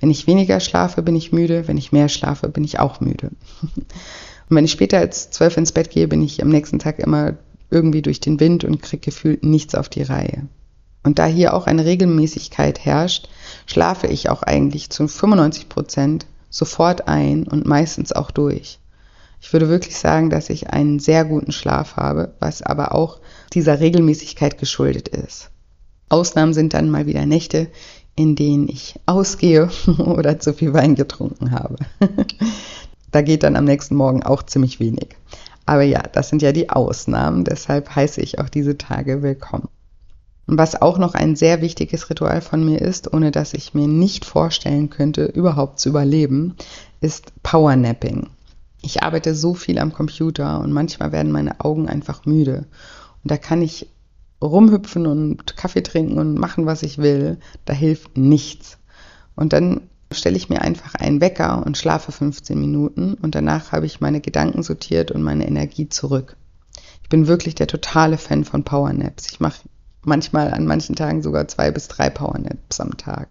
Wenn 0.00 0.10
ich 0.10 0.26
weniger 0.26 0.60
schlafe, 0.60 1.02
bin 1.02 1.16
ich 1.16 1.32
müde. 1.32 1.66
Wenn 1.66 1.78
ich 1.78 1.92
mehr 1.92 2.08
schlafe, 2.08 2.48
bin 2.48 2.64
ich 2.64 2.78
auch 2.78 3.00
müde. 3.00 3.30
Und 4.48 4.56
wenn 4.56 4.64
ich 4.64 4.72
später 4.72 4.98
als 4.98 5.30
12 5.30 5.56
ins 5.56 5.72
Bett 5.72 5.90
gehe, 5.90 6.06
bin 6.06 6.22
ich 6.22 6.40
am 6.40 6.50
nächsten 6.50 6.78
Tag 6.78 7.00
immer 7.00 7.34
irgendwie 7.68 8.02
durch 8.02 8.20
den 8.20 8.38
Wind 8.38 8.62
und 8.62 8.80
kriege 8.80 9.00
gefühlt 9.00 9.42
nichts 9.42 9.74
auf 9.74 9.88
die 9.88 10.02
Reihe. 10.02 10.46
Und 11.02 11.18
da 11.18 11.26
hier 11.26 11.52
auch 11.52 11.66
eine 11.66 11.84
Regelmäßigkeit 11.84 12.84
herrscht, 12.84 13.28
schlafe 13.66 14.06
ich 14.06 14.28
auch 14.28 14.44
eigentlich 14.44 14.90
zu 14.90 15.08
95 15.08 15.68
Prozent 15.68 16.26
sofort 16.48 17.08
ein 17.08 17.48
und 17.48 17.66
meistens 17.66 18.12
auch 18.12 18.30
durch. 18.30 18.78
Ich 19.46 19.52
würde 19.52 19.68
wirklich 19.68 19.96
sagen, 19.96 20.28
dass 20.28 20.50
ich 20.50 20.70
einen 20.70 20.98
sehr 20.98 21.24
guten 21.24 21.52
Schlaf 21.52 21.94
habe, 21.94 22.34
was 22.40 22.62
aber 22.62 22.92
auch 22.96 23.20
dieser 23.52 23.78
Regelmäßigkeit 23.78 24.58
geschuldet 24.58 25.06
ist. 25.06 25.50
Ausnahmen 26.08 26.52
sind 26.52 26.74
dann 26.74 26.90
mal 26.90 27.06
wieder 27.06 27.24
Nächte, 27.26 27.68
in 28.16 28.34
denen 28.34 28.68
ich 28.68 28.96
ausgehe 29.06 29.70
oder 29.98 30.40
zu 30.40 30.52
viel 30.52 30.72
Wein 30.72 30.96
getrunken 30.96 31.52
habe. 31.52 31.76
da 33.12 33.22
geht 33.22 33.44
dann 33.44 33.54
am 33.54 33.66
nächsten 33.66 33.94
Morgen 33.94 34.24
auch 34.24 34.42
ziemlich 34.42 34.80
wenig. 34.80 35.14
Aber 35.64 35.82
ja, 35.82 36.02
das 36.02 36.28
sind 36.28 36.42
ja 36.42 36.50
die 36.50 36.70
Ausnahmen, 36.70 37.44
deshalb 37.44 37.94
heiße 37.94 38.20
ich 38.22 38.40
auch 38.40 38.48
diese 38.48 38.76
Tage 38.76 39.22
willkommen. 39.22 39.68
Was 40.48 40.82
auch 40.82 40.98
noch 40.98 41.14
ein 41.14 41.36
sehr 41.36 41.60
wichtiges 41.60 42.10
Ritual 42.10 42.40
von 42.40 42.64
mir 42.64 42.82
ist, 42.82 43.14
ohne 43.14 43.30
dass 43.30 43.54
ich 43.54 43.74
mir 43.74 43.86
nicht 43.86 44.24
vorstellen 44.24 44.90
könnte, 44.90 45.26
überhaupt 45.26 45.78
zu 45.78 45.90
überleben, 45.90 46.56
ist 47.00 47.32
Powernapping. 47.44 48.30
Ich 48.86 49.02
arbeite 49.02 49.34
so 49.34 49.54
viel 49.54 49.80
am 49.80 49.92
Computer 49.92 50.60
und 50.60 50.72
manchmal 50.72 51.10
werden 51.10 51.32
meine 51.32 51.58
Augen 51.58 51.88
einfach 51.88 52.24
müde. 52.24 52.66
Und 53.24 53.30
da 53.32 53.36
kann 53.36 53.60
ich 53.60 53.88
rumhüpfen 54.40 55.08
und 55.08 55.56
Kaffee 55.56 55.82
trinken 55.82 56.18
und 56.18 56.38
machen, 56.38 56.66
was 56.66 56.84
ich 56.84 56.98
will. 56.98 57.38
Da 57.64 57.72
hilft 57.72 58.16
nichts. 58.16 58.78
Und 59.34 59.52
dann 59.52 59.80
stelle 60.12 60.36
ich 60.36 60.48
mir 60.48 60.62
einfach 60.62 60.94
einen 60.94 61.20
Wecker 61.20 61.66
und 61.66 61.76
schlafe 61.76 62.12
15 62.12 62.60
Minuten 62.60 63.14
und 63.14 63.34
danach 63.34 63.72
habe 63.72 63.86
ich 63.86 64.00
meine 64.00 64.20
Gedanken 64.20 64.62
sortiert 64.62 65.10
und 65.10 65.20
meine 65.20 65.48
Energie 65.48 65.88
zurück. 65.88 66.36
Ich 67.02 67.08
bin 67.08 67.26
wirklich 67.26 67.56
der 67.56 67.66
totale 67.66 68.18
Fan 68.18 68.44
von 68.44 68.62
Powernaps. 68.62 69.32
Ich 69.32 69.40
mache 69.40 69.62
manchmal 70.04 70.54
an 70.54 70.64
manchen 70.64 70.94
Tagen 70.94 71.22
sogar 71.22 71.48
zwei 71.48 71.72
bis 71.72 71.88
drei 71.88 72.08
Powernaps 72.08 72.78
am 72.78 72.96
Tag. 72.96 73.28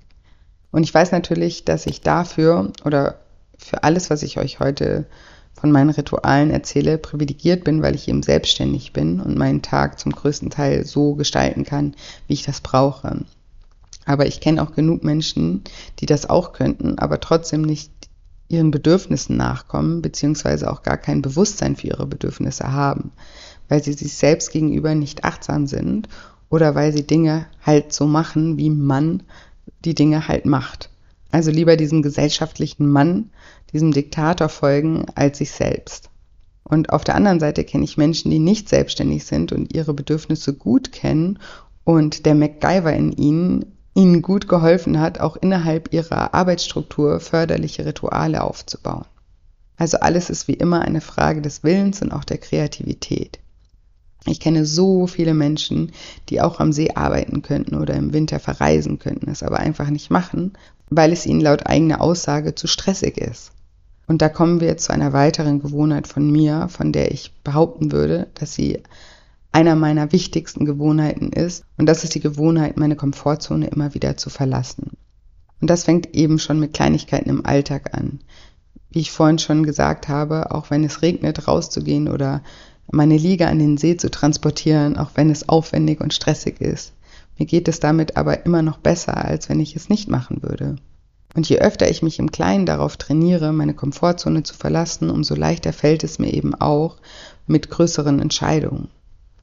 Und 0.71 0.83
ich 0.83 0.93
weiß 0.93 1.13
natürlich, 1.13 1.63
dass 1.63 1.85
ich 1.85 2.01
dafür 2.01 2.73
oder 2.83 3.21
für 3.57 3.83
alles, 3.83 4.09
was 4.09 4.21
ich 4.21 4.37
euch 4.37 4.59
heute 4.59 5.05
von 5.55 5.71
meinen 5.71 5.89
Ritualen 5.89 6.51
erzähle, 6.51 6.97
privilegiert 6.97 7.63
bin, 7.63 7.81
weil 7.81 7.95
ich 7.95 8.07
eben 8.07 8.23
selbstständig 8.23 8.93
bin 8.93 9.19
und 9.19 9.37
meinen 9.37 9.61
Tag 9.61 9.99
zum 9.99 10.11
größten 10.11 10.49
Teil 10.49 10.85
so 10.85 11.15
gestalten 11.15 11.63
kann, 11.63 11.95
wie 12.27 12.33
ich 12.33 12.43
das 12.43 12.61
brauche. 12.61 13.21
Aber 14.05 14.27
ich 14.27 14.41
kenne 14.41 14.61
auch 14.61 14.73
genug 14.73 15.03
Menschen, 15.03 15.63
die 15.99 16.05
das 16.05 16.29
auch 16.29 16.53
könnten, 16.53 16.99
aber 16.99 17.19
trotzdem 17.19 17.61
nicht 17.61 17.91
ihren 18.47 18.69
Bedürfnissen 18.69 19.37
nachkommen, 19.37 20.01
beziehungsweise 20.01 20.71
auch 20.71 20.83
gar 20.83 20.97
kein 20.97 21.21
Bewusstsein 21.21 21.75
für 21.75 21.87
ihre 21.87 22.05
Bedürfnisse 22.05 22.71
haben, 22.71 23.11
weil 23.69 23.83
sie 23.83 23.93
sich 23.93 24.13
selbst 24.13 24.51
gegenüber 24.51 24.93
nicht 24.93 25.23
achtsam 25.23 25.65
sind 25.65 26.07
oder 26.49 26.75
weil 26.75 26.93
sie 26.93 27.07
Dinge 27.07 27.47
halt 27.65 27.91
so 27.91 28.05
machen, 28.05 28.57
wie 28.57 28.69
man 28.69 29.23
die 29.83 29.95
Dinge 29.95 30.27
halt 30.27 30.45
macht. 30.45 30.89
Also 31.35 31.51
lieber 31.51 31.75
diesem 31.75 32.01
gesellschaftlichen 32.01 32.89
Mann, 32.89 33.29
diesem 33.73 33.91
Diktator 33.91 34.47
folgen, 34.47 35.07
als 35.15 35.39
sich 35.39 35.51
selbst. 35.51 36.09
Und 36.63 36.91
auf 36.91 37.03
der 37.03 37.15
anderen 37.15 37.41
Seite 37.41 37.65
kenne 37.65 37.83
ich 37.83 37.97
Menschen, 37.97 38.31
die 38.31 38.39
nicht 38.39 38.69
selbstständig 38.69 39.25
sind 39.25 39.51
und 39.51 39.75
ihre 39.75 39.93
Bedürfnisse 39.93 40.53
gut 40.53 40.93
kennen 40.93 41.39
und 41.83 42.25
der 42.25 42.35
MacGyver 42.35 42.93
in 42.93 43.11
ihnen 43.11 43.65
ihnen 43.95 44.21
gut 44.21 44.47
geholfen 44.47 45.01
hat, 45.01 45.19
auch 45.19 45.35
innerhalb 45.35 45.93
ihrer 45.93 46.33
Arbeitsstruktur 46.33 47.19
förderliche 47.19 47.85
Rituale 47.85 48.41
aufzubauen. 48.41 49.05
Also 49.75 49.97
alles 49.97 50.29
ist 50.29 50.47
wie 50.47 50.53
immer 50.53 50.83
eine 50.83 51.01
Frage 51.01 51.41
des 51.41 51.65
Willens 51.65 52.01
und 52.01 52.13
auch 52.13 52.23
der 52.23 52.37
Kreativität. 52.37 53.39
Ich 54.27 54.39
kenne 54.39 54.65
so 54.65 55.05
viele 55.05 55.33
Menschen, 55.33 55.91
die 56.29 56.41
auch 56.41 56.59
am 56.59 56.71
See 56.71 56.91
arbeiten 56.95 57.41
könnten 57.41 57.75
oder 57.75 57.93
im 57.93 58.11
Winter 58.11 58.39
verreisen 58.39 58.99
könnten, 58.99 59.29
es 59.29 59.43
aber 59.43 59.59
einfach 59.59 59.89
nicht 59.89 60.09
machen, 60.09 60.53
weil 60.89 61.11
es 61.11 61.25
ihnen 61.25 61.41
laut 61.41 61.67
eigener 61.67 62.01
Aussage 62.01 62.55
zu 62.55 62.67
stressig 62.67 63.17
ist. 63.17 63.51
Und 64.07 64.21
da 64.21 64.29
kommen 64.29 64.61
wir 64.61 64.77
zu 64.77 64.93
einer 64.93 65.13
weiteren 65.13 65.61
Gewohnheit 65.61 66.07
von 66.07 66.31
mir, 66.31 66.67
von 66.69 66.91
der 66.91 67.11
ich 67.11 67.33
behaupten 67.43 67.91
würde, 67.91 68.27
dass 68.35 68.53
sie 68.53 68.83
einer 69.51 69.75
meiner 69.75 70.11
wichtigsten 70.11 70.65
Gewohnheiten 70.65 71.31
ist. 71.31 71.63
Und 71.77 71.87
das 71.87 72.03
ist 72.03 72.13
die 72.13 72.19
Gewohnheit, 72.19 72.77
meine 72.77 72.95
Komfortzone 72.95 73.67
immer 73.67 73.93
wieder 73.93 74.17
zu 74.17 74.29
verlassen. 74.29 74.91
Und 75.61 75.69
das 75.69 75.85
fängt 75.85 76.13
eben 76.13 76.39
schon 76.39 76.59
mit 76.59 76.73
Kleinigkeiten 76.73 77.29
im 77.29 77.45
Alltag 77.45 77.93
an. 77.93 78.19
Wie 78.89 78.99
ich 78.99 79.11
vorhin 79.11 79.39
schon 79.39 79.63
gesagt 79.63 80.07
habe, 80.07 80.51
auch 80.51 80.69
wenn 80.69 80.83
es 80.83 81.01
regnet, 81.01 81.47
rauszugehen 81.47 82.07
oder 82.07 82.43
meine 82.91 83.17
Liege 83.17 83.47
an 83.47 83.59
den 83.59 83.77
See 83.77 83.97
zu 83.97 84.11
transportieren, 84.11 84.97
auch 84.97 85.11
wenn 85.15 85.29
es 85.29 85.49
aufwendig 85.49 86.01
und 86.01 86.13
stressig 86.13 86.61
ist. 86.61 86.93
Mir 87.37 87.45
geht 87.45 87.67
es 87.67 87.79
damit 87.79 88.17
aber 88.17 88.45
immer 88.45 88.61
noch 88.61 88.77
besser, 88.77 89.17
als 89.17 89.49
wenn 89.49 89.59
ich 89.59 89.75
es 89.75 89.89
nicht 89.89 90.09
machen 90.09 90.41
würde. 90.41 90.77
Und 91.35 91.49
je 91.49 91.59
öfter 91.59 91.89
ich 91.89 92.01
mich 92.01 92.19
im 92.19 92.31
Kleinen 92.31 92.65
darauf 92.65 92.95
trainiere, 92.95 93.51
meine 93.51 93.73
Komfortzone 93.73 94.43
zu 94.43 94.55
verlassen, 94.55 95.09
umso 95.09 95.35
leichter 95.35 95.73
fällt 95.73 96.03
es 96.05 96.17
mir 96.17 96.33
eben 96.33 96.55
auch 96.55 96.97
mit 97.45 97.69
größeren 97.69 98.19
Entscheidungen. 98.19 98.87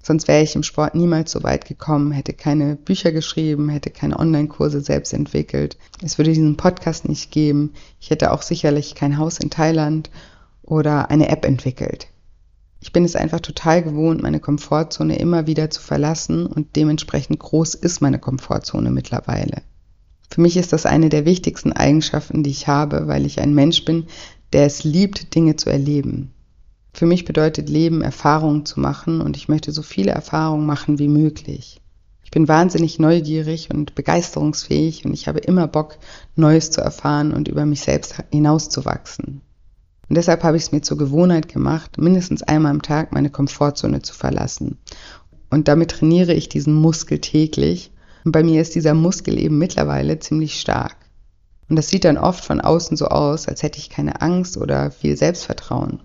Sonst 0.02 0.26
wäre 0.26 0.42
ich 0.42 0.56
im 0.56 0.64
Sport 0.64 0.96
niemals 0.96 1.30
so 1.30 1.44
weit 1.44 1.66
gekommen, 1.66 2.10
hätte 2.10 2.32
keine 2.32 2.74
Bücher 2.74 3.12
geschrieben, 3.12 3.68
hätte 3.68 3.90
keine 3.90 4.18
Online-Kurse 4.18 4.80
selbst 4.80 5.12
entwickelt. 5.12 5.76
Es 6.02 6.18
würde 6.18 6.32
diesen 6.32 6.56
Podcast 6.56 7.08
nicht 7.08 7.30
geben. 7.30 7.72
Ich 8.00 8.10
hätte 8.10 8.32
auch 8.32 8.42
sicherlich 8.42 8.96
kein 8.96 9.16
Haus 9.18 9.38
in 9.38 9.50
Thailand 9.50 10.10
oder 10.62 11.10
eine 11.10 11.28
App 11.28 11.44
entwickelt. 11.44 12.08
Ich 12.82 12.92
bin 12.92 13.04
es 13.04 13.14
einfach 13.14 13.38
total 13.38 13.80
gewohnt, 13.80 14.22
meine 14.22 14.40
Komfortzone 14.40 15.16
immer 15.16 15.46
wieder 15.46 15.70
zu 15.70 15.80
verlassen 15.80 16.46
und 16.46 16.74
dementsprechend 16.74 17.38
groß 17.38 17.76
ist 17.76 18.02
meine 18.02 18.18
Komfortzone 18.18 18.90
mittlerweile. 18.90 19.62
Für 20.28 20.40
mich 20.40 20.56
ist 20.56 20.72
das 20.72 20.84
eine 20.84 21.08
der 21.08 21.24
wichtigsten 21.24 21.72
Eigenschaften, 21.72 22.42
die 22.42 22.50
ich 22.50 22.66
habe, 22.66 23.06
weil 23.06 23.24
ich 23.24 23.38
ein 23.40 23.54
Mensch 23.54 23.84
bin, 23.84 24.06
der 24.52 24.66
es 24.66 24.82
liebt, 24.82 25.36
Dinge 25.36 25.54
zu 25.54 25.70
erleben. 25.70 26.32
Für 26.92 27.06
mich 27.06 27.24
bedeutet 27.24 27.68
Leben, 27.68 28.02
Erfahrungen 28.02 28.66
zu 28.66 28.80
machen 28.80 29.20
und 29.20 29.36
ich 29.36 29.48
möchte 29.48 29.70
so 29.70 29.82
viele 29.82 30.10
Erfahrungen 30.10 30.66
machen 30.66 30.98
wie 30.98 31.08
möglich. 31.08 31.80
Ich 32.24 32.32
bin 32.32 32.48
wahnsinnig 32.48 32.98
neugierig 32.98 33.70
und 33.72 33.94
begeisterungsfähig 33.94 35.04
und 35.04 35.14
ich 35.14 35.28
habe 35.28 35.38
immer 35.38 35.68
Bock, 35.68 35.98
Neues 36.34 36.72
zu 36.72 36.80
erfahren 36.80 37.32
und 37.32 37.46
über 37.46 37.64
mich 37.64 37.82
selbst 37.82 38.24
hinauszuwachsen. 38.32 39.40
Und 40.12 40.16
deshalb 40.16 40.42
habe 40.42 40.58
ich 40.58 40.64
es 40.64 40.72
mir 40.72 40.82
zur 40.82 40.98
Gewohnheit 40.98 41.48
gemacht, 41.48 41.96
mindestens 41.96 42.42
einmal 42.42 42.72
am 42.72 42.82
Tag 42.82 43.12
meine 43.12 43.30
Komfortzone 43.30 44.02
zu 44.02 44.12
verlassen. 44.12 44.76
Und 45.48 45.68
damit 45.68 45.92
trainiere 45.92 46.34
ich 46.34 46.50
diesen 46.50 46.74
Muskel 46.74 47.18
täglich. 47.18 47.92
Und 48.22 48.32
bei 48.32 48.42
mir 48.42 48.60
ist 48.60 48.74
dieser 48.74 48.92
Muskel 48.92 49.38
eben 49.38 49.56
mittlerweile 49.56 50.18
ziemlich 50.18 50.60
stark. 50.60 50.96
Und 51.70 51.76
das 51.76 51.88
sieht 51.88 52.04
dann 52.04 52.18
oft 52.18 52.44
von 52.44 52.60
außen 52.60 52.98
so 52.98 53.06
aus, 53.06 53.48
als 53.48 53.62
hätte 53.62 53.78
ich 53.78 53.88
keine 53.88 54.20
Angst 54.20 54.58
oder 54.58 54.90
viel 54.90 55.16
Selbstvertrauen. 55.16 56.00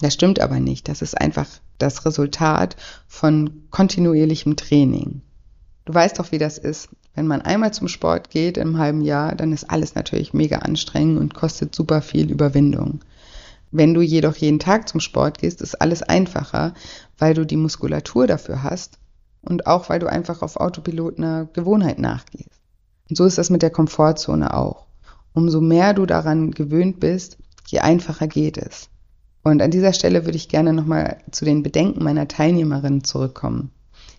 Das 0.00 0.14
stimmt 0.14 0.40
aber 0.40 0.58
nicht. 0.58 0.88
Das 0.88 1.00
ist 1.00 1.16
einfach 1.16 1.46
das 1.78 2.04
Resultat 2.04 2.74
von 3.06 3.62
kontinuierlichem 3.70 4.56
Training. 4.56 5.22
Du 5.84 5.94
weißt 5.94 6.18
doch, 6.18 6.32
wie 6.32 6.38
das 6.38 6.58
ist. 6.58 6.88
Wenn 7.14 7.28
man 7.28 7.40
einmal 7.40 7.72
zum 7.72 7.86
Sport 7.86 8.30
geht 8.30 8.56
im 8.56 8.78
halben 8.78 9.02
Jahr, 9.02 9.36
dann 9.36 9.52
ist 9.52 9.70
alles 9.70 9.94
natürlich 9.94 10.34
mega 10.34 10.58
anstrengend 10.58 11.20
und 11.20 11.34
kostet 11.34 11.72
super 11.72 12.02
viel 12.02 12.32
Überwindung. 12.32 12.98
Wenn 13.76 13.92
du 13.92 14.02
jedoch 14.02 14.36
jeden 14.36 14.60
Tag 14.60 14.88
zum 14.88 15.00
Sport 15.00 15.38
gehst, 15.38 15.60
ist 15.60 15.80
alles 15.80 16.04
einfacher, 16.04 16.74
weil 17.18 17.34
du 17.34 17.44
die 17.44 17.56
Muskulatur 17.56 18.28
dafür 18.28 18.62
hast 18.62 19.00
und 19.42 19.66
auch 19.66 19.88
weil 19.88 19.98
du 19.98 20.06
einfach 20.06 20.42
auf 20.42 20.58
Autopilot 20.58 21.18
einer 21.18 21.46
Gewohnheit 21.46 21.98
nachgehst. 21.98 22.60
Und 23.10 23.16
so 23.16 23.24
ist 23.24 23.36
das 23.36 23.50
mit 23.50 23.62
der 23.62 23.70
Komfortzone 23.70 24.54
auch. 24.54 24.86
Umso 25.32 25.60
mehr 25.60 25.92
du 25.92 26.06
daran 26.06 26.52
gewöhnt 26.52 27.00
bist, 27.00 27.36
je 27.66 27.80
einfacher 27.80 28.28
geht 28.28 28.58
es. 28.58 28.90
Und 29.42 29.60
an 29.60 29.72
dieser 29.72 29.92
Stelle 29.92 30.24
würde 30.24 30.36
ich 30.36 30.48
gerne 30.48 30.72
nochmal 30.72 31.16
zu 31.32 31.44
den 31.44 31.64
Bedenken 31.64 32.04
meiner 32.04 32.28
Teilnehmerin 32.28 33.02
zurückkommen. 33.02 33.72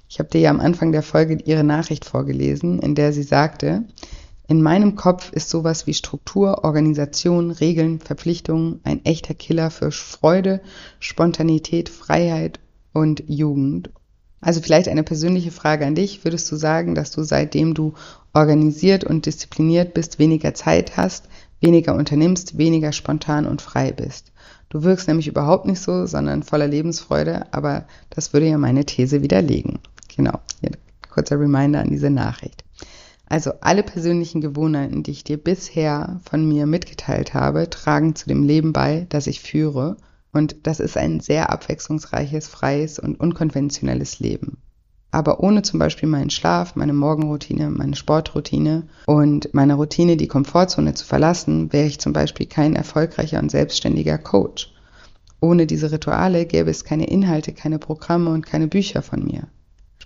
Ich 0.09 0.19
habe 0.19 0.27
dir 0.27 0.41
ja 0.41 0.49
am 0.49 0.59
Anfang 0.59 0.91
der 0.91 1.01
Folge 1.01 1.39
ihre 1.45 1.63
Nachricht 1.63 2.03
vorgelesen, 2.03 2.79
in 2.79 2.93
der 2.93 3.13
sie 3.13 3.23
sagte, 3.23 3.85
in 4.47 4.61
meinem 4.61 4.95
Kopf 4.95 5.31
ist 5.31 5.49
sowas 5.49 5.87
wie 5.87 5.93
Struktur, 5.95 6.63
Organisation, 6.63 7.49
Regeln, 7.49 7.99
Verpflichtungen 7.99 8.79
ein 8.83 9.03
echter 9.03 9.33
Killer 9.33 9.71
für 9.71 9.91
Freude, 9.91 10.61
Spontanität, 10.99 11.89
Freiheit 11.89 12.59
und 12.93 13.23
Jugend. 13.27 13.89
Also 14.41 14.61
vielleicht 14.61 14.87
eine 14.87 15.01
persönliche 15.01 15.49
Frage 15.49 15.87
an 15.87 15.95
dich. 15.95 16.23
Würdest 16.23 16.51
du 16.51 16.55
sagen, 16.55 16.93
dass 16.93 17.09
du 17.09 17.23
seitdem 17.23 17.73
du 17.73 17.95
organisiert 18.33 19.03
und 19.03 19.25
diszipliniert 19.25 19.95
bist, 19.95 20.19
weniger 20.19 20.53
Zeit 20.53 20.95
hast, 20.95 21.27
weniger 21.59 21.95
unternimmst, 21.95 22.59
weniger 22.59 22.91
spontan 22.91 23.47
und 23.47 23.63
frei 23.63 23.91
bist? 23.91 24.31
Du 24.69 24.83
wirkst 24.83 25.07
nämlich 25.07 25.27
überhaupt 25.27 25.65
nicht 25.65 25.79
so, 25.79 26.05
sondern 26.05 26.43
voller 26.43 26.67
Lebensfreude, 26.67 27.51
aber 27.51 27.87
das 28.11 28.33
würde 28.33 28.47
ja 28.47 28.59
meine 28.59 28.85
These 28.85 29.23
widerlegen. 29.23 29.79
Genau, 30.15 30.39
hier 30.61 30.71
kurzer 31.09 31.39
Reminder 31.39 31.79
an 31.79 31.89
diese 31.89 32.11
Nachricht. 32.11 32.64
Also 33.27 33.53
alle 33.61 33.83
persönlichen 33.83 34.41
Gewohnheiten, 34.41 35.03
die 35.03 35.11
ich 35.11 35.23
dir 35.23 35.37
bisher 35.37 36.19
von 36.29 36.47
mir 36.47 36.65
mitgeteilt 36.65 37.33
habe, 37.33 37.69
tragen 37.69 38.15
zu 38.15 38.27
dem 38.27 38.43
Leben 38.43 38.73
bei, 38.73 39.07
das 39.09 39.27
ich 39.27 39.41
führe. 39.41 39.97
Und 40.31 40.55
das 40.63 40.79
ist 40.79 40.97
ein 40.97 41.19
sehr 41.21 41.49
abwechslungsreiches, 41.49 42.47
freies 42.47 42.99
und 42.99 43.19
unkonventionelles 43.19 44.19
Leben 44.19 44.57
aber 45.15 45.39
ohne 45.39 45.61
zum 45.61 45.79
Beispiel 45.79 46.09
meinen 46.09 46.29
Schlaf, 46.29 46.75
meine 46.75 46.91
Morgenroutine, 46.91 47.69
meine 47.69 47.95
Sportroutine 47.95 48.83
und 49.05 49.53
meine 49.53 49.75
Routine, 49.75 50.17
die 50.17 50.27
Komfortzone 50.27 50.93
zu 50.93 51.05
verlassen, 51.05 51.71
wäre 51.71 51.87
ich 51.87 51.99
zum 51.99 52.11
Beispiel 52.11 52.47
kein 52.47 52.75
erfolgreicher 52.75 53.39
und 53.39 53.49
selbstständiger 53.49 54.17
Coach. 54.17 54.73
Ohne 55.39 55.67
diese 55.67 55.89
Rituale 55.89 56.45
gäbe 56.45 56.69
es 56.69 56.83
keine 56.83 57.07
Inhalte, 57.07 57.53
keine 57.53 57.79
Programme 57.79 58.31
und 58.31 58.45
keine 58.45 58.67
Bücher 58.67 59.01
von 59.01 59.23
mir. 59.23 59.47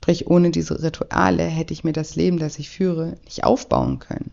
Sprich, 0.02 0.28
ohne 0.28 0.50
diese 0.50 0.82
Rituale 0.82 1.44
hätte 1.44 1.74
ich 1.74 1.84
mir 1.84 1.92
das 1.92 2.16
Leben, 2.16 2.40
das 2.40 2.58
ich 2.58 2.70
führe, 2.70 3.18
nicht 3.26 3.44
aufbauen 3.44 4.00
können. 4.00 4.32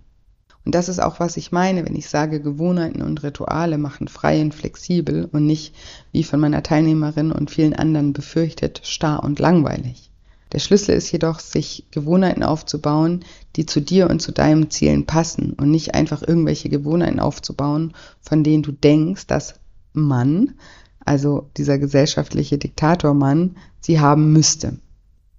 Und 0.64 0.76
das 0.76 0.88
ist 0.88 1.01
auch, 1.01 1.18
was 1.18 1.36
ich 1.36 1.51
meine, 1.51 1.84
wenn 1.84 1.97
ich 1.97 2.09
sage, 2.09 2.40
Gewohnheiten 2.40 3.03
und 3.03 3.24
Rituale 3.24 3.76
machen 3.76 4.07
frei 4.07 4.40
und 4.40 4.55
flexibel 4.55 5.28
und 5.32 5.45
nicht, 5.45 5.74
wie 6.12 6.22
von 6.22 6.38
meiner 6.38 6.62
Teilnehmerin 6.62 7.32
und 7.32 7.51
vielen 7.51 7.74
anderen 7.74 8.12
befürchtet, 8.12 8.80
starr 8.84 9.24
und 9.24 9.40
langweilig. 9.40 10.12
Der 10.53 10.61
Schlüssel 10.61 10.95
ist 10.95 11.11
jedoch, 11.11 11.40
sich 11.40 11.86
Gewohnheiten 11.90 12.45
aufzubauen, 12.45 13.24
die 13.57 13.66
zu 13.66 13.80
dir 13.80 14.09
und 14.09 14.22
zu 14.22 14.30
deinen 14.30 14.70
Zielen 14.70 15.05
passen 15.05 15.55
und 15.55 15.72
nicht 15.72 15.97
einfach 15.97 16.22
irgendwelche 16.22 16.68
Gewohnheiten 16.68 17.18
aufzubauen, 17.18 17.93
von 18.20 18.45
denen 18.45 18.62
du 18.62 18.70
denkst, 18.70 19.26
dass 19.26 19.57
man, 19.93 20.55
also 21.05 21.51
dieser 21.57 21.78
gesellschaftliche 21.78 22.57
Diktatormann, 22.57 23.57
sie 23.80 23.99
haben 23.99 24.32
müsste. 24.32 24.78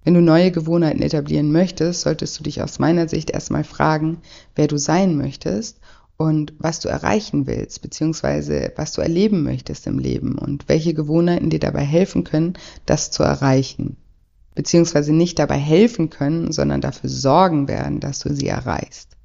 Wenn 0.04 0.14
du 0.14 0.20
neue 0.20 0.50
Gewohnheiten 0.50 1.02
etablieren 1.02 1.52
möchtest, 1.52 2.02
solltest 2.02 2.38
du 2.38 2.44
dich 2.44 2.62
aus 2.62 2.78
meiner 2.78 3.08
Sicht 3.08 3.30
erstmal 3.30 3.64
fragen, 3.64 4.18
wer 4.54 4.66
du 4.66 4.78
sein 4.78 5.16
möchtest 5.16 5.80
und 6.16 6.54
was 6.58 6.80
du 6.80 6.88
erreichen 6.88 7.46
willst, 7.46 7.82
beziehungsweise 7.82 8.72
was 8.76 8.92
du 8.92 9.00
erleben 9.00 9.42
möchtest 9.42 9.86
im 9.86 9.98
Leben 9.98 10.38
und 10.38 10.68
welche 10.68 10.94
Gewohnheiten 10.94 11.50
dir 11.50 11.60
dabei 11.60 11.84
helfen 11.84 12.24
können, 12.24 12.54
das 12.86 13.10
zu 13.10 13.22
erreichen 13.22 13.96
beziehungsweise 14.58 15.12
nicht 15.12 15.38
dabei 15.38 15.56
helfen 15.56 16.10
können, 16.10 16.50
sondern 16.50 16.80
dafür 16.80 17.08
sorgen 17.08 17.68
werden, 17.68 18.00
dass 18.00 18.18
du 18.18 18.34
sie 18.34 18.48
erreichst. 18.48 19.16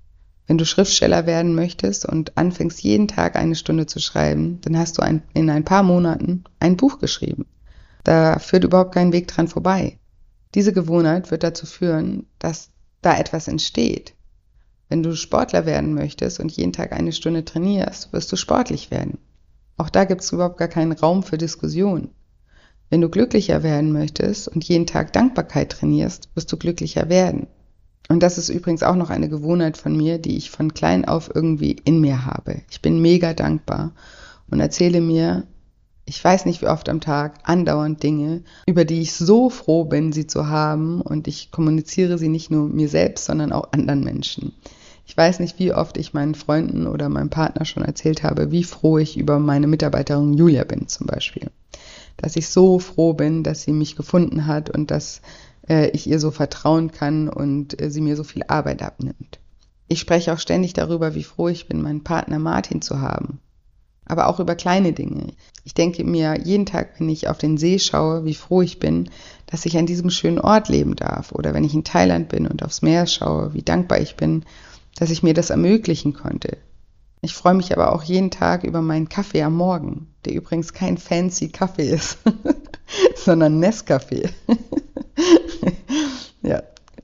Wenn 0.45 0.59
du 0.59 0.65
Schriftsteller 0.65 1.25
werden 1.25 1.55
möchtest 1.55 2.05
und 2.05 2.37
anfängst 2.37 2.83
jeden 2.83 3.07
Tag 3.07 3.35
eine 3.35 3.55
Stunde 3.55 3.87
zu 3.87 3.99
schreiben, 3.99 4.61
dann 4.61 4.77
hast 4.77 4.99
du 4.99 5.01
ein, 5.01 5.23
in 5.33 5.49
ein 5.49 5.63
paar 5.63 5.81
Monaten 5.81 6.43
ein 6.59 6.77
Buch 6.77 6.99
geschrieben. 6.99 7.47
Da 8.03 8.37
führt 8.37 8.63
überhaupt 8.63 8.93
kein 8.93 9.11
Weg 9.11 9.27
dran 9.27 9.47
vorbei. 9.47 9.97
Diese 10.55 10.73
Gewohnheit 10.73 11.31
wird 11.31 11.43
dazu 11.43 11.65
führen, 11.65 12.27
dass 12.39 12.69
da 13.01 13.17
etwas 13.17 13.47
entsteht. 13.47 14.13
Wenn 14.89 15.03
du 15.03 15.15
Sportler 15.15 15.65
werden 15.65 15.93
möchtest 15.93 16.39
und 16.39 16.51
jeden 16.51 16.73
Tag 16.73 16.93
eine 16.93 17.11
Stunde 17.11 17.43
trainierst, 17.45 18.13
wirst 18.13 18.31
du 18.31 18.35
sportlich 18.35 18.91
werden. 18.91 19.17
Auch 19.77 19.89
da 19.89 20.05
gibt 20.05 20.21
es 20.21 20.31
überhaupt 20.31 20.57
gar 20.57 20.67
keinen 20.67 20.91
Raum 20.91 21.23
für 21.23 21.37
Diskussion. 21.37 22.09
Wenn 22.89 23.01
du 23.01 23.09
glücklicher 23.09 23.63
werden 23.63 23.91
möchtest 23.91 24.47
und 24.47 24.63
jeden 24.63 24.85
Tag 24.85 25.13
Dankbarkeit 25.13 25.71
trainierst, 25.71 26.29
wirst 26.35 26.51
du 26.51 26.57
glücklicher 26.57 27.09
werden. 27.09 27.47
Und 28.09 28.21
das 28.21 28.37
ist 28.37 28.49
übrigens 28.49 28.83
auch 28.83 28.95
noch 28.95 29.09
eine 29.09 29.29
Gewohnheit 29.29 29.77
von 29.77 29.97
mir, 29.97 30.19
die 30.19 30.37
ich 30.37 30.51
von 30.51 30.73
klein 30.73 31.05
auf 31.05 31.31
irgendwie 31.33 31.71
in 31.85 32.01
mir 32.01 32.25
habe. 32.25 32.61
Ich 32.69 32.81
bin 32.81 33.01
mega 33.01 33.33
dankbar 33.33 33.93
und 34.51 34.59
erzähle 34.59 35.01
mir, 35.01 35.47
ich 36.05 36.23
weiß 36.23 36.45
nicht 36.45 36.61
wie 36.61 36.67
oft 36.67 36.89
am 36.89 36.99
Tag, 36.99 37.39
andauernd 37.43 38.03
Dinge, 38.03 38.43
über 38.67 38.83
die 38.83 39.01
ich 39.01 39.13
so 39.13 39.49
froh 39.49 39.85
bin, 39.85 40.11
sie 40.11 40.27
zu 40.27 40.47
haben. 40.47 41.01
Und 41.01 41.27
ich 41.27 41.51
kommuniziere 41.51 42.17
sie 42.17 42.27
nicht 42.27 42.51
nur 42.51 42.67
mir 42.67 42.89
selbst, 42.89 43.25
sondern 43.25 43.53
auch 43.53 43.71
anderen 43.71 44.03
Menschen. 44.03 44.53
Ich 45.05 45.15
weiß 45.15 45.39
nicht, 45.39 45.59
wie 45.59 45.73
oft 45.73 45.97
ich 45.97 46.13
meinen 46.13 46.35
Freunden 46.35 46.87
oder 46.87 47.09
meinem 47.09 47.29
Partner 47.29 47.65
schon 47.65 47.83
erzählt 47.83 48.23
habe, 48.23 48.51
wie 48.51 48.63
froh 48.63 48.97
ich 48.97 49.17
über 49.17 49.39
meine 49.39 49.67
Mitarbeiterin 49.67 50.33
Julia 50.33 50.63
bin 50.63 50.87
zum 50.87 51.07
Beispiel. 51.07 51.51
Dass 52.17 52.35
ich 52.35 52.49
so 52.49 52.79
froh 52.79 53.13
bin, 53.13 53.43
dass 53.43 53.63
sie 53.63 53.73
mich 53.73 53.95
gefunden 53.95 54.47
hat 54.47 54.69
und 54.69 54.91
dass 54.91 55.21
äh, 55.67 55.89
ich 55.89 56.07
ihr 56.07 56.19
so 56.19 56.31
vertrauen 56.31 56.91
kann 56.91 57.29
und 57.29 57.81
äh, 57.81 57.89
sie 57.89 58.01
mir 58.01 58.15
so 58.15 58.23
viel 58.23 58.43
Arbeit 58.47 58.81
abnimmt. 58.81 59.39
Ich 59.87 59.99
spreche 59.99 60.33
auch 60.33 60.39
ständig 60.39 60.73
darüber, 60.73 61.15
wie 61.15 61.23
froh 61.23 61.49
ich 61.49 61.67
bin, 61.67 61.81
meinen 61.81 62.03
Partner 62.03 62.39
Martin 62.39 62.81
zu 62.81 63.01
haben. 63.01 63.39
Aber 64.05 64.27
auch 64.27 64.39
über 64.39 64.55
kleine 64.55 64.93
Dinge. 64.93 65.27
Ich 65.63 65.73
denke 65.73 66.03
mir 66.03 66.37
jeden 66.43 66.65
Tag, 66.65 66.99
wenn 66.99 67.09
ich 67.09 67.27
auf 67.29 67.37
den 67.37 67.57
See 67.57 67.79
schaue, 67.79 68.25
wie 68.25 68.33
froh 68.33 68.61
ich 68.61 68.79
bin, 68.79 69.09
dass 69.45 69.65
ich 69.65 69.77
an 69.77 69.85
diesem 69.85 70.09
schönen 70.09 70.39
Ort 70.39 70.67
leben 70.67 70.95
darf. 70.95 71.31
Oder 71.31 71.53
wenn 71.53 71.63
ich 71.63 71.73
in 71.73 71.83
Thailand 71.83 72.29
bin 72.29 72.47
und 72.47 72.63
aufs 72.63 72.81
Meer 72.81 73.07
schaue, 73.07 73.53
wie 73.53 73.61
dankbar 73.61 73.99
ich 73.99 74.15
bin, 74.15 74.43
dass 74.95 75.09
ich 75.09 75.23
mir 75.23 75.33
das 75.33 75.49
ermöglichen 75.49 76.13
konnte. 76.13 76.57
Ich 77.21 77.33
freue 77.33 77.53
mich 77.53 77.71
aber 77.71 77.93
auch 77.93 78.03
jeden 78.03 78.31
Tag 78.31 78.65
über 78.65 78.81
meinen 78.81 79.07
Kaffee 79.07 79.43
am 79.43 79.55
Morgen, 79.55 80.07
der 80.25 80.33
übrigens 80.33 80.73
kein 80.73 80.97
fancy 80.97 81.47
Kaffee 81.49 81.89
ist, 81.89 82.17
sondern 83.15 83.63
Nescafé. 83.63 84.29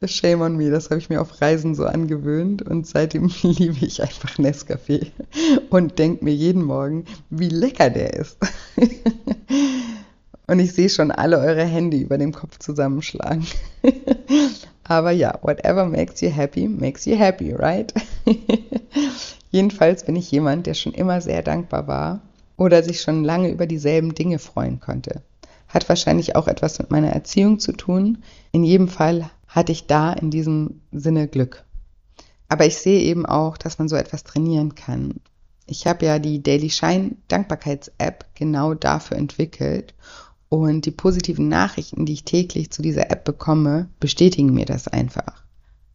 shame 0.07 0.41
on 0.41 0.55
me, 0.55 0.69
das 0.69 0.89
habe 0.89 0.99
ich 0.99 1.09
mir 1.09 1.21
auf 1.21 1.41
Reisen 1.41 1.75
so 1.75 1.85
angewöhnt 1.85 2.61
und 2.61 2.87
seitdem 2.87 3.29
liebe 3.43 3.85
ich 3.85 4.01
einfach 4.01 4.37
Nescafé 4.37 5.07
und 5.69 5.99
denke 5.99 6.23
mir 6.23 6.33
jeden 6.33 6.63
Morgen, 6.63 7.05
wie 7.29 7.49
lecker 7.49 7.89
der 7.89 8.13
ist. 8.13 8.37
und 10.47 10.59
ich 10.59 10.73
sehe 10.73 10.89
schon 10.89 11.11
alle 11.11 11.39
eure 11.39 11.65
Hände 11.65 11.97
über 11.97 12.17
dem 12.17 12.33
Kopf 12.33 12.59
zusammenschlagen. 12.59 13.45
Aber 14.83 15.11
ja, 15.11 15.37
whatever 15.43 15.85
makes 15.85 16.21
you 16.21 16.29
happy, 16.29 16.67
makes 16.67 17.05
you 17.05 17.15
happy, 17.15 17.53
right? 17.53 17.93
Jedenfalls 19.51 20.03
bin 20.03 20.15
ich 20.15 20.31
jemand, 20.31 20.65
der 20.65 20.73
schon 20.73 20.93
immer 20.93 21.21
sehr 21.21 21.43
dankbar 21.43 21.87
war 21.87 22.21
oder 22.57 22.81
sich 22.83 23.01
schon 23.01 23.23
lange 23.23 23.49
über 23.49 23.67
dieselben 23.67 24.15
Dinge 24.15 24.39
freuen 24.39 24.79
konnte. 24.79 25.21
Hat 25.67 25.87
wahrscheinlich 25.87 26.35
auch 26.35 26.47
etwas 26.47 26.79
mit 26.79 26.89
meiner 26.89 27.09
Erziehung 27.09 27.59
zu 27.59 27.73
tun. 27.73 28.23
In 28.51 28.63
jedem 28.63 28.87
Fall 28.87 29.29
hatte 29.49 29.71
ich 29.71 29.87
da 29.87 30.13
in 30.13 30.31
diesem 30.31 30.81
Sinne 30.91 31.27
Glück. 31.27 31.65
Aber 32.47 32.65
ich 32.65 32.77
sehe 32.77 33.01
eben 33.01 33.25
auch, 33.25 33.57
dass 33.57 33.79
man 33.79 33.89
so 33.89 33.95
etwas 33.95 34.23
trainieren 34.23 34.75
kann. 34.75 35.15
Ich 35.65 35.85
habe 35.85 36.05
ja 36.05 36.19
die 36.19 36.41
Daily 36.41 36.69
Shine 36.69 37.15
Dankbarkeits-App 37.27 38.25
genau 38.35 38.73
dafür 38.73 39.17
entwickelt 39.17 39.93
und 40.49 40.85
die 40.85 40.91
positiven 40.91 41.47
Nachrichten, 41.47 42.05
die 42.05 42.13
ich 42.13 42.23
täglich 42.23 42.71
zu 42.71 42.81
dieser 42.81 43.11
App 43.11 43.23
bekomme, 43.23 43.89
bestätigen 43.99 44.53
mir 44.53 44.65
das 44.65 44.87
einfach. 44.87 45.43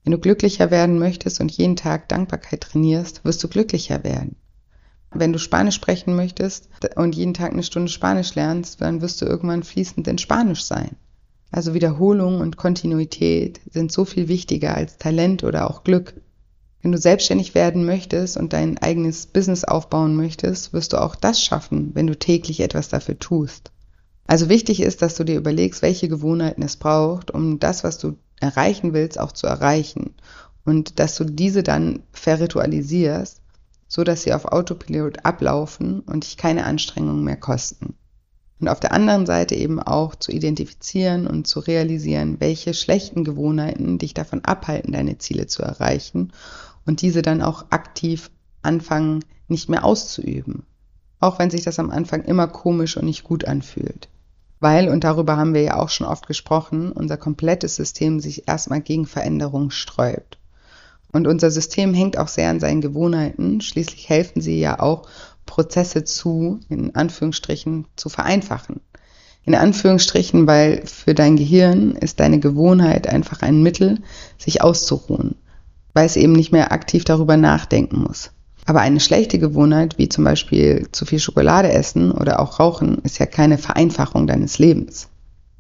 Wenn 0.05 0.12
du 0.12 0.18
glücklicher 0.18 0.70
werden 0.70 0.98
möchtest 0.98 1.40
und 1.40 1.50
jeden 1.50 1.76
Tag 1.76 2.09
Dankbarkeit 2.09 2.61
trainierst, 2.61 3.24
wirst 3.24 3.42
du 3.42 3.48
glücklicher 3.48 4.05
werden. 4.05 4.36
Wenn 5.11 5.32
du 5.32 5.38
Spanisch 5.38 5.76
sprechen 5.76 6.14
möchtest 6.14 6.68
und 6.96 7.14
jeden 7.14 7.34
Tag 7.34 7.52
eine 7.52 7.62
Stunde 7.62 7.90
Spanisch 7.90 8.34
lernst, 8.34 8.80
dann 8.80 9.00
wirst 9.00 9.22
du 9.22 9.26
irgendwann 9.26 9.62
fließend 9.62 10.07
in 10.07 10.18
Spanisch 10.18 10.64
sein. 10.64 10.96
Also 11.55 11.72
Wiederholung 11.72 12.40
und 12.40 12.57
Kontinuität 12.57 13.61
sind 13.70 13.92
so 13.92 14.05
viel 14.05 14.26
wichtiger 14.26 14.74
als 14.74 14.98
Talent 14.98 15.44
oder 15.44 15.70
auch 15.70 15.84
Glück. 15.84 16.14
Wenn 16.82 16.90
du 16.90 16.98
selbstständig 16.98 17.55
werden 17.55 17.86
möchtest 17.86 18.36
und 18.36 18.52
dein 18.52 18.76
eigenes 18.78 19.26
Business 19.26 19.62
aufbauen 19.62 20.16
möchtest, 20.16 20.72
wirst 20.72 20.92
du 20.92 20.96
auch 21.00 21.14
das 21.14 21.40
schaffen, 21.40 21.92
wenn 21.94 22.09
du 22.09 22.18
täglich 22.18 22.59
etwas 22.59 22.88
dafür 22.88 23.20
tust. 23.20 23.70
Also 24.26 24.48
wichtig 24.48 24.80
ist, 24.80 25.00
dass 25.00 25.14
du 25.14 25.22
dir 25.22 25.36
überlegst, 25.36 25.80
welche 25.80 26.09
Gewohnheiten 26.09 26.62
es 26.62 26.74
braucht, 26.74 27.30
um 27.30 27.61
das, 27.61 27.84
was 27.84 27.98
du 27.98 28.16
erreichen 28.40 28.92
willst, 28.92 29.20
auch 29.20 29.30
zu 29.30 29.46
erreichen. 29.46 30.14
Und 30.64 30.98
dass 30.98 31.14
du 31.14 31.22
diese 31.22 31.62
dann 31.62 32.02
verritualisierst, 32.11 33.40
so 33.86 34.02
dass 34.02 34.24
sie 34.24 34.32
auf 34.32 34.46
Autopilot 34.46 35.24
ablaufen 35.24 36.00
und 36.00 36.24
dich 36.24 36.36
keine 36.36 36.64
Anstrengungen 36.64 37.22
mehr 37.22 37.36
kosten. 37.36 37.94
Und 38.65 38.71
auf 38.71 38.81
der 38.81 38.93
anderen 38.93 39.27
Seite 39.27 39.55
eben 39.57 39.79
auch 39.79 40.15
zu 40.15 40.33
identifizieren 40.33 41.27
und 41.27 41.47
zu 41.47 41.61
realisieren, 41.61 42.41
welche 42.41 42.73
schlechten 42.73 43.23
Gewohnheiten 43.23 43.99
dich 43.99 44.15
davon 44.15 44.43
abhalten, 44.43 44.95
deine 44.95 45.19
Ziele 45.19 45.47
zu 45.47 45.62
erreichen 45.62 46.33
und 46.87 47.03
diese 47.03 47.21
dann 47.21 47.43
auch 47.43 47.67
aktiv 47.69 48.31
anfangen, 48.62 49.23
nicht 49.49 49.69
mehr 49.69 49.85
auszuüben. 49.85 50.62
Auch 51.21 51.39
wenn 51.39 51.51
sich 51.51 51.62
das 51.62 51.79
am 51.79 51.91
Anfang 51.91 52.23
immer 52.23 52.49
komisch 52.49 52.97
und 52.97 53.05
nicht 53.05 53.23
gut 53.23 53.45
anfühlt. 53.45 54.09
Weil, 54.61 54.89
und 54.89 55.05
darüber 55.05 55.37
haben 55.37 55.53
wir 55.53 55.61
ja 55.61 55.77
auch 55.77 55.91
schon 55.91 56.07
oft 56.07 56.27
gesprochen, 56.27 56.91
unser 56.91 57.19
komplettes 57.19 57.77
System 57.77 58.19
sich 58.19 58.49
erstmal 58.49 58.81
gegen 58.81 59.05
Veränderungen 59.05 59.73
sträubt. 59.73 60.39
Und 61.12 61.27
unser 61.27 61.51
System 61.51 61.93
hängt 61.93 62.17
auch 62.17 62.29
sehr 62.29 62.49
an 62.49 62.61
seinen 62.61 62.81
Gewohnheiten. 62.81 63.61
Schließlich 63.61 64.09
helfen 64.09 64.41
sie 64.41 64.59
ja 64.59 64.81
auch, 64.81 65.07
Prozesse 65.47 66.05
zu, 66.05 66.61
in 66.68 66.95
Anführungsstrichen, 66.95 67.86
zu 67.97 68.09
vereinfachen. 68.09 68.80
In 69.45 69.55
Anführungsstrichen, 69.55 70.47
weil 70.47 70.82
für 70.86 71.14
dein 71.14 71.36
Gehirn 71.36 71.92
ist 71.92 72.20
deine 72.20 72.40
Gewohnheit 72.40 73.07
einfach 73.07 73.42
ein 73.42 73.62
Mittel, 73.62 74.01
sich 74.38 74.62
auszuruhen, 74.62 75.36
weil 75.92 76.07
es 76.07 76.16
eben 76.16 76.32
nicht 76.32 76.53
mehr 76.53 76.72
aktiv 76.72 77.05
darüber 77.05 77.36
nachdenken 77.36 78.01
muss. 78.01 78.30
Aber 78.66 78.80
eine 78.80 79.01
schlechte 79.01 79.38
Gewohnheit, 79.38 79.99
wie 79.99 80.09
zum 80.09 80.24
Beispiel 80.24 80.88
zu 80.92 81.05
viel 81.05 81.18
Schokolade 81.18 81.70
essen 81.70 82.11
oder 82.11 82.40
auch 82.40 82.59
rauchen, 82.59 82.99
ist 83.03 83.18
ja 83.18 83.26
keine 83.26 83.59
Vereinfachung 83.59 84.26
deines 84.26 84.59
Lebens. 84.59 85.09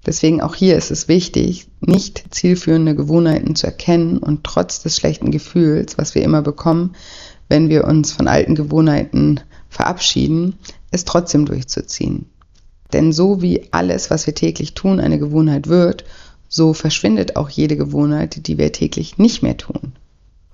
Deswegen 0.06 0.40
auch 0.40 0.54
hier 0.54 0.76
ist 0.76 0.90
es 0.90 1.08
wichtig, 1.08 1.68
nicht 1.80 2.24
zielführende 2.30 2.94
Gewohnheiten 2.94 3.56
zu 3.56 3.66
erkennen 3.66 4.18
und 4.18 4.44
trotz 4.44 4.82
des 4.82 4.96
schlechten 4.96 5.30
Gefühls, 5.30 5.98
was 5.98 6.14
wir 6.14 6.22
immer 6.22 6.42
bekommen, 6.42 6.94
wenn 7.48 7.68
wir 7.68 7.84
uns 7.84 8.12
von 8.12 8.28
alten 8.28 8.54
Gewohnheiten 8.54 9.40
verabschieden, 9.74 10.58
es 10.90 11.04
trotzdem 11.04 11.44
durchzuziehen. 11.46 12.26
Denn 12.92 13.12
so 13.12 13.42
wie 13.42 13.68
alles, 13.72 14.10
was 14.10 14.26
wir 14.26 14.34
täglich 14.34 14.74
tun, 14.74 15.00
eine 15.00 15.18
Gewohnheit 15.18 15.68
wird, 15.68 16.04
so 16.48 16.72
verschwindet 16.72 17.36
auch 17.36 17.50
jede 17.50 17.76
Gewohnheit, 17.76 18.46
die 18.46 18.56
wir 18.58 18.70
täglich 18.72 19.18
nicht 19.18 19.42
mehr 19.42 19.56
tun. 19.56 19.92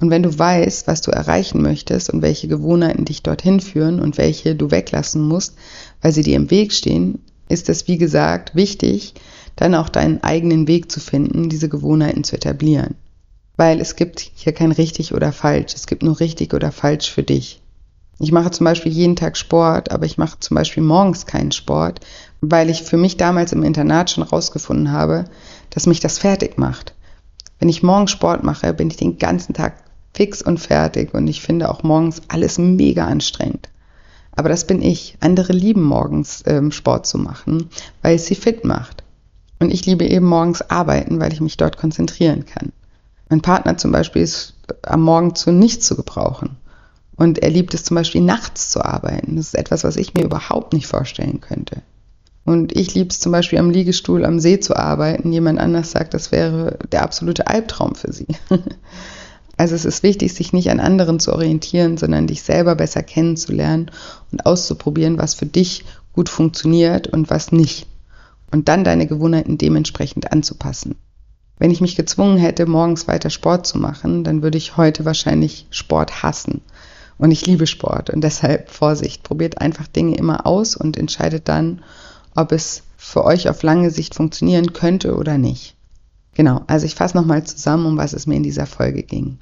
Und 0.00 0.08
wenn 0.08 0.22
du 0.22 0.38
weißt, 0.38 0.86
was 0.86 1.02
du 1.02 1.10
erreichen 1.10 1.60
möchtest 1.60 2.08
und 2.08 2.22
welche 2.22 2.48
Gewohnheiten 2.48 3.04
dich 3.04 3.22
dorthin 3.22 3.60
führen 3.60 4.00
und 4.00 4.16
welche 4.16 4.54
du 4.54 4.70
weglassen 4.70 5.22
musst, 5.22 5.56
weil 6.00 6.12
sie 6.12 6.22
dir 6.22 6.36
im 6.36 6.50
Weg 6.50 6.72
stehen, 6.72 7.18
ist 7.50 7.68
es, 7.68 7.86
wie 7.86 7.98
gesagt, 7.98 8.54
wichtig, 8.54 9.12
dann 9.56 9.74
auch 9.74 9.90
deinen 9.90 10.22
eigenen 10.22 10.66
Weg 10.66 10.90
zu 10.90 11.00
finden, 11.00 11.50
diese 11.50 11.68
Gewohnheiten 11.68 12.24
zu 12.24 12.36
etablieren. 12.36 12.94
Weil 13.56 13.78
es 13.78 13.96
gibt 13.96 14.20
hier 14.34 14.54
kein 14.54 14.72
richtig 14.72 15.12
oder 15.12 15.32
falsch, 15.32 15.74
es 15.74 15.86
gibt 15.86 16.02
nur 16.02 16.18
richtig 16.18 16.54
oder 16.54 16.72
falsch 16.72 17.10
für 17.10 17.22
dich. 17.22 17.60
Ich 18.22 18.32
mache 18.32 18.50
zum 18.50 18.64
Beispiel 18.64 18.92
jeden 18.92 19.16
Tag 19.16 19.38
Sport, 19.38 19.90
aber 19.90 20.04
ich 20.04 20.18
mache 20.18 20.38
zum 20.38 20.54
Beispiel 20.54 20.82
morgens 20.82 21.24
keinen 21.24 21.52
Sport, 21.52 22.00
weil 22.42 22.68
ich 22.68 22.82
für 22.82 22.98
mich 22.98 23.16
damals 23.16 23.52
im 23.52 23.62
Internat 23.62 24.10
schon 24.10 24.24
rausgefunden 24.24 24.92
habe, 24.92 25.24
dass 25.70 25.86
mich 25.86 26.00
das 26.00 26.18
fertig 26.18 26.58
macht. 26.58 26.94
Wenn 27.58 27.70
ich 27.70 27.82
morgens 27.82 28.10
Sport 28.10 28.44
mache, 28.44 28.74
bin 28.74 28.88
ich 28.90 28.98
den 28.98 29.16
ganzen 29.16 29.54
Tag 29.54 29.72
fix 30.12 30.42
und 30.42 30.58
fertig 30.58 31.14
und 31.14 31.28
ich 31.28 31.40
finde 31.40 31.70
auch 31.70 31.82
morgens 31.82 32.20
alles 32.28 32.58
mega 32.58 33.06
anstrengend. 33.06 33.70
Aber 34.32 34.50
das 34.50 34.66
bin 34.66 34.82
ich. 34.82 35.16
Andere 35.20 35.54
lieben 35.54 35.82
morgens 35.82 36.42
ähm, 36.46 36.72
Sport 36.72 37.06
zu 37.06 37.16
machen, 37.16 37.70
weil 38.02 38.16
es 38.16 38.26
sie 38.26 38.34
fit 38.34 38.66
macht. 38.66 39.02
Und 39.60 39.72
ich 39.72 39.86
liebe 39.86 40.04
eben 40.04 40.26
morgens 40.26 40.60
arbeiten, 40.60 41.20
weil 41.20 41.32
ich 41.32 41.40
mich 41.40 41.56
dort 41.56 41.78
konzentrieren 41.78 42.44
kann. 42.44 42.72
Mein 43.30 43.40
Partner 43.40 43.78
zum 43.78 43.92
Beispiel 43.92 44.22
ist 44.22 44.54
am 44.82 45.00
Morgen 45.02 45.34
zu 45.34 45.52
nichts 45.52 45.86
zu 45.86 45.96
gebrauchen. 45.96 46.56
Und 47.20 47.40
er 47.40 47.50
liebt 47.50 47.74
es 47.74 47.84
zum 47.84 47.96
Beispiel 47.96 48.22
nachts 48.22 48.70
zu 48.70 48.82
arbeiten. 48.82 49.36
Das 49.36 49.48
ist 49.48 49.54
etwas, 49.54 49.84
was 49.84 49.96
ich 49.96 50.14
mir 50.14 50.24
überhaupt 50.24 50.72
nicht 50.72 50.86
vorstellen 50.86 51.42
könnte. 51.42 51.82
Und 52.46 52.74
ich 52.74 52.94
liebe 52.94 53.10
es 53.10 53.20
zum 53.20 53.30
Beispiel 53.30 53.58
am 53.58 53.68
Liegestuhl 53.68 54.24
am 54.24 54.40
See 54.40 54.58
zu 54.58 54.74
arbeiten. 54.74 55.30
Jemand 55.30 55.58
anders 55.58 55.90
sagt, 55.90 56.14
das 56.14 56.32
wäre 56.32 56.78
der 56.90 57.02
absolute 57.02 57.46
Albtraum 57.46 57.94
für 57.94 58.12
sie. 58.12 58.26
Also 59.58 59.74
es 59.74 59.84
ist 59.84 60.02
wichtig, 60.02 60.32
sich 60.32 60.54
nicht 60.54 60.70
an 60.70 60.80
anderen 60.80 61.20
zu 61.20 61.34
orientieren, 61.34 61.98
sondern 61.98 62.26
dich 62.26 62.40
selber 62.40 62.76
besser 62.76 63.02
kennenzulernen 63.02 63.90
und 64.32 64.46
auszuprobieren, 64.46 65.18
was 65.18 65.34
für 65.34 65.44
dich 65.44 65.84
gut 66.14 66.30
funktioniert 66.30 67.08
und 67.08 67.28
was 67.28 67.52
nicht. 67.52 67.86
Und 68.50 68.68
dann 68.68 68.84
deine 68.84 69.06
Gewohnheiten 69.06 69.58
dementsprechend 69.58 70.32
anzupassen. 70.32 70.94
Wenn 71.58 71.70
ich 71.70 71.82
mich 71.82 71.94
gezwungen 71.94 72.38
hätte, 72.38 72.64
morgens 72.64 73.06
weiter 73.06 73.28
Sport 73.28 73.66
zu 73.66 73.76
machen, 73.76 74.24
dann 74.24 74.40
würde 74.40 74.56
ich 74.56 74.78
heute 74.78 75.04
wahrscheinlich 75.04 75.66
Sport 75.68 76.22
hassen. 76.22 76.62
Und 77.20 77.32
ich 77.32 77.44
liebe 77.44 77.66
Sport 77.66 78.08
und 78.08 78.24
deshalb 78.24 78.70
Vorsicht. 78.70 79.22
Probiert 79.24 79.60
einfach 79.60 79.86
Dinge 79.86 80.16
immer 80.16 80.46
aus 80.46 80.74
und 80.74 80.96
entscheidet 80.96 81.48
dann, 81.48 81.82
ob 82.34 82.50
es 82.50 82.82
für 82.96 83.26
euch 83.26 83.50
auf 83.50 83.62
lange 83.62 83.90
Sicht 83.90 84.14
funktionieren 84.14 84.72
könnte 84.72 85.14
oder 85.14 85.36
nicht. 85.36 85.76
Genau, 86.32 86.62
also 86.66 86.86
ich 86.86 86.94
fasse 86.94 87.18
nochmal 87.18 87.44
zusammen, 87.44 87.84
um 87.84 87.98
was 87.98 88.14
es 88.14 88.26
mir 88.26 88.36
in 88.36 88.42
dieser 88.42 88.64
Folge 88.64 89.02
ging. 89.02 89.36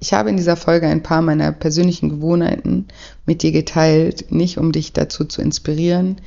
Ich 0.00 0.14
habe 0.14 0.30
in 0.30 0.38
dieser 0.38 0.56
Folge 0.56 0.86
ein 0.86 1.02
paar 1.02 1.20
meiner 1.20 1.52
persönlichen 1.52 2.08
Gewohnheiten 2.08 2.88
mit 3.26 3.42
dir 3.42 3.52
geteilt, 3.52 4.32
nicht 4.32 4.56
um 4.56 4.72
dich 4.72 4.94
dazu 4.94 5.26
zu 5.26 5.42
inspirieren, 5.42 6.22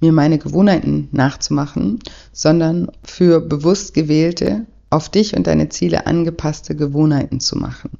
mir 0.00 0.10
meine 0.10 0.38
Gewohnheiten 0.38 1.10
nachzumachen, 1.12 2.00
sondern 2.32 2.90
für 3.04 3.40
bewusst 3.40 3.94
gewählte, 3.94 4.66
auf 4.88 5.10
dich 5.10 5.36
und 5.36 5.46
deine 5.46 5.68
Ziele 5.68 6.08
angepasste 6.08 6.74
Gewohnheiten 6.74 7.38
zu 7.38 7.56
machen. 7.56 7.90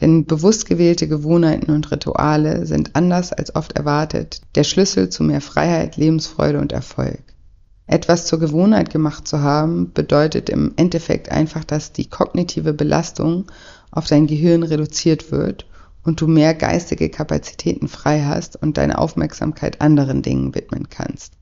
Denn 0.00 0.26
bewusst 0.26 0.66
gewählte 0.66 1.06
Gewohnheiten 1.06 1.70
und 1.70 1.90
Rituale 1.90 2.66
sind 2.66 2.96
anders 2.96 3.32
als 3.32 3.54
oft 3.54 3.72
erwartet 3.72 4.40
der 4.54 4.64
Schlüssel 4.64 5.10
zu 5.10 5.22
mehr 5.22 5.40
Freiheit, 5.40 5.96
Lebensfreude 5.96 6.58
und 6.58 6.72
Erfolg. 6.72 7.22
Etwas 7.86 8.26
zur 8.26 8.38
Gewohnheit 8.38 8.90
gemacht 8.90 9.28
zu 9.28 9.40
haben, 9.40 9.92
bedeutet 9.92 10.48
im 10.48 10.72
Endeffekt 10.76 11.30
einfach, 11.30 11.64
dass 11.64 11.92
die 11.92 12.08
kognitive 12.08 12.72
Belastung 12.72 13.50
auf 13.90 14.06
dein 14.06 14.26
Gehirn 14.26 14.62
reduziert 14.62 15.30
wird 15.30 15.66
und 16.02 16.20
du 16.20 16.26
mehr 16.26 16.54
geistige 16.54 17.10
Kapazitäten 17.10 17.88
frei 17.88 18.22
hast 18.22 18.60
und 18.60 18.78
deine 18.78 18.98
Aufmerksamkeit 18.98 19.80
anderen 19.80 20.22
Dingen 20.22 20.54
widmen 20.54 20.88
kannst. 20.88 21.34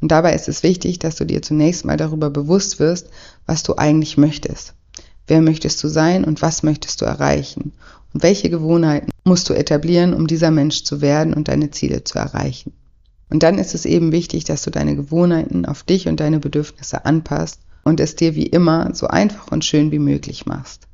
Und 0.00 0.10
dabei 0.10 0.34
ist 0.34 0.48
es 0.48 0.62
wichtig, 0.62 0.98
dass 0.98 1.16
du 1.16 1.26
dir 1.26 1.42
zunächst 1.42 1.84
mal 1.84 1.96
darüber 1.96 2.30
bewusst 2.30 2.78
wirst, 2.78 3.10
was 3.46 3.62
du 3.62 3.76
eigentlich 3.76 4.16
möchtest. 4.16 4.74
Wer 5.30 5.42
möchtest 5.42 5.80
du 5.84 5.86
sein 5.86 6.24
und 6.24 6.42
was 6.42 6.64
möchtest 6.64 7.00
du 7.00 7.04
erreichen? 7.04 7.70
Und 8.12 8.24
welche 8.24 8.50
Gewohnheiten 8.50 9.12
musst 9.22 9.48
du 9.48 9.54
etablieren, 9.54 10.12
um 10.12 10.26
dieser 10.26 10.50
Mensch 10.50 10.82
zu 10.82 11.00
werden 11.00 11.34
und 11.34 11.46
deine 11.46 11.70
Ziele 11.70 12.02
zu 12.02 12.18
erreichen? 12.18 12.72
Und 13.30 13.44
dann 13.44 13.56
ist 13.56 13.76
es 13.76 13.84
eben 13.84 14.10
wichtig, 14.10 14.42
dass 14.42 14.62
du 14.62 14.72
deine 14.72 14.96
Gewohnheiten 14.96 15.66
auf 15.66 15.84
dich 15.84 16.08
und 16.08 16.18
deine 16.18 16.40
Bedürfnisse 16.40 17.04
anpasst 17.04 17.60
und 17.84 18.00
es 18.00 18.16
dir 18.16 18.34
wie 18.34 18.46
immer 18.46 18.92
so 18.92 19.06
einfach 19.06 19.52
und 19.52 19.64
schön 19.64 19.92
wie 19.92 20.00
möglich 20.00 20.46
machst. 20.46 20.88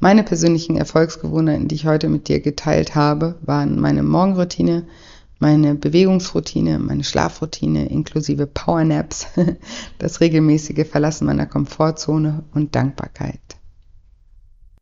Meine 0.00 0.24
persönlichen 0.24 0.76
Erfolgsgewohnheiten, 0.76 1.68
die 1.68 1.76
ich 1.76 1.86
heute 1.86 2.08
mit 2.08 2.26
dir 2.26 2.40
geteilt 2.40 2.96
habe, 2.96 3.36
waren 3.42 3.78
meine 3.78 4.02
Morgenroutine, 4.02 4.88
meine 5.38 5.76
Bewegungsroutine, 5.76 6.80
meine 6.80 7.04
Schlafroutine 7.04 7.88
inklusive 7.88 8.48
Powernaps, 8.48 9.28
das 10.00 10.20
regelmäßige 10.20 10.88
Verlassen 10.88 11.26
meiner 11.26 11.46
Komfortzone 11.46 12.42
und 12.52 12.74
Dankbarkeit. 12.74 13.38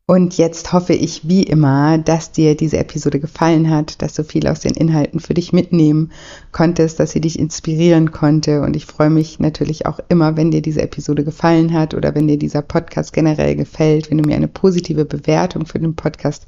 Und 0.07 0.37
jetzt 0.37 0.71
hoffe 0.71 0.93
ich 0.93 1.27
wie 1.27 1.41
immer, 1.41 1.97
dass 1.97 2.31
dir 2.31 2.55
diese 2.55 2.77
Episode 2.77 3.19
gefallen 3.19 3.71
hat, 3.71 4.03
dass 4.03 4.13
du 4.13 4.23
viel 4.23 4.47
aus 4.47 4.59
den 4.59 4.75
Inhalten 4.75 5.19
für 5.19 5.33
dich 5.33 5.51
mitnehmen 5.51 6.11
konntest, 6.51 6.99
dass 6.99 7.09
sie 7.09 7.21
dich 7.21 7.39
inspirieren 7.39 8.11
konnte. 8.11 8.61
Und 8.61 8.75
ich 8.75 8.85
freue 8.85 9.09
mich 9.09 9.39
natürlich 9.39 9.87
auch 9.87 9.99
immer, 10.07 10.37
wenn 10.37 10.51
dir 10.51 10.61
diese 10.61 10.83
Episode 10.83 11.23
gefallen 11.23 11.73
hat 11.73 11.95
oder 11.95 12.13
wenn 12.13 12.27
dir 12.27 12.37
dieser 12.37 12.61
Podcast 12.61 13.13
generell 13.13 13.55
gefällt, 13.55 14.11
wenn 14.11 14.19
du 14.19 14.27
mir 14.27 14.35
eine 14.35 14.47
positive 14.47 15.05
Bewertung 15.05 15.65
für 15.65 15.79
den 15.79 15.95
Podcast 15.95 16.45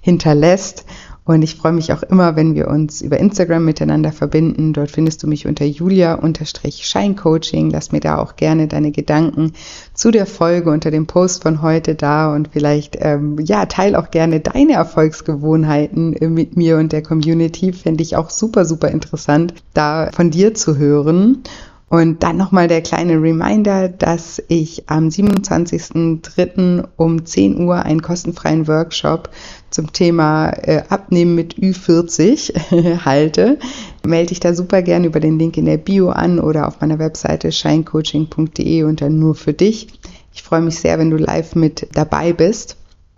hinterlässt. 0.00 0.84
Und 1.30 1.42
ich 1.42 1.54
freue 1.54 1.70
mich 1.70 1.92
auch 1.92 2.02
immer, 2.02 2.34
wenn 2.34 2.56
wir 2.56 2.66
uns 2.66 3.02
über 3.02 3.18
Instagram 3.18 3.64
miteinander 3.64 4.10
verbinden. 4.10 4.72
Dort 4.72 4.90
findest 4.90 5.22
du 5.22 5.28
mich 5.28 5.46
unter 5.46 5.64
julia-scheincoaching. 5.64 7.70
Lass 7.70 7.92
mir 7.92 8.00
da 8.00 8.18
auch 8.18 8.34
gerne 8.34 8.66
deine 8.66 8.90
Gedanken 8.90 9.52
zu 9.94 10.10
der 10.10 10.26
Folge 10.26 10.72
unter 10.72 10.90
dem 10.90 11.06
Post 11.06 11.44
von 11.44 11.62
heute 11.62 11.94
da 11.94 12.34
und 12.34 12.48
vielleicht, 12.48 12.96
ähm, 12.98 13.38
ja, 13.38 13.66
teil 13.66 13.94
auch 13.94 14.10
gerne 14.10 14.40
deine 14.40 14.72
Erfolgsgewohnheiten 14.72 16.16
mit 16.34 16.56
mir 16.56 16.78
und 16.78 16.90
der 16.90 17.04
Community. 17.04 17.74
Fände 17.74 18.02
ich 18.02 18.16
auch 18.16 18.30
super, 18.30 18.64
super 18.64 18.88
interessant, 18.88 19.54
da 19.72 20.10
von 20.12 20.32
dir 20.32 20.54
zu 20.54 20.78
hören. 20.78 21.44
Und 21.90 22.22
dann 22.22 22.36
nochmal 22.36 22.68
der 22.68 22.82
kleine 22.82 23.20
Reminder, 23.20 23.88
dass 23.88 24.40
ich 24.46 24.88
am 24.88 25.08
27.03. 25.08 26.84
um 26.96 27.26
10 27.26 27.64
Uhr 27.64 27.82
einen 27.82 28.00
kostenfreien 28.00 28.68
Workshop 28.68 29.28
zum 29.70 29.92
Thema 29.92 30.50
äh, 30.50 30.82
Abnehmen 30.88 31.34
mit 31.34 31.54
Ü40 31.54 32.98
halte. 33.04 33.58
Melde 34.04 34.28
dich 34.28 34.40
da 34.40 34.54
super 34.54 34.82
gerne 34.82 35.06
über 35.06 35.20
den 35.20 35.38
Link 35.38 35.56
in 35.56 35.64
der 35.64 35.76
Bio 35.76 36.10
an 36.10 36.38
oder 36.38 36.66
auf 36.68 36.80
meiner 36.80 36.98
Webseite 36.98 37.52
shinecoaching.de 37.52 38.82
unter 38.84 39.08
nur 39.08 39.34
für 39.34 39.52
dich. 39.52 39.88
Ich 40.32 40.42
freue 40.42 40.60
mich 40.60 40.78
sehr, 40.78 40.98
wenn 40.98 41.10
du 41.10 41.16
live 41.16 41.54
mit 41.54 41.88
dabei 41.92 42.32
bist. 42.32 42.76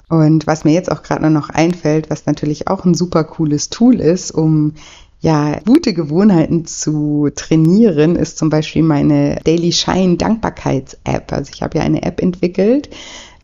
Und 0.09 0.47
was 0.47 0.65
mir 0.65 0.73
jetzt 0.73 0.93
auch 0.93 1.03
gerade 1.03 1.31
noch 1.31 1.49
einfällt, 1.49 2.11
was 2.11 2.27
natürlich 2.27 2.69
auch 2.69 2.85
ein 2.85 2.95
super 2.95 3.25
cooles 3.25 3.71
Tool 3.71 4.01
ist, 4.01 4.31
um 4.31 4.75
ja, 5.23 5.61
gute 5.65 5.95
Gewohnheiten 5.95 6.67
zu 6.67 7.31
trainieren, 7.35 8.17
ist 8.17 8.39
zum 8.39 8.51
Beispiel 8.51 8.83
meine 8.83 9.39
Daily 9.45 9.71
Shine 9.71 10.17
Dankbarkeits-App. 10.17 11.33
Also 11.33 11.53
ich 11.55 11.63
habe 11.63 11.79
ja 11.79 11.85
eine 11.85 12.03
App 12.03 12.21
entwickelt, 12.21 12.91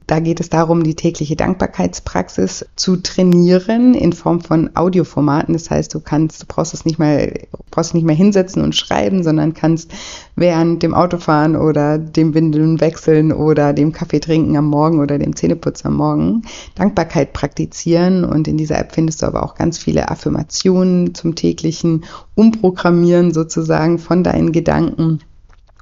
da 0.08 0.20
geht 0.20 0.40
es 0.40 0.48
darum, 0.48 0.84
die 0.84 0.94
tägliche 0.94 1.36
Dankbarkeitspraxis 1.36 2.64
zu 2.76 2.96
trainieren 2.96 3.92
in 3.92 4.14
Form 4.14 4.40
von 4.40 4.70
Audioformaten. 4.74 5.52
Das 5.52 5.70
heißt, 5.70 5.92
du 5.94 6.00
kannst, 6.00 6.42
du 6.42 6.46
brauchst 6.48 6.72
es 6.72 6.86
nicht 6.86 6.98
mehr, 6.98 7.30
brauchst 7.70 7.92
nicht 7.92 8.06
mehr 8.06 8.16
hinsetzen 8.16 8.62
und 8.62 8.74
schreiben, 8.74 9.22
sondern 9.22 9.52
kannst 9.52 9.92
während 10.34 10.82
dem 10.82 10.94
Autofahren 10.94 11.56
oder 11.56 11.98
dem 11.98 12.32
Windeln 12.32 12.80
wechseln 12.80 13.32
oder 13.32 13.74
dem 13.74 13.92
Kaffee 13.92 14.18
trinken 14.18 14.56
am 14.56 14.64
Morgen 14.64 14.98
oder 14.98 15.18
dem 15.18 15.36
Zähneputzen 15.36 15.88
am 15.88 15.96
Morgen 15.96 16.42
Dankbarkeit 16.74 17.34
praktizieren. 17.34 18.24
Und 18.24 18.48
in 18.48 18.56
dieser 18.56 18.78
App 18.78 18.92
findest 18.92 19.20
du 19.20 19.26
aber 19.26 19.42
auch 19.42 19.56
ganz 19.56 19.76
viele 19.76 20.10
Affirmationen 20.10 21.14
zum 21.14 21.34
täglichen 21.34 22.06
Umprogrammieren 22.34 23.34
sozusagen 23.34 23.98
von 23.98 24.24
deinen 24.24 24.52
Gedanken 24.52 25.20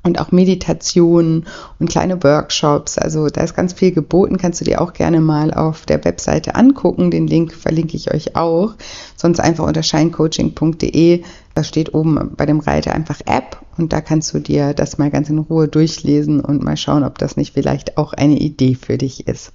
und 0.06 0.20
auch 0.20 0.32
Meditationen 0.32 1.46
und 1.78 1.90
kleine 1.90 2.22
Workshops. 2.22 2.96
Also 2.96 3.26
da 3.28 3.42
ist 3.42 3.54
ganz 3.54 3.72
viel 3.72 3.92
geboten, 3.92 4.38
kannst 4.38 4.60
du 4.60 4.64
dir 4.64 4.80
auch 4.80 4.92
gerne 4.92 5.20
mal 5.20 5.52
auf 5.52 5.84
der 5.84 6.02
Webseite 6.04 6.54
angucken. 6.54 7.10
Den 7.10 7.26
Link 7.26 7.52
verlinke 7.52 7.96
ich 7.96 8.14
euch 8.14 8.36
auch. 8.36 8.74
Sonst 9.16 9.40
einfach 9.40 9.66
unter 9.66 9.82
shinecoaching.de. 9.82 11.22
Da 11.54 11.64
steht 11.64 11.94
oben 11.94 12.32
bei 12.36 12.46
dem 12.46 12.60
Reiter 12.60 12.94
einfach 12.94 13.20
App 13.24 13.58
und 13.78 13.92
da 13.92 14.02
kannst 14.02 14.32
du 14.34 14.40
dir 14.40 14.74
das 14.74 14.98
mal 14.98 15.10
ganz 15.10 15.30
in 15.30 15.38
Ruhe 15.38 15.68
durchlesen 15.68 16.40
und 16.40 16.62
mal 16.62 16.76
schauen, 16.76 17.02
ob 17.02 17.18
das 17.18 17.36
nicht 17.36 17.54
vielleicht 17.54 17.96
auch 17.96 18.12
eine 18.12 18.36
Idee 18.38 18.74
für 18.74 18.98
dich 18.98 19.26
ist. 19.26 19.52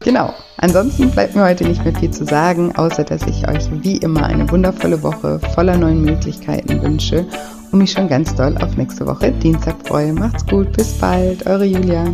Genau. 0.00 0.34
Ansonsten 0.58 1.10
bleibt 1.10 1.34
mir 1.34 1.44
heute 1.44 1.64
nicht 1.64 1.84
mehr 1.84 1.94
viel 1.94 2.10
zu 2.10 2.24
sagen, 2.24 2.76
außer 2.76 3.02
dass 3.02 3.22
ich 3.22 3.48
euch 3.48 3.64
wie 3.82 3.96
immer 3.96 4.24
eine 4.24 4.50
wundervolle 4.50 5.02
Woche 5.02 5.40
voller 5.54 5.76
neuen 5.76 6.02
Möglichkeiten 6.02 6.82
wünsche 6.82 7.26
und 7.72 7.78
mich 7.78 7.92
schon 7.92 8.08
ganz 8.08 8.34
doll 8.34 8.56
auf 8.58 8.76
nächste 8.76 9.06
Woche 9.06 9.32
Dienstag 9.32 9.76
freue. 9.86 10.12
Macht's 10.12 10.46
gut, 10.46 10.72
bis 10.72 10.92
bald, 10.98 11.46
eure 11.46 11.64
Julia. 11.64 12.04